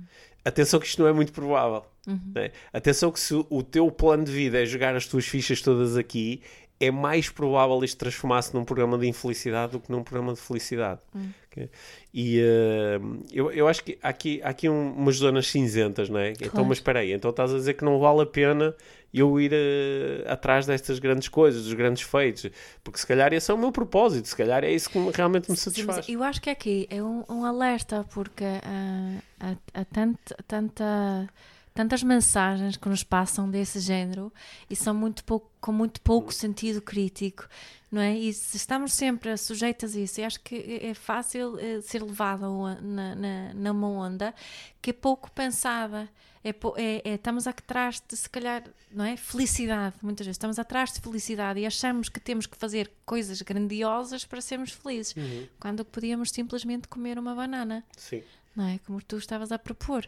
Atenção 0.43 0.81
que 0.81 0.87
isto 0.87 1.03
não 1.03 1.09
é 1.09 1.13
muito 1.13 1.33
provável. 1.33 1.85
Uhum. 2.07 2.33
Né? 2.35 2.51
Atenção 2.73 3.13
que 3.13 3.21
se 3.21 3.35
o 3.35 3.63
teu 3.63 3.91
plano 3.91 4.25
de 4.25 4.33
vida 4.33 4.63
é 4.63 4.65
jogar 4.65 4.97
as 4.97 5.07
tuas 5.07 5.27
fichas 5.27 5.61
todas 5.61 5.97
aqui, 5.97 6.41
é 6.81 6.91
mais 6.91 7.29
provável 7.29 7.83
isto 7.85 7.99
transformar-se 7.99 8.55
num 8.55 8.65
programa 8.65 8.99
de 8.99 9.07
infelicidade 9.07 9.73
do 9.73 9.81
que 9.81 9.93
num 9.93 10.03
programa 10.03 10.33
de 10.33 10.41
felicidade. 10.41 11.01
Uhum. 11.15 11.31
Okay? 11.51 11.71
E 12.13 12.41
uh, 12.41 13.23
eu, 13.31 13.51
eu 13.53 13.69
acho 13.69 13.85
que 13.85 13.99
há 14.03 14.09
aqui, 14.09 14.41
há 14.43 14.49
aqui 14.49 14.69
um, 14.69 14.93
umas 14.93 15.17
zonas 15.17 15.47
cinzentas, 15.49 16.09
não 16.09 16.19
é? 16.19 16.31
Então, 16.31 16.39
claro. 16.39 16.53
Então, 16.53 16.65
mas 16.65 16.79
espera 16.79 17.01
aí, 17.01 17.13
então 17.13 17.31
estás 17.31 17.53
a 17.53 17.57
dizer 17.57 17.75
que 17.75 17.85
não 17.85 17.99
vale 17.99 18.23
a 18.23 18.27
pena 18.27 18.75
eu 19.15 19.41
ir 19.41 19.53
uh, 19.53 20.33
atrás 20.33 20.67
destas 20.67 20.99
grandes 20.99 21.29
coisas, 21.29 21.63
dos 21.63 21.73
grandes 21.73 22.03
feitos, 22.03 22.51
porque 22.83 22.99
se 22.99 23.07
calhar 23.07 23.33
esse 23.33 23.49
é 23.49 23.55
o 23.55 23.59
meu 23.59 23.71
propósito, 23.71 24.27
se 24.27 24.35
calhar 24.35 24.65
é 24.65 24.73
isso 24.73 24.91
que 24.91 24.99
realmente 25.15 25.49
me 25.49 25.57
satisfaz. 25.57 26.05
Sim, 26.05 26.15
eu 26.15 26.25
acho 26.25 26.43
que 26.43 26.51
aqui 26.51 26.89
é 26.91 27.01
um, 27.01 27.23
um 27.29 27.45
alerta, 27.45 28.05
porque 28.13 28.43
uh, 28.43 29.23
há, 29.39 29.57
há 29.73 29.85
tanta, 29.85 30.37
tanta, 30.49 31.31
tantas 31.73 32.03
mensagens 32.03 32.77
que 32.77 32.89
nos 32.89 33.05
passam 33.05 33.49
desse 33.49 33.79
género 33.79 34.33
e 34.69 34.75
são 34.75 34.93
muito 34.93 35.23
pouco, 35.23 35.49
com 35.61 35.71
muito 35.71 36.01
pouco 36.01 36.35
sentido 36.35 36.83
crítico. 36.83 37.47
Não 37.93 38.03
é? 38.03 38.17
E 38.17 38.33
se 38.33 38.57
estamos 38.57 38.93
sempre 38.93 39.37
sujeitas 39.37 39.95
a 39.95 40.01
isso, 40.01 40.21
eu 40.21 40.27
acho 40.27 40.41
que 40.41 40.57
é, 40.83 40.89
é 40.89 40.95
fácil 40.95 41.55
uh, 41.55 41.81
ser 41.83 42.03
levado 42.03 42.43
na, 42.83 43.15
na, 43.15 43.55
numa 43.55 43.87
onda 43.87 44.35
que 44.83 44.91
é 44.91 44.93
pouco 44.93 45.31
pensada 45.31 46.09
é, 46.45 46.51
é, 46.51 47.03
é, 47.11 47.15
estamos 47.15 47.47
atrás 47.47 48.03
de, 48.07 48.17
se 48.17 48.29
calhar, 48.29 48.63
não 48.93 49.05
é? 49.05 49.17
Felicidade, 49.17 49.97
muitas 50.03 50.27
vezes. 50.27 50.37
Estamos 50.37 50.59
atrás 50.59 50.93
de 50.93 51.01
felicidade 51.01 51.59
e 51.59 51.65
achamos 51.67 52.09
que 52.11 52.21
temos 52.21 52.47
que 52.47 52.57
fazer 52.57 52.93
coisas 53.07 53.41
grandiosas 53.43 54.25
para 54.25 54.41
sermos 54.41 54.71
felizes, 54.71 55.17
Uhum. 55.17 55.47
quando 55.59 55.85
podíamos 55.85 56.31
simplesmente 56.31 56.87
comer 56.87 57.19
uma 57.19 57.35
banana, 57.35 57.83
Sim. 57.97 58.23
não 58.55 58.69
é? 58.69 58.79
Como 58.87 59.01
tu 59.03 59.17
estavas 59.17 59.51
a 59.51 59.59
propor. 59.59 60.07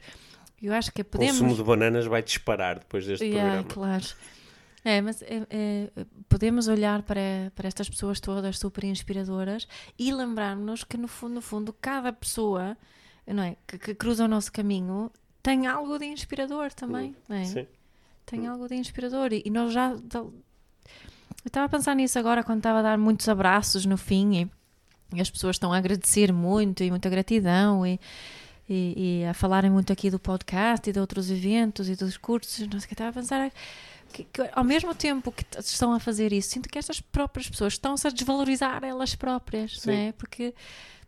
Eu 0.62 0.72
acho 0.74 0.92
que 0.92 1.02
O 1.02 1.04
podemos. 1.04 1.38
consumo 1.38 1.56
de 1.56 1.62
bananas 1.62 2.06
vai 2.06 2.22
disparar 2.22 2.78
depois 2.78 3.06
deste 3.06 3.24
Yeah, 3.24 3.62
programa. 3.62 3.74
claro. 3.74 4.06
É, 4.84 5.00
mas 5.00 5.20
é, 5.22 5.44
é, 5.50 5.90
podemos 6.28 6.68
olhar 6.68 7.02
para, 7.02 7.50
para 7.56 7.66
estas 7.66 7.88
pessoas 7.90 8.20
todas 8.20 8.56
super 8.58 8.84
inspiradoras 8.84 9.66
e 9.98 10.12
lembrar-nos 10.12 10.84
que, 10.84 10.96
no 10.96 11.08
fundo, 11.08 11.34
no 11.34 11.40
fundo, 11.42 11.72
cada 11.72 12.12
pessoa 12.12 12.76
não 13.26 13.42
é, 13.42 13.56
que, 13.66 13.78
que 13.78 13.94
cruza 13.96 14.24
o 14.24 14.28
nosso 14.28 14.52
caminho 14.52 15.10
tem 15.46 15.64
algo 15.68 15.96
de 15.96 16.06
inspirador 16.06 16.72
também. 16.72 17.14
não 17.28 17.36
é? 17.36 17.44
Sim. 17.44 17.66
Tem 18.26 18.48
algo 18.48 18.66
de 18.66 18.74
inspirador. 18.74 19.32
E, 19.32 19.44
e 19.46 19.50
nós 19.50 19.72
já. 19.72 19.90
Eu 19.92 20.32
estava 21.46 21.66
a 21.66 21.68
pensar 21.68 21.94
nisso 21.94 22.18
agora 22.18 22.42
quando 22.42 22.58
estava 22.58 22.80
a 22.80 22.82
dar 22.82 22.98
muitos 22.98 23.28
abraços 23.28 23.86
no 23.86 23.96
fim 23.96 24.42
e, 24.42 24.50
e 25.16 25.20
as 25.20 25.30
pessoas 25.30 25.54
estão 25.54 25.72
a 25.72 25.78
agradecer 25.78 26.32
muito 26.32 26.82
e 26.82 26.90
muita 26.90 27.08
gratidão 27.08 27.86
e, 27.86 28.00
e, 28.68 29.24
a 29.24 29.32
falarem 29.34 29.70
muito 29.70 29.92
aqui 29.92 30.10
do 30.10 30.18
podcast 30.18 30.90
e 30.90 30.92
de 30.92 30.98
outros 30.98 31.30
eventos 31.30 31.88
e 31.88 31.94
dos 31.94 32.16
cursos. 32.16 32.58
Não 32.66 32.80
sei 32.80 32.86
o 32.86 32.88
que 32.88 32.94
estava 32.94 33.10
a 33.10 33.12
pensar. 33.12 33.52
Que, 34.12 34.24
que 34.24 34.50
ao 34.52 34.64
mesmo 34.64 34.96
tempo 34.96 35.30
que 35.30 35.44
estão 35.60 35.92
a 35.92 36.00
fazer 36.00 36.32
isso, 36.32 36.50
sinto 36.50 36.68
que 36.68 36.76
estas 36.76 37.00
próprias 37.00 37.48
pessoas 37.48 37.74
estão-se 37.74 38.04
a 38.04 38.10
desvalorizar 38.10 38.82
elas 38.82 39.14
próprias, 39.14 39.78
Sim. 39.78 39.90
não 39.90 39.96
é? 39.96 40.12
Porque, 40.12 40.52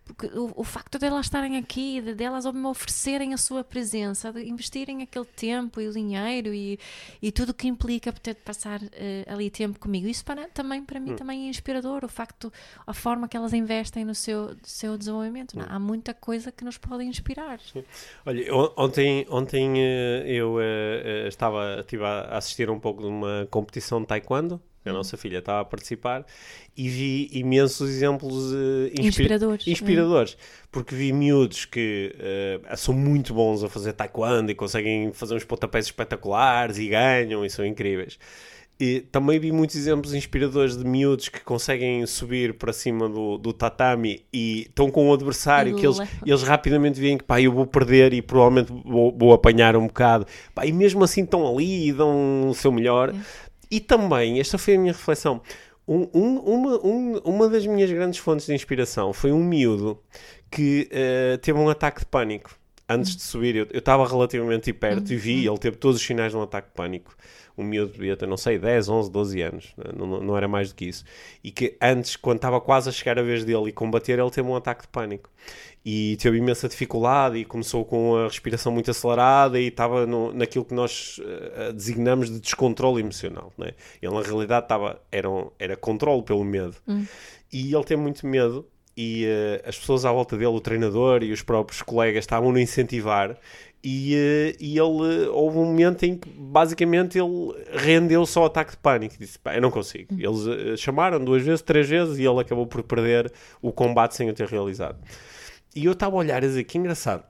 porque 0.09 0.27
o, 0.37 0.53
o 0.57 0.65
facto 0.65 0.99
de 0.99 1.07
elas 1.07 1.27
estarem 1.27 1.57
aqui, 1.57 2.01
de, 2.01 2.15
de 2.15 2.25
elas 2.25 2.45
me 2.47 2.67
oferecerem 2.67 3.33
a 3.35 3.37
sua 3.37 3.63
presença, 3.63 4.33
de 4.33 4.49
investirem 4.49 5.03
aquele 5.03 5.25
tempo 5.25 5.81
e 5.81 5.87
o 5.87 5.93
dinheiro 5.93 6.53
e, 6.53 6.79
e 7.23 7.31
tudo 7.31 7.51
o 7.51 7.55
que 7.55 7.69
implica 7.69 8.13
ter 8.13 8.35
de 8.35 8.41
passar 8.41 8.81
eh, 8.93 9.25
ali 9.29 9.49
tempo 9.51 9.79
comigo, 9.79 10.09
isso 10.09 10.25
para, 10.25 10.49
também 10.49 10.83
para 10.85 10.99
mim 10.99 11.15
também 11.15 11.47
é 11.47 11.49
inspirador, 11.51 12.05
o 12.05 12.09
facto, 12.09 12.53
a 12.87 12.93
forma 12.95 13.29
que 13.29 13.37
elas 13.37 13.53
investem 13.53 14.05
no 14.05 14.15
seu, 14.15 14.57
seu 14.65 14.99
desenvolvimento. 14.99 15.59
é? 15.61 15.65
Há 15.69 15.79
muita 15.79 16.13
coisa 16.15 16.51
que 16.51 16.65
nos 16.65 16.79
pode 16.79 17.05
inspirar. 17.05 17.61
Olha, 18.27 18.55
on- 18.55 18.73
ontem, 18.77 19.27
ontem 19.31 19.75
eh, 19.79 20.25
eu 20.27 20.59
eh, 20.61 21.29
estava 21.29 21.81
estive 21.81 22.05
a 22.05 22.37
assistir 22.37 22.71
um 22.71 22.81
pouco 22.81 23.03
de 23.03 23.09
uma 23.09 23.47
competição 23.51 24.01
de 24.01 24.07
taekwondo, 24.07 24.61
a 24.85 24.93
nossa 24.93 25.17
filha 25.17 25.39
estava 25.39 25.61
a 25.61 25.65
participar, 25.65 26.25
e 26.77 26.89
vi 26.89 27.29
imensos 27.33 27.91
exemplos 27.91 28.53
eh, 28.53 28.89
inspi- 28.93 29.07
Inspiradores, 29.09 29.67
é. 29.67 29.71
inspiradores, 29.71 30.37
porque 30.71 30.95
vi 30.95 31.13
miúdos 31.13 31.65
que 31.65 32.15
eh, 32.19 32.61
são 32.77 32.95
muito 32.95 33.35
bons 33.35 33.63
a 33.63 33.69
fazer 33.69 33.93
taekwondo 33.93 34.51
e 34.51 34.55
conseguem 34.55 35.13
fazer 35.13 35.35
uns 35.35 35.45
pontapés 35.45 35.87
espetaculares 35.87 36.79
e 36.79 36.89
ganham 36.89 37.45
e 37.45 37.51
são 37.51 37.67
incríveis. 37.67 38.19
E 38.81 39.01
também 39.01 39.41
vi 39.41 39.51
muitos 39.51 39.75
exemplos 39.75 40.15
inspiradores 40.15 40.77
de 40.77 40.85
miúdos 40.85 41.29
que 41.29 41.41
conseguem 41.41 42.07
subir 42.07 42.55
para 42.55 42.73
cima 42.73 43.09
do, 43.09 43.37
do 43.37 43.53
tatami 43.53 44.25
e 44.33 44.67
estão 44.69 44.89
com 44.89 45.09
um 45.09 45.13
adversário 45.13 45.75
que 45.75 45.85
eles, 45.85 45.99
eles 46.25 46.43
rapidamente 46.45 47.01
veem 47.01 47.19
que 47.19 47.25
pá, 47.25 47.41
eu 47.41 47.51
vou 47.51 47.67
perder 47.67 48.13
e 48.15 48.23
provavelmente 48.23 48.73
vou, 48.85 49.13
vou 49.19 49.33
apanhar 49.33 49.75
um 49.77 49.89
bocado. 49.89 50.27
Pá, 50.55 50.65
e 50.65 50.71
mesmo 50.71 51.03
assim 51.03 51.25
estão 51.25 51.45
ali 51.53 51.89
e 51.89 51.93
dão 51.93 52.51
o 52.51 52.55
seu 52.55 52.71
melhor. 52.71 53.13
E 53.71 53.81
também, 53.81 54.41
esta 54.41 54.57
foi 54.59 54.75
a 54.77 54.79
minha 54.79 54.93
reflexão, 54.93 55.41
um- 55.87 56.09
um- 56.15 56.39
uma, 56.41 56.87
um- 56.87 57.19
uma 57.25 57.49
das 57.49 57.67
minhas 57.67 57.91
grandes 57.91 58.19
fontes 58.19 58.47
de 58.47 58.55
inspiração 58.55 59.13
foi 59.13 59.33
um 59.33 59.43
miúdo 59.43 59.99
que 60.51 60.89
eh, 60.91 61.39
teve 61.43 61.59
um 61.59 61.69
ataque 61.69 62.01
de 62.01 62.07
pânico. 62.07 62.51
Antes 62.89 63.15
de 63.17 63.23
subir, 63.23 63.55
eu 63.57 63.67
estava 63.79 64.07
relativamente 64.09 64.73
perto 64.73 65.13
e 65.13 65.17
vi, 65.17 65.47
ele 65.47 65.59
teve 65.59 65.77
todos 65.77 66.01
os 66.01 66.07
sinais 66.07 66.33
de 66.33 66.39
um 66.39 66.43
ataque 66.43 66.69
de 66.69 66.75
pânico. 66.75 67.15
Um 67.57 67.65
miúdo 67.65 67.93
devia 67.93 68.17
ter, 68.17 68.27
não 68.27 68.37
sei, 68.37 68.57
10, 68.57 68.89
11, 68.89 69.11
12 69.11 69.43
anos, 69.43 69.75
né? 69.77 69.87
não, 69.95 70.07
não- 70.23 70.37
era 70.37 70.47
mais 70.47 70.69
do 70.71 70.77
que 70.77 70.85
isso. 70.87 71.05
E 71.43 71.51
que 71.51 71.77
antes, 71.83 72.15
quando 72.15 72.37
estava 72.37 72.61
quase 72.61 72.89
a 72.89 72.93
chegar 72.93 73.19
a 73.19 73.23
vez 73.23 73.45
dele 73.45 73.69
e 73.69 73.73
combater, 73.73 74.19
ele 74.19 74.31
teve 74.31 74.49
um 74.49 74.55
ataque 74.55 74.83
de 74.83 74.89
pânico. 74.89 75.29
E 75.85 76.17
teve 76.21 76.39
imensa 76.39 76.69
dificuldade 76.69 77.37
e 77.39 77.45
começou 77.45 77.85
com 77.85 78.17
a 78.17 78.25
respiração 78.29 78.71
muito 78.71 78.91
acelerada 78.91 79.59
e 79.61 79.67
estava 79.69 80.07
no, 80.07 80.33
naquilo 80.33 80.65
que 80.65 80.73
nós 80.75 81.21
eh, 81.25 81.73
designamos 81.73 82.31
de 82.31 82.39
descontrole 82.41 83.01
emocional. 83.01 83.53
Né? 83.59 83.73
Ele, 84.01 84.15
na 84.15 84.23
realidade, 84.23 84.65
estava, 84.67 85.01
era, 85.11 85.29
um- 85.29 85.51
era 85.59 85.77
controle 85.77 86.23
pelo 86.23 86.45
medo. 86.45 86.77
E 87.53 87.75
ele 87.75 87.85
tem 87.85 87.97
muito 87.97 88.25
medo 88.27 88.67
e 89.01 89.27
eh, 89.27 89.63
as 89.65 89.79
pessoas 89.79 90.05
à 90.05 90.11
volta 90.11 90.37
dele, 90.37 90.51
o 90.51 90.61
treinador 90.61 91.23
e 91.23 91.31
os 91.31 91.41
próprios 91.41 91.83
colegas 91.83 92.25
estavam 92.25 92.53
a 92.53 92.61
incentivar 92.61 93.39
e, 93.83 94.17
eh, 94.17 94.57
e 94.59 94.77
ele 94.77 95.29
houve 95.29 95.57
um 95.57 95.67
momento 95.67 96.03
em 96.03 96.19
que 96.19 96.29
basicamente 96.29 97.17
ele 97.17 97.55
rendeu 97.75 98.27
só 98.27 98.47
ataque 98.47 98.73
de 98.73 98.79
pânico. 98.79 99.15
Disse, 99.17 99.39
pá, 99.39 99.55
eu 99.55 99.63
não 99.63 99.71
consigo. 99.71 100.13
Eles 100.15 100.45
eh, 100.49 100.77
chamaram 100.77 101.25
duas 101.25 101.45
vezes, 101.45 101.63
três 101.63 101.89
vezes 101.89 102.19
e 102.19 102.25
ele 102.25 102.41
acabou 102.41 102.67
por 102.67 102.83
perder 102.83 103.33
o 103.63 103.71
combate 103.71 104.17
sem 104.17 104.29
o 104.29 104.35
ter 104.35 104.49
realizado. 104.49 104.99
E 105.77 105.85
eu 105.85 105.93
estava 105.93 106.17
a 106.17 106.19
olhar 106.19 106.43
e 106.43 106.49
dizer 106.49 106.65
que 106.65 106.77
engraçado. 106.77 107.23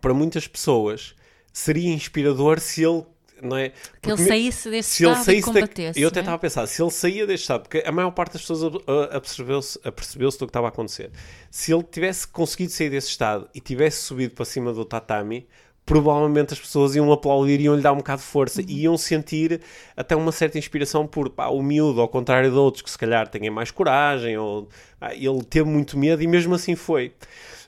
Para 0.00 0.14
muitas 0.14 0.46
pessoas 0.46 1.16
seria 1.52 1.92
inspirador 1.92 2.60
se 2.60 2.84
ele 2.84 3.02
não 3.42 3.56
é? 3.56 3.70
Que 3.70 4.10
ele 4.10 4.16
Porque 4.16 4.24
saísse 4.24 4.70
desse 4.70 4.90
se 4.90 5.04
ele 5.04 5.12
estado 5.12 5.22
e 5.22 5.24
saísse 5.24 5.52
da... 5.52 5.60
combatesse. 5.60 6.00
Eu 6.00 6.08
até 6.08 6.18
é? 6.18 6.22
estava 6.22 6.36
a 6.36 6.38
pensar, 6.38 6.66
se 6.66 6.82
ele 6.82 6.90
saía 6.90 7.26
deste 7.26 7.44
estado, 7.44 7.62
porque 7.62 7.82
a 7.86 7.92
maior 7.92 8.10
parte 8.10 8.32
das 8.32 8.42
pessoas 8.42 8.74
apercebeu-se 9.10 9.80
apercebeu-se 9.84 10.38
do 10.38 10.46
que 10.46 10.50
estava 10.50 10.66
a 10.66 10.70
acontecer. 10.70 11.10
Se 11.50 11.72
ele 11.72 11.82
tivesse 11.82 12.26
conseguido 12.28 12.72
sair 12.72 12.90
desse 12.90 13.08
estado 13.08 13.48
e 13.54 13.60
tivesse 13.60 14.02
subido 14.02 14.34
para 14.34 14.44
cima 14.44 14.72
do 14.72 14.84
tatami, 14.84 15.46
provavelmente 15.86 16.52
as 16.52 16.58
pessoas 16.58 16.96
iam 16.96 17.10
aplaudir 17.12 17.60
e 17.60 17.64
iam 17.64 17.76
lhe 17.76 17.80
dar 17.82 17.92
um 17.92 17.98
bocado 17.98 18.20
de 18.20 18.26
força 18.26 18.60
Uhum. 18.60 18.66
e 18.68 18.82
iam 18.82 18.98
sentir 18.98 19.60
até 19.96 20.16
uma 20.16 20.32
certa 20.32 20.58
inspiração 20.58 21.06
por 21.06 21.30
pá, 21.30 21.46
o 21.46 21.62
miúdo, 21.62 22.00
ao 22.00 22.08
contrário 22.08 22.50
de 22.50 22.56
outros 22.56 22.82
que 22.82 22.90
se 22.90 22.98
calhar 22.98 23.28
têm 23.28 23.48
mais 23.48 23.70
coragem, 23.70 24.36
ou 24.36 24.68
ah, 25.00 25.14
ele 25.14 25.44
teve 25.48 25.68
muito 25.70 25.96
medo 25.96 26.22
e 26.22 26.26
mesmo 26.26 26.54
assim 26.54 26.74
foi. 26.74 27.12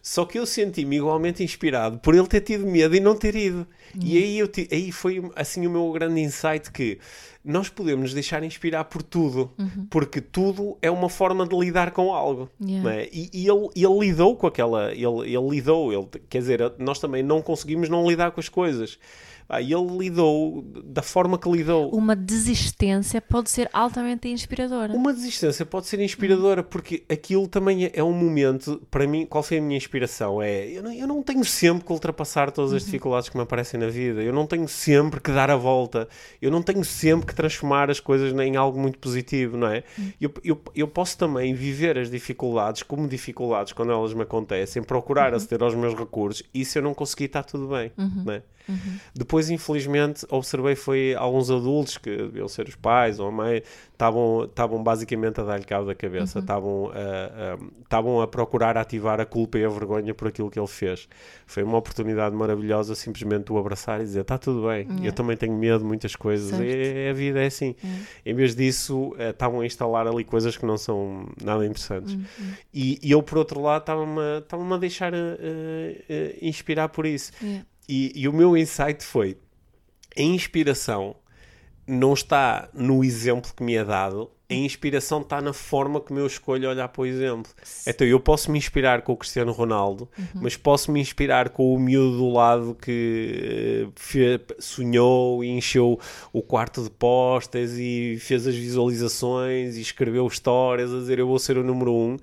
Só 0.03 0.24
que 0.24 0.38
eu 0.38 0.46
senti-me 0.46 0.96
igualmente 0.96 1.42
inspirado 1.42 1.99
por 1.99 2.14
ele 2.14 2.26
ter 2.26 2.40
tido 2.40 2.66
medo 2.66 2.94
e 2.94 3.01
não 3.01 3.16
ter 3.16 3.34
ido. 3.36 3.66
E 4.01 4.16
Uhum. 4.16 4.16
aí, 4.16 4.38
eu 4.38 4.49
aí 4.70 4.92
foi 4.92 5.22
assim 5.34 5.66
o 5.66 5.70
meu 5.70 5.90
grande 5.92 6.20
insight 6.20 6.70
que 6.70 6.99
nós 7.45 7.68
podemos 7.68 8.03
nos 8.03 8.14
deixar 8.14 8.43
inspirar 8.43 8.84
por 8.84 9.03
tudo, 9.03 9.51
porque 9.89 10.20
tudo 10.20 10.76
é 10.82 10.91
uma 10.91 11.09
forma 11.09 11.47
de 11.47 11.57
lidar 11.57 11.93
com 11.93 12.12
algo. 12.12 12.49
Uhum. 12.61 12.68
Yeah. 12.68 12.95
é? 12.95 13.09
E, 13.12 13.30
e 13.32 13.49
ele, 13.49 13.68
ele 13.74 13.99
lidou 14.09 14.36
com 14.36 14.47
aquela, 14.47 14.93
ele, 14.93 15.34
ele 15.34 15.49
lidou, 15.49 15.93
ele, 15.93 16.07
quer 16.28 16.39
dizer, 16.39 16.72
nós 16.78 16.99
também 16.99 17.22
não 17.22 17.41
conseguimos 17.41 17.89
não 17.89 18.07
lidar 18.09 18.30
com 18.32 18.41
as 18.41 18.49
coisas. 18.49 18.99
Ah, 19.51 19.62
e 19.62 19.72
ele 19.72 19.97
lidou 19.97 20.62
da 20.84 21.01
forma 21.01 21.39
que 21.39 21.49
lidou. 21.51 21.89
Uma 21.95 22.14
desistência 22.14 23.18
pode 23.18 23.49
ser 23.51 23.70
altamente 23.72 24.28
inspiradora. 24.28 24.93
Uma 24.93 25.11
desistência 25.11 25.64
pode 25.64 25.86
ser 25.86 25.99
inspiradora 26.01 26.62
porque 26.62 27.03
aquilo 27.09 27.49
também 27.49 27.86
é- 27.86 27.93
é 27.95 28.05
um 28.05 28.12
momento, 28.12 28.82
para 28.91 29.07
mim, 29.07 29.24
qual 29.24 29.43
foi 29.43 29.57
a 29.57 29.62
minha 29.62 29.78
inspiração? 29.78 30.43
É, 30.43 30.66
eu 30.68 30.82
não, 30.82 30.93
eu 30.93 31.07
não 31.07 31.22
tenho 31.22 31.43
sempre 31.47 31.82
que 31.86 31.91
ultrapassar 31.93 32.51
todas 32.51 32.74
as 32.74 32.84
dificuldades 32.84 33.30
que 33.30 33.39
me 33.39 33.43
aparecem 33.43 33.80
na 33.80 33.89
vida, 33.89 34.22
eu 34.22 34.34
não 34.34 34.47
tenho 34.47 34.68
sempre 34.68 35.18
que 35.18 35.32
dar 35.32 35.51
a 35.51 35.57
volta, 35.57 36.07
eu 36.43 36.51
não 36.51 36.61
tenho 36.61 36.84
sempre 36.84 37.24
que 37.29 37.35
transformar 37.35 37.91
as 37.91 38.01
coisas 38.01 38.33
em 38.33 38.57
algo 38.57 38.81
muito 38.81 38.99
positivo, 38.99 39.57
não 39.57 39.68
é? 39.68 39.85
Eu, 40.20 40.33
eu, 40.43 40.61
eu 40.74 40.89
posso 40.89 41.16
também 41.16 41.55
viver 41.55 41.97
as 41.99 42.11
dificuldades 42.11 42.83
como 42.83 43.07
dificuldades 43.07 43.72
quando 43.72 43.93
elas 43.93 44.12
me 44.14 44.22
acontecem, 44.22 44.83
procurar 44.83 45.33
aceder 45.35 45.62
aos 45.62 45.74
meus 45.74 45.95
recursos 45.95 46.43
e 46.53 46.64
se 46.64 46.79
eu 46.79 46.83
não 46.83 46.95
conseguir 46.95 47.26
está 47.26 47.43
tudo 47.43 47.68
bem, 47.68 47.93
não 48.24 48.33
é? 48.33 48.43
Depois, 49.14 49.51
infelizmente, 49.51 50.27
observei 50.31 50.75
foi 50.77 51.14
alguns 51.14 51.51
adultos 51.51 51.99
que 51.99 52.14
deviam 52.16 52.49
ser 52.49 52.69
os 52.69 52.75
pais 52.77 53.19
ou 53.19 53.29
a 53.29 53.33
mãe, 53.33 53.62
estavam 53.93 54.83
basicamente 54.83 55.41
a 55.41 55.45
dar-lhe 55.45 55.64
cabo 55.64 55.87
da 55.87 55.95
cabeça, 55.95 56.39
estavam 56.39 56.91
a, 56.95 57.55
a- 57.55 57.59
estavam 57.83 58.21
a 58.21 58.27
procurar 58.29 58.77
ativar 58.77 59.21
a 59.21 59.25
culpa 59.27 59.59
e 59.59 59.64
a 59.64 59.69
vergonha 59.69 60.14
por 60.14 60.29
aquilo 60.29 60.51
que 60.51 60.59
ele 60.59 60.66
fez. 60.69 61.09
Foi 61.47 61.62
uma 61.62 61.79
oportunidade 61.79 62.35
maravilhosa 62.37 62.95
simplesmente 62.95 63.53
o 63.53 63.59
abraçar 63.59 64.01
e 64.01 64.05
dizer, 64.05 64.21
está 64.21 64.39
tudo 64.39 64.69
bem, 64.69 64.87
eu 65.05 65.12
também 65.12 65.37
tenho 65.37 65.55
medo 65.57 65.79
de 65.81 65.85
muitas 65.85 66.14
coisas, 66.14 66.51
Certo. 66.51 66.62
e, 66.64 67.09
a 67.09 67.12
vida 67.12 67.43
é 67.43 67.47
assim. 67.47 67.75
Em 68.25 68.35
vez 68.35 68.55
disso, 68.55 69.14
eh, 69.19 69.31
estavam 69.31 69.61
a 69.61 69.66
instalar 69.66 70.07
ali 70.07 70.25
coisas 70.25 70.57
que 70.57 70.64
não 70.66 70.77
são 70.77 71.27
nada 71.43 71.64
interessantes. 71.66 72.16
E, 72.73 72.99
e 73.03 73.11
eu, 73.11 73.23
por 73.23 73.39
outro 73.39 73.61
lado, 73.61 73.81
estava-me 73.83 74.21
a- 74.21 74.75
a 74.75 74.79
deixar 74.79 75.12
eh, 75.14 76.03
eh, 76.09 76.39
inspirar 76.43 76.89
por 76.89 77.07
isso. 77.07 77.33
Yeah. 77.43 77.64
E, 77.89 78.12
e 78.14 78.28
o 78.28 78.32
meu 78.32 78.57
insight 78.57 79.03
foi: 79.03 79.36
a 80.16 80.22
inspiração 80.22 81.16
não 81.86 82.12
está 82.12 82.68
no 82.74 83.03
exemplo 83.03 83.53
que 83.55 83.62
me 83.62 83.74
é 83.74 83.84
dado, 83.84 84.30
a 84.51 84.55
inspiração 84.55 85.20
está 85.20 85.43
na 85.43 85.53
forma 85.53 86.01
como 86.01 86.18
eu 86.18 86.26
escolho 86.26 86.70
olhar 86.70 86.89
para 86.89 87.03
o 87.03 87.07
exemplo. 87.07 87.53
Então 87.86 88.07
eu 88.07 88.18
posso 88.18 88.51
me 88.51 88.59
inspirar 88.59 89.03
com 89.03 89.12
o 89.12 89.16
Cristiano 89.16 89.53
Ronaldo, 89.53 90.09
mas 90.34 90.57
posso 90.57 90.91
me 90.91 91.01
inspirar 91.01 91.51
com 91.51 91.74
o 91.74 91.78
miúdo 91.78 92.16
do 92.16 92.30
lado 92.30 92.74
que 92.74 93.91
eh, 94.14 94.41
sonhou 94.59 95.45
e 95.45 95.49
encheu 95.49 96.01
o 96.32 96.43
quarto 96.43 96.82
de 96.82 96.91
postas 96.91 97.72
e 97.78 98.16
fez 98.20 98.47
as 98.47 98.55
visualizações 98.55 99.76
e 99.76 99.82
escreveu 99.82 100.26
histórias 100.26 100.95
a 100.95 100.99
dizer 100.99 101.18
eu 101.18 101.26
vou 101.26 101.39
ser 101.39 101.59
o 101.59 101.64
número 101.64 101.93
um. 101.93 102.16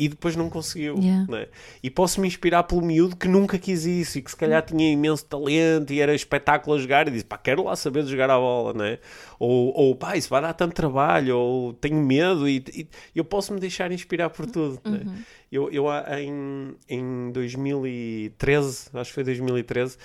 E 0.00 0.08
depois 0.08 0.34
não 0.34 0.48
conseguiu. 0.48 0.96
Yeah. 0.98 1.30
né? 1.30 1.46
E 1.82 1.90
posso 1.90 2.22
me 2.22 2.26
inspirar 2.26 2.62
pelo 2.62 2.80
miúdo 2.80 3.14
que 3.14 3.28
nunca 3.28 3.58
quis 3.58 3.84
isso 3.84 4.18
e 4.18 4.22
que 4.22 4.30
se 4.30 4.36
calhar 4.36 4.62
tinha 4.62 4.90
imenso 4.90 5.26
talento 5.26 5.92
e 5.92 6.00
era 6.00 6.14
espetáculo 6.14 6.74
a 6.74 6.78
jogar 6.78 7.06
e 7.06 7.10
disse, 7.10 7.24
pá, 7.24 7.36
quero 7.36 7.64
lá 7.64 7.76
saber 7.76 8.02
de 8.02 8.10
jogar 8.10 8.30
a 8.30 8.38
bola, 8.38 8.72
né? 8.72 8.98
Ou, 9.42 9.72
ou 9.74 9.96
pá, 9.96 10.16
isso 10.18 10.28
vai 10.28 10.42
dar 10.42 10.52
tanto 10.52 10.74
trabalho, 10.74 11.34
ou 11.36 11.72
tenho 11.72 11.96
medo 11.96 12.46
e, 12.46 12.62
e 12.76 12.86
eu 13.16 13.24
posso 13.24 13.54
me 13.54 13.58
deixar 13.58 13.90
inspirar 13.90 14.28
por 14.28 14.44
tudo. 14.44 14.78
né? 14.84 15.24
Eu, 15.50 15.70
eu 15.72 15.88
há- 15.88 16.20
em, 16.20 16.74
em 16.86 17.32
2013, 17.32 18.90
acho 18.94 19.10
que 19.10 19.14
foi 19.14 19.24
2013, 19.24 19.96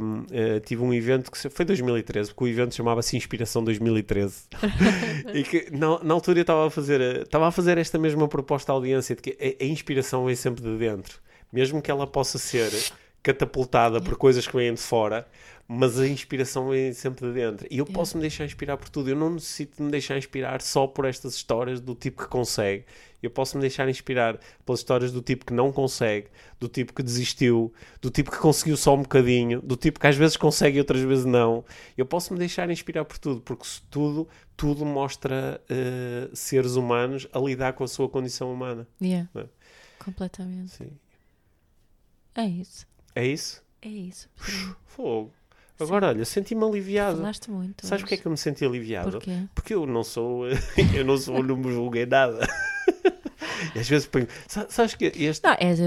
hum, 0.00 0.24
eh, 0.30 0.60
tive 0.60 0.82
um 0.82 0.94
evento 0.94 1.30
que 1.30 1.48
foi 1.50 1.64
2013, 1.64 2.30
porque 2.30 2.44
o 2.44 2.48
evento 2.48 2.74
chamava-se 2.74 3.16
Inspiração 3.16 3.62
2013. 3.64 4.44
e 5.34 5.42
que 5.42 5.68
na, 5.76 6.02
na 6.02 6.14
altura 6.14 6.38
eu 6.38 6.42
estava 6.42 6.66
a 6.66 6.70
fazer 6.70 7.00
estava 7.22 7.48
a 7.48 7.50
fazer 7.50 7.78
esta 7.78 7.98
mesma 7.98 8.28
proposta 8.28 8.72
à 8.72 8.74
audiência 8.74 9.14
de 9.16 9.22
que 9.22 9.36
a, 9.60 9.64
a 9.64 9.66
inspiração 9.66 10.24
vem 10.24 10.34
sempre 10.36 10.62
de 10.62 10.78
dentro, 10.78 11.18
mesmo 11.52 11.82
que 11.82 11.90
ela 11.90 12.06
possa 12.06 12.38
ser 12.38 12.70
catapultada 13.22 14.00
por 14.00 14.16
coisas 14.16 14.46
que 14.46 14.56
vêm 14.56 14.74
de 14.74 14.80
fora. 14.80 15.26
Mas 15.68 15.98
a 15.98 16.06
inspiração 16.06 16.68
vem 16.68 16.92
sempre 16.92 17.28
de 17.28 17.34
dentro. 17.34 17.66
E 17.70 17.78
eu 17.78 17.86
posso 17.86 18.16
me 18.16 18.20
deixar 18.20 18.44
inspirar 18.44 18.76
por 18.76 18.88
tudo. 18.88 19.08
Eu 19.08 19.16
não 19.16 19.30
necessito 19.30 19.82
me 19.82 19.90
deixar 19.90 20.18
inspirar 20.18 20.60
só 20.60 20.86
por 20.86 21.04
estas 21.04 21.34
histórias 21.34 21.80
do 21.80 21.94
tipo 21.94 22.22
que 22.22 22.28
consegue. 22.28 22.84
Eu 23.22 23.30
posso 23.30 23.56
me 23.56 23.60
deixar 23.60 23.88
inspirar 23.88 24.38
pelas 24.66 24.80
histórias 24.80 25.12
do 25.12 25.22
tipo 25.22 25.46
que 25.46 25.52
não 25.52 25.72
consegue, 25.72 26.26
do 26.58 26.68
tipo 26.68 26.92
que 26.92 27.02
desistiu, 27.02 27.72
do 28.00 28.10
tipo 28.10 28.32
que 28.32 28.38
conseguiu 28.38 28.76
só 28.76 28.94
um 28.94 29.02
bocadinho, 29.02 29.62
do 29.62 29.76
tipo 29.76 30.00
que 30.00 30.06
às 30.08 30.16
vezes 30.16 30.36
consegue 30.36 30.76
e 30.76 30.80
outras 30.80 31.00
vezes 31.02 31.24
não. 31.24 31.64
Eu 31.96 32.04
posso 32.04 32.32
me 32.32 32.38
deixar 32.38 32.68
inspirar 32.68 33.04
por 33.04 33.18
tudo, 33.18 33.40
porque 33.40 33.64
tudo, 33.88 34.28
tudo 34.56 34.84
mostra 34.84 35.62
eh, 35.70 36.28
seres 36.34 36.74
humanos 36.74 37.28
a 37.32 37.38
lidar 37.38 37.74
com 37.74 37.84
a 37.84 37.88
sua 37.88 38.08
condição 38.08 38.52
humana. 38.52 38.88
Yeah. 39.00 39.30
É. 39.36 39.46
Completamente. 40.00 40.72
Sim. 40.72 40.90
É 42.34 42.44
isso. 42.44 42.86
É 43.14 43.24
isso? 43.24 43.62
É 43.80 43.88
isso. 43.88 44.28
Fogo. 44.86 45.32
Agora, 45.82 46.08
olha, 46.08 46.24
senti-me 46.24 46.64
aliviado. 46.64 47.18
Falaste 47.18 47.50
muito. 47.50 47.86
Sabes 47.86 48.02
porque 48.02 48.14
é 48.14 48.16
que 48.18 48.26
eu 48.26 48.30
me 48.32 48.38
senti 48.38 48.64
aliviado? 48.64 49.10
Porquê? 49.12 49.36
Porque 49.54 49.74
eu 49.74 49.86
não 49.86 50.02
sou, 50.04 50.44
eu 50.94 51.04
não 51.04 51.16
sou, 51.18 51.42
não 51.42 51.56
me 51.56 51.70
julguei 51.72 52.06
nada. 52.06 52.40
E 53.74 53.78
às 53.78 53.88
vezes 53.88 54.06
ponho, 54.08 54.26
sa- 54.48 54.66
sabes 54.68 54.94
que 54.96 55.04
este, 55.04 55.46
Não, 55.46 55.56
és, 55.58 55.78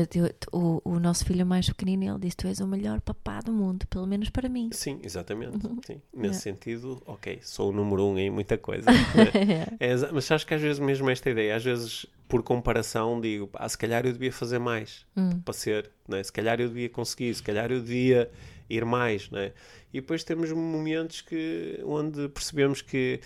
o- 0.52 0.82
o, 0.86 0.98
nosso 1.00 1.26
filho 1.26 1.46
mais 1.46 1.68
pequenino, 1.68 2.06
ele 2.06 2.20
disse: 2.20 2.38
Tu 2.38 2.48
és 2.48 2.60
o 2.62 2.68
melhor 2.68 3.02
papá 3.02 3.41
do 3.41 3.52
mundo, 3.52 3.86
pelo 3.88 4.08
menos 4.08 4.30
para 4.30 4.48
mim. 4.48 4.70
sim, 4.72 5.00
exatamente, 5.04 5.58
sim. 5.86 6.02
Nesse 6.14 6.36
Uhum. 6.50 6.56
Sentido, 6.56 7.04
ok, 7.06 7.39
sou 7.43 7.70
o 7.72 7.74
número 7.74 8.06
um 8.06 8.18
em 8.18 8.30
muita 8.30 8.58
coisa. 8.58 8.89
É 9.80 9.91
exa- 9.91 10.10
mas 10.14 10.24
sabes 10.26 10.46
que 10.46 10.54
às 10.54 10.62
vezes 10.62 10.80
mesmo 10.80 11.10
esta 11.10 11.30
ideia, 11.30 11.56
às 11.56 11.64
vezes 11.66 12.06
por 12.30 12.41
comparação 12.43 13.20
digo, 13.20 13.48
pá, 13.48 13.68
se 13.68 13.78
calhar 13.78 14.06
eu 14.06 14.14
devia 14.14 14.32
fazer 14.32 14.58
mais 14.60 15.06
Hum. 15.18 15.39
para 15.43 15.54
ser, 15.54 15.89
né? 16.08 16.24
se 16.24 16.32
calhar 16.32 16.60
eu 16.62 16.70
devia 16.70 16.89
conseguir, 16.89 17.34
se 17.36 17.43
calhar 17.43 17.72
eu 17.72 17.82
devia 17.82 18.32
ir 18.70 18.86
mais, 18.86 19.30
né? 19.30 19.51
E 19.93 20.01
depois 20.01 20.24
temos 20.24 20.51
momentos 20.51 21.22
que, 21.22 21.80
onde 21.86 22.28
percebemos 22.30 22.82
que 22.82 23.20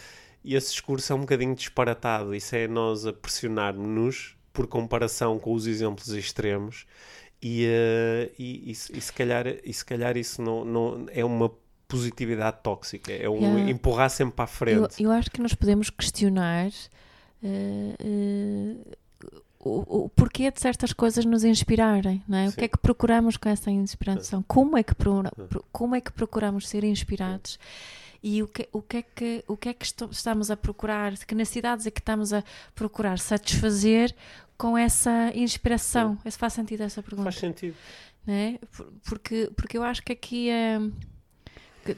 esse 0.43 0.71
discurso 0.71 1.11
é 1.11 1.15
um 1.15 1.21
bocadinho 1.21 1.53
disparatado, 1.55 2.33
isso 2.35 2.55
é 2.55 2.67
nós 2.67 3.05
a 3.05 3.11
pressionar-nos 3.13 4.35
por 4.53 4.67
comparação 4.67 5.37
com 5.39 5.53
os 5.53 5.67
exemplos 5.67 6.07
extremos 6.09 6.85
e, 7.41 7.65
eh, 7.65 8.31
e, 8.39 8.71
e 8.71 8.75
se- 8.75 8.97
e 8.97 9.01
se 9.01 9.13
calhar, 9.13 9.45
e 9.47 9.73
se 9.73 9.85
calhar 9.85 10.17
isso 10.17 10.41
não, 10.41 10.65
não 10.65 11.05
é 11.11 11.23
uma 11.23 11.51
positividade 11.87 12.57
tóxica, 12.63 13.11
é 13.11 13.27
um 13.29 13.39
Yeah. 13.41 13.71
empurrar 13.71 14.09
sempre 14.09 14.35
para 14.35 14.45
a 14.45 14.47
Eu, 14.47 14.51
frente. 14.51 15.03
eu 15.03 15.11
acho 15.11 15.31
que 15.31 15.41
nos 15.41 15.53
podemos 15.55 15.89
questionar 15.89 16.69
eh, 17.43 18.75
o, 19.59 20.05
o 20.05 20.09
porquê 20.09 20.49
de 20.51 20.59
certas 20.59 20.93
coisas 20.93 21.25
nos 21.25 21.43
inspirarem, 21.43 22.23
não 22.27 22.37
é? 22.37 22.47
O 22.47 22.51
Sim. 22.51 22.57
que 22.57 22.65
é 22.65 22.67
que 22.67 22.77
procuramos 22.77 23.35
com 23.37 23.49
essa 23.49 23.69
inspiração? 23.69 24.43
Como 24.47 24.77
é 24.77 24.83
que, 24.83 24.95
pro- 24.95 25.23
como 25.71 25.95
é 25.95 26.01
que 26.01 26.11
procuramos 26.11 26.67
ser 26.67 26.83
inspirados? 26.83 27.59
E 28.21 28.41
o 28.43 28.47
que, 28.47 28.67
o 28.73 28.81
que 28.81 28.97
é 28.97 29.01
que, 29.01 29.43
o 29.47 29.55
que, 29.57 29.69
é 29.69 29.73
que 29.73 29.85
estamos 29.85 30.51
a 30.51 30.57
procurar? 30.57 31.17
Que 31.17 31.33
necessidades 31.35 31.85
é 31.85 31.91
que 31.91 32.01
estamos 32.01 32.33
a 32.33 32.43
procurar 32.75 33.17
satisfazer 33.19 34.13
com 34.57 34.77
essa 34.77 35.31
inspiração? 35.35 36.17
Se 36.29 36.37
faz 36.37 36.53
sentido 36.53 36.81
essa 36.83 37.01
pergunta? 37.01 37.23
Faz 37.31 37.35
sentido. 37.39 37.75
Por- 38.75 38.91
Porque, 39.05 39.51
porque 39.55 39.77
eu 39.77 39.83
acho 39.83 40.03
que 40.03 40.11
aqui 40.13 40.49
é. 40.49 40.79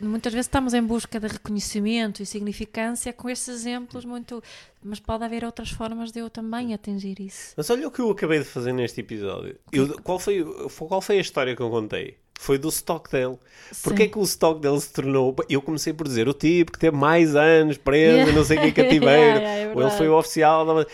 Muitas 0.01 0.33
vezes 0.33 0.45
estamos 0.47 0.73
em 0.73 0.81
busca 0.83 1.19
de 1.19 1.27
reconhecimento 1.27 2.21
e 2.21 2.25
significância 2.25 3.11
com 3.13 3.29
estes 3.29 3.47
exemplos 3.49 4.05
muito. 4.05 4.41
Mas 4.83 4.99
pode 4.99 5.23
haver 5.23 5.43
outras 5.45 5.69
formas 5.69 6.11
de 6.11 6.19
eu 6.19 6.29
também 6.29 6.73
atingir 6.73 7.19
isso. 7.19 7.53
Mas 7.55 7.69
olha 7.69 7.87
o 7.87 7.91
que 7.91 7.99
eu 8.01 8.09
acabei 8.09 8.39
de 8.39 8.45
fazer 8.45 8.73
neste 8.73 8.99
episódio. 9.01 9.55
Eu- 9.71 9.99
qual, 10.01 10.17
foi, 10.19 10.43
qual 10.87 11.01
foi 11.01 11.17
a 11.17 11.21
história 11.21 11.55
que 11.55 11.61
eu 11.61 11.69
contei? 11.69 12.17
Foi 12.39 12.57
do 12.57 12.69
Stockdale. 12.69 13.37
Porquê 13.83 14.03
é 14.03 14.07
que 14.07 14.17
o 14.17 14.23
Stockdale 14.23 14.81
se 14.81 14.91
tornou. 14.91 15.35
Eu 15.47 15.61
comecei 15.61 15.93
por 15.93 16.07
dizer 16.07 16.27
o 16.27 16.33
tipo 16.33 16.71
que 16.71 16.79
teve 16.79 16.97
mais 16.97 17.35
anos 17.35 17.77
preso, 17.77 18.15
Yeah. 18.15 18.33
não 18.33 18.43
sei 18.43 18.57
o 18.57 18.61
que, 18.61 18.71
cativeiro. 18.71 19.01
Yeah, 19.37 19.39
yeah, 19.41 19.71
é 19.71 19.75
ou 19.75 19.81
ele 19.83 19.91
foi 19.91 20.09
o 20.09 20.17
oficial. 20.17 20.65
da- 20.65 20.85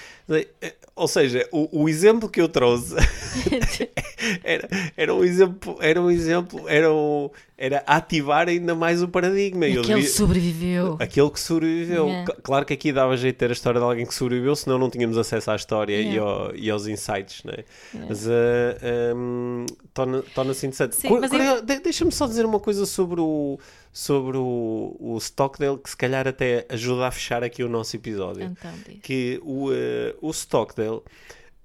Ou 0.97 1.07
seja, 1.07 1.47
o, 1.51 1.83
o 1.83 1.87
exemplo 1.89 2.27
que 2.27 2.41
eu 2.41 2.49
trouxe 2.49 2.95
era, 4.43 4.67
era 4.95 5.13
um 5.13 5.23
exemplo, 5.23 5.77
era 5.79 6.01
um 6.01 6.09
exemplo, 6.09 6.67
era, 6.67 6.91
um, 6.91 7.29
era 7.57 7.83
ativar 7.85 8.47
ainda 8.49 8.73
mais 8.75 9.01
o 9.01 9.07
paradigma. 9.07 9.67
E 9.67 9.73
Aquele 9.77 9.95
devia- 9.95 10.09
sobreviveu. 10.09 10.97
Aquele 10.99 11.29
que 11.29 11.39
sobreviveu. 11.39 12.07
Yeah. 12.07 12.25
Cl- 12.31 12.41
Claro 12.41 12.65
que 12.65 12.73
aqui 12.73 12.91
dava 12.91 13.15
jeito 13.17 13.35
de 13.35 13.39
ter 13.39 13.49
a 13.49 13.53
história 13.53 13.79
de 13.79 13.85
alguém 13.85 14.05
que 14.05 14.13
sobreviveu, 14.13 14.55
senão 14.55 14.77
não 14.77 14.89
tínhamos 14.89 15.17
acesso 15.17 15.51
à 15.51 15.55
história 15.55 15.95
e, 15.99 16.07
Yeah. 16.15 16.21
ao- 16.31 16.55
e 16.55 16.69
aos 16.69 16.87
insights, 16.87 17.43
né? 17.43 17.57
Yeah. 17.93 18.09
Mas 18.09 18.25
uh, 18.25 19.15
um, 19.15 19.65
torna- 19.93 20.23
torna-se 20.33 20.65
interessante. 20.67 21.07
Curio- 21.07 21.61
de- 21.61 21.79
Deixa-me 21.79 22.11
só 22.11 22.25
dizer 22.27 22.45
uma 22.45 22.59
coisa 22.59 22.85
sobre 22.85 23.21
o, 23.21 23.59
sobre 23.97 24.37
o, 24.37 24.95
o 24.99 25.17
Stockdale, 25.17 25.79
que 25.79 25.89
se 25.89 25.97
calhar 25.97 26.27
até 26.27 26.67
ajuda 26.69 27.07
a 27.07 27.11
fechar 27.11 27.43
aqui 27.43 27.63
o 27.63 27.67
nosso 27.67 27.95
episódio 27.95 28.43
Então, 28.43 28.71
diz. 28.85 29.01
que 29.01 29.39
o, 29.41 29.73
eh, 29.73 30.15
o 30.21 30.29
Stockdale, 30.29 31.01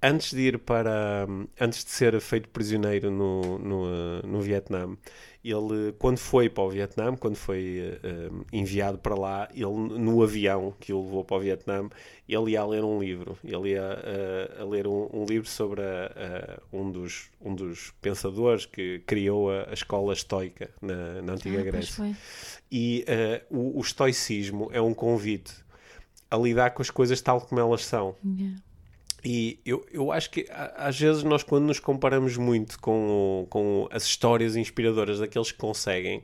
antes 0.03 0.33
de 0.33 0.41
ir 0.41 0.59
para. 0.59 1.25
antes 1.59 1.83
de 1.85 1.91
ser 1.91 2.19
feito 2.21 2.49
prisioneiro 2.49 3.09
no, 3.09 3.57
no, 3.57 3.85
eh, 3.87 4.27
no 4.27 4.41
Vietnã, 4.41 4.95
ele, 5.43 5.93
quando 5.97 6.17
foi 6.17 6.49
para 6.49 6.63
o 6.63 6.69
Vietnã, 6.69 7.15
quando 7.15 7.35
foi 7.35 7.79
eh, 7.79 7.99
eh, 8.03 8.29
enviado 8.51 8.97
para 8.97 9.15
lá, 9.15 9.49
ele, 9.53 9.65
no 9.65 10.21
avião 10.23 10.73
que 10.79 10.93
o 10.93 11.01
levou 11.03 11.23
para 11.25 11.37
o 11.37 11.39
Vietnã, 11.39 11.89
ele 12.27 12.51
ia 12.51 12.63
ler 12.65 12.83
um 12.83 12.99
livro. 12.99 13.37
Ele 13.43 13.71
ia 13.71 13.99
eh, 14.03 14.57
a 14.61 14.63
ler 14.63 14.87
um, 14.87 15.09
um 15.13 15.25
livro 15.25 15.47
sobre 15.49 15.81
a- 15.81 16.05
a- 16.05 16.59
um, 16.77 16.91
dos, 16.91 17.29
um 17.41 17.55
dos 17.55 17.91
pensadores 18.01 18.65
que 18.65 18.99
criou 19.05 19.51
a, 19.51 19.69
a 19.69 19.73
escola 19.73 20.13
estoica 20.13 20.69
na, 20.81 21.21
na 21.21 21.33
Antiga 21.33 21.59
Ah, 21.59 21.63
Grécia. 21.63 22.15
E 22.71 23.03
eh, 23.07 23.43
o, 23.49 23.77
o 23.79 23.81
estoicismo 23.81 24.69
é 24.71 24.81
um 24.81 24.93
convite 24.93 25.53
a 26.31 26.37
lidar 26.37 26.71
com 26.71 26.81
as 26.81 26.89
coisas 26.89 27.21
tal 27.21 27.39
como 27.41 27.59
elas 27.61 27.85
são. 27.85 28.15
Yeah. 28.25 28.57
E 29.25 29.59
eu, 29.65 29.85
eu 29.91 30.11
acho 30.11 30.29
que 30.29 30.45
às 30.51 30.99
vezes 30.99 31.23
nós, 31.23 31.43
quando 31.43 31.65
nos 31.65 31.79
comparamos 31.79 32.35
muito 32.37 32.77
com, 32.79 33.43
o- 33.43 33.47
com 33.47 33.87
as 33.91 34.03
histórias 34.03 34.55
inspiradoras 34.55 35.19
daqueles 35.19 35.51
que 35.51 35.57
conseguem, 35.57 36.21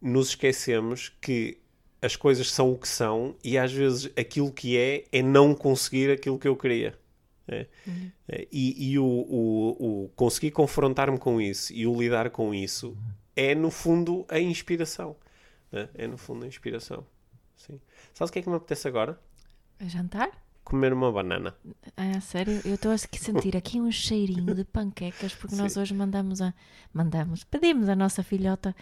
nos 0.00 0.28
esquecemos 0.30 1.10
que 1.20 1.58
as 2.00 2.16
coisas 2.16 2.50
são 2.50 2.72
o 2.72 2.78
que 2.78 2.88
são 2.88 3.36
e 3.44 3.56
às 3.58 3.72
vezes 3.72 4.10
aquilo 4.16 4.50
que 4.52 4.76
é 4.76 5.04
é 5.12 5.22
não 5.22 5.54
conseguir 5.54 6.10
aquilo 6.10 6.38
que 6.38 6.48
eu 6.48 6.56
queria. 6.56 6.98
É. 7.46 7.66
É, 8.28 8.48
E, 8.50 8.92
e 8.92 8.98
o, 8.98 9.04
o, 9.04 10.04
o 10.04 10.08
conseguir 10.16 10.52
confrontar-me 10.52 11.18
com 11.18 11.40
isso 11.40 11.72
e 11.72 11.86
o 11.86 12.00
lidar 12.00 12.30
com 12.30 12.54
isso 12.54 12.96
é, 13.36 13.54
no 13.54 13.70
fundo, 13.70 14.24
a 14.28 14.38
inspiração. 14.40 15.16
né? 15.70 15.88
É, 15.94 16.06
no 16.06 16.16
fundo, 16.16 16.44
a 16.44 16.48
inspiração. 16.48 17.04
Sim. 17.56 17.78
Sabes 18.14 18.30
o 18.30 18.32
que 18.32 18.38
é 18.38 18.42
que 18.42 18.48
me 18.48 18.56
apetece 18.56 18.88
agora? 18.88 19.20
A 19.78 19.84
jantar? 19.86 20.30
Comer 20.64 20.92
uma 20.92 21.10
banana. 21.10 21.54
Ah, 21.96 22.20
sério? 22.20 22.60
Eu 22.64 22.74
estou 22.74 22.92
a 22.92 22.98
sentir 22.98 23.56
aqui 23.56 23.80
um 23.80 23.90
cheirinho 23.90 24.54
de 24.54 24.64
panquecas 24.64 25.34
porque 25.34 25.56
nós 25.56 25.72
Sim. 25.72 25.80
hoje 25.80 25.94
mandamos 25.94 26.40
a. 26.40 26.54
Mandamos, 26.94 27.42
pedimos 27.44 27.88
a 27.88 27.96
nossa 27.96 28.22
filhota 28.22 28.74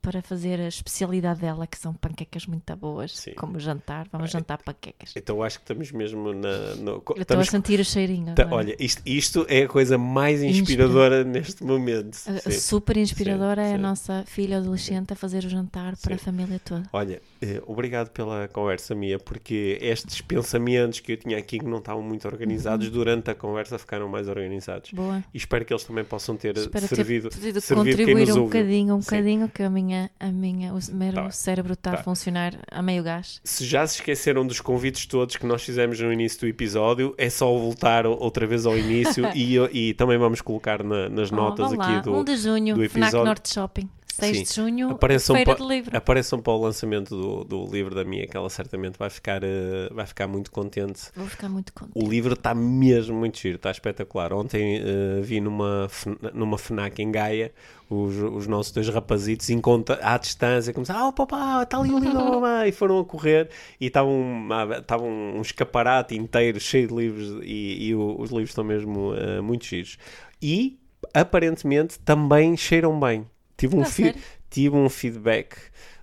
para 0.00 0.22
fazer 0.22 0.58
a 0.60 0.68
especialidade 0.68 1.40
dela, 1.40 1.66
que 1.66 1.76
são 1.76 1.92
panquecas 1.92 2.46
muito 2.46 2.74
boas, 2.76 3.16
Sim. 3.18 3.34
como 3.34 3.58
jantar. 3.58 4.06
Vamos 4.10 4.30
jantar 4.30 4.58
panquecas. 4.62 5.12
Então 5.16 5.42
acho 5.42 5.58
que 5.58 5.64
estamos 5.64 5.90
mesmo 5.92 6.32
na. 6.32 6.74
no- 6.76 7.02
Eu 7.14 7.22
estou 7.22 7.38
a 7.38 7.44
sentir 7.44 7.78
o 7.78 7.84
cheirinho. 7.84 8.30
agora. 8.30 8.54
olha, 8.54 8.76
isto, 8.78 9.02
isto 9.04 9.44
é 9.48 9.64
a 9.64 9.68
coisa 9.68 9.98
mais 9.98 10.42
inspiradora 10.42 11.24
neste 11.24 11.62
momento. 11.62 12.14
Sim. 12.14 12.52
super 12.52 12.96
inspiradora 12.96 13.62
Sim, 13.64 13.72
é 13.72 13.74
a 13.74 13.78
nossa 13.78 14.24
filha 14.26 14.58
adolescente 14.58 15.12
a 15.12 15.16
fazer 15.16 15.44
o 15.44 15.48
jantar 15.48 15.96
para 15.98 16.14
a 16.14 16.18
família 16.18 16.58
toda. 16.64 16.88
Olha, 16.92 17.20
obrigado 17.66 18.10
pela 18.10 18.48
conversa 18.48 18.94
minha, 18.94 19.18
porque 19.18 19.78
estes 19.80 20.20
pensamentos 20.20 21.00
que 21.00 21.12
eu 21.12 21.16
tinha 21.16 21.38
aqui 21.38 21.58
que 21.58 21.64
não 21.66 21.78
estavam 21.78 22.02
muito 22.02 22.26
organizados, 22.26 22.86
Uhum. 22.88 22.92
durante 22.92 23.30
a 23.30 23.34
conversa 23.34 23.78
ficaram 23.78 24.08
mais 24.08 24.28
organizados. 24.28 24.90
Boa. 24.92 25.22
E 25.32 25.36
espero 25.36 25.64
que 25.64 25.72
eles 25.72 25.84
também 25.84 26.04
possam 26.04 26.36
ter 26.36 26.56
Espero 26.56 26.86
servido, 26.88 27.28
ter 27.30 27.60
servido 27.60 27.60
contribuir 27.96 28.32
um 28.32 28.44
bocadinho, 28.44 28.94
um 28.94 29.00
Sim. 29.02 29.10
bocadinho, 29.10 29.48
que 29.48 29.62
a 29.62 29.70
minha 29.70 30.10
a 30.18 30.30
minha, 30.32 30.72
o 30.72 30.78
meu 30.94 31.12
Tá 31.12 31.30
cérebro 31.30 31.72
está 31.74 31.92
a 31.92 31.96
Tá. 31.96 32.02
funcionar 32.02 32.54
a 32.70 32.82
meio 32.82 33.02
gás. 33.02 33.40
Se 33.44 33.64
já 33.64 33.86
se 33.86 33.96
esqueceram 33.96 34.46
dos 34.46 34.60
convites 34.60 35.06
todos 35.06 35.36
que 35.36 35.46
nós 35.46 35.62
fizemos 35.62 35.98
no 36.00 36.12
início 36.12 36.40
do 36.40 36.46
episódio, 36.46 37.14
é 37.18 37.28
só 37.30 37.46
voltar 37.56 38.06
outra 38.06 38.46
vez 38.46 38.66
ao 38.66 38.76
início 38.76 39.24
e, 39.34 39.56
e 39.72 39.94
também 39.94 40.18
vamos 40.18 40.40
colocar 40.40 40.82
na- 40.82 41.08
nas 41.08 41.30
notas 41.30 41.72
oh, 41.72 41.76
lá. 41.76 41.96
aqui 41.98 42.04
do. 42.04 42.14
1 42.16 42.24
de 42.24 42.36
junho, 42.36 42.74
do 42.74 42.82
FNAC 42.88 43.08
episódio. 43.08 43.24
Norte 43.26 43.52
Shopping. 43.52 43.88
6 44.18 44.36
Sim. 44.36 44.42
de 44.44 44.54
junho, 44.54 44.90
Apareçam 44.90 45.36
Feira 45.36 45.54
pa- 45.56 45.62
de 45.62 45.68
Livro. 45.68 45.96
Apareçam 45.96 46.40
para 46.40 46.52
o 46.52 46.60
lançamento 46.60 47.16
do, 47.16 47.44
do 47.44 47.72
livro 47.72 47.94
da 47.94 48.04
minha, 48.04 48.26
que 48.26 48.36
ela 48.36 48.50
certamente 48.50 48.98
vai 48.98 49.08
ficar, 49.08 49.42
eh, 49.44 49.88
vai 49.92 50.04
ficar 50.06 50.26
muito 50.26 50.50
contente. 50.50 51.02
Vou 51.14 51.26
ficar 51.26 51.48
muito 51.48 51.72
contente. 51.72 52.04
O 52.04 52.08
livro 52.08 52.34
está 52.34 52.54
mesmo 52.54 53.16
muito 53.16 53.38
giro, 53.38 53.56
está 53.56 53.70
espetacular. 53.70 54.32
Ontem 54.32 54.78
eh, 54.78 55.20
vi 55.22 55.40
numa, 55.40 55.88
numa 56.34 56.58
FNAC 56.58 57.00
em 57.00 57.10
Gaia 57.12 57.52
os, 57.88 58.16
os 58.16 58.46
nossos 58.46 58.72
dois 58.72 58.88
rapazitos 58.88 59.48
em 59.50 59.60
conta, 59.60 59.98
à 60.02 60.18
distância, 60.18 60.74
começaram, 60.74 61.08
oh 61.08 61.12
papá, 61.12 61.62
está 61.62 61.78
ali 61.78 61.90
o 61.90 61.98
livro, 61.98 62.18
mamãe", 62.22 62.68
e 62.68 62.72
foram 62.72 62.98
a 62.98 63.04
correr 63.04 63.48
e 63.80 63.86
estavam 63.86 64.46
ah, 64.50 64.78
estavam 64.78 65.08
um 65.08 65.40
escaparate 65.40 66.14
inteiro 66.14 66.60
cheio 66.60 66.88
de 66.88 66.94
livros 66.94 67.40
e, 67.44 67.88
e 67.88 67.94
os 67.94 68.30
livros 68.30 68.50
estão 68.50 68.64
mesmo 68.64 69.14
eh, 69.14 69.40
muito 69.40 69.64
giros. 69.64 69.96
E 70.42 70.78
aparentemente 71.14 71.98
também 72.00 72.56
cheiram 72.56 72.98
bem. 72.98 73.26
Tive 73.58 73.76
um, 73.76 73.84
fi- 73.84 74.14
tive 74.48 74.74
um 74.76 74.88
feedback 74.88 75.56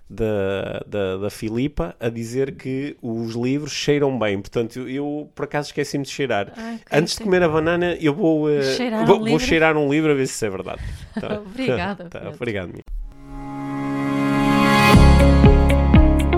da, 0.08 0.84
da, 0.86 1.16
da 1.16 1.30
Filipa 1.30 1.96
a 1.98 2.08
dizer 2.08 2.54
que 2.54 2.96
os 3.02 3.34
livros 3.34 3.72
cheiram 3.72 4.16
bem. 4.18 4.38
Portanto, 4.40 4.78
eu, 4.80 4.88
eu, 4.88 5.30
por 5.34 5.46
acaso 5.46 5.68
esqueci-me 5.68 6.04
de 6.04 6.10
cheirar. 6.10 6.52
Ah, 6.56 6.76
Antes 6.92 7.16
de 7.16 7.24
comer 7.24 7.42
a 7.42 7.48
banana, 7.48 7.96
eu 8.00 8.14
vou, 8.14 8.48
eh, 8.50 8.62
Cheirar 8.62 9.04
vou, 9.06 9.16
um 9.16 9.18
vou 9.20 9.28
livro? 9.28 9.44
cheirar 9.44 9.76
um 9.76 9.90
livro 9.90 10.12
a 10.12 10.14
ver 10.14 10.26
se 10.28 10.34
isso 10.34 10.44
é 10.44 10.50
verdade. 10.50 10.82
Tá. 11.20 11.40
Obrigada, 11.40 12.04
Tá, 12.04 12.20
Pedro. 12.20 12.34
obrigado, 12.36 12.68
minha. 12.68 12.82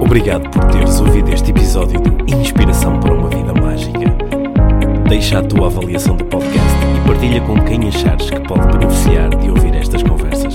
Obrigado 0.00 0.48
por 0.50 0.64
teres 0.70 1.00
ouvido 1.00 1.32
este 1.32 1.50
episódio 1.50 2.00
do 2.00 2.34
Inspiração 2.34 2.98
para 3.00 3.12
uma 3.12 3.28
Vida 3.28 3.52
Mágica. 3.54 3.98
Deixa 5.08 5.40
a 5.40 5.42
tua 5.42 5.66
avaliação 5.66 6.16
do 6.16 6.24
podcast 6.26 6.62
e 7.04 7.08
partilha 7.08 7.40
com 7.42 7.58
quem 7.64 7.88
achares 7.88 8.30
que 8.30 8.40
pode 8.40 8.78
beneficiar 8.78 9.28
de 9.36 9.50
ouvir 9.50 9.74
estas 9.74 10.02
conversas 10.02 10.54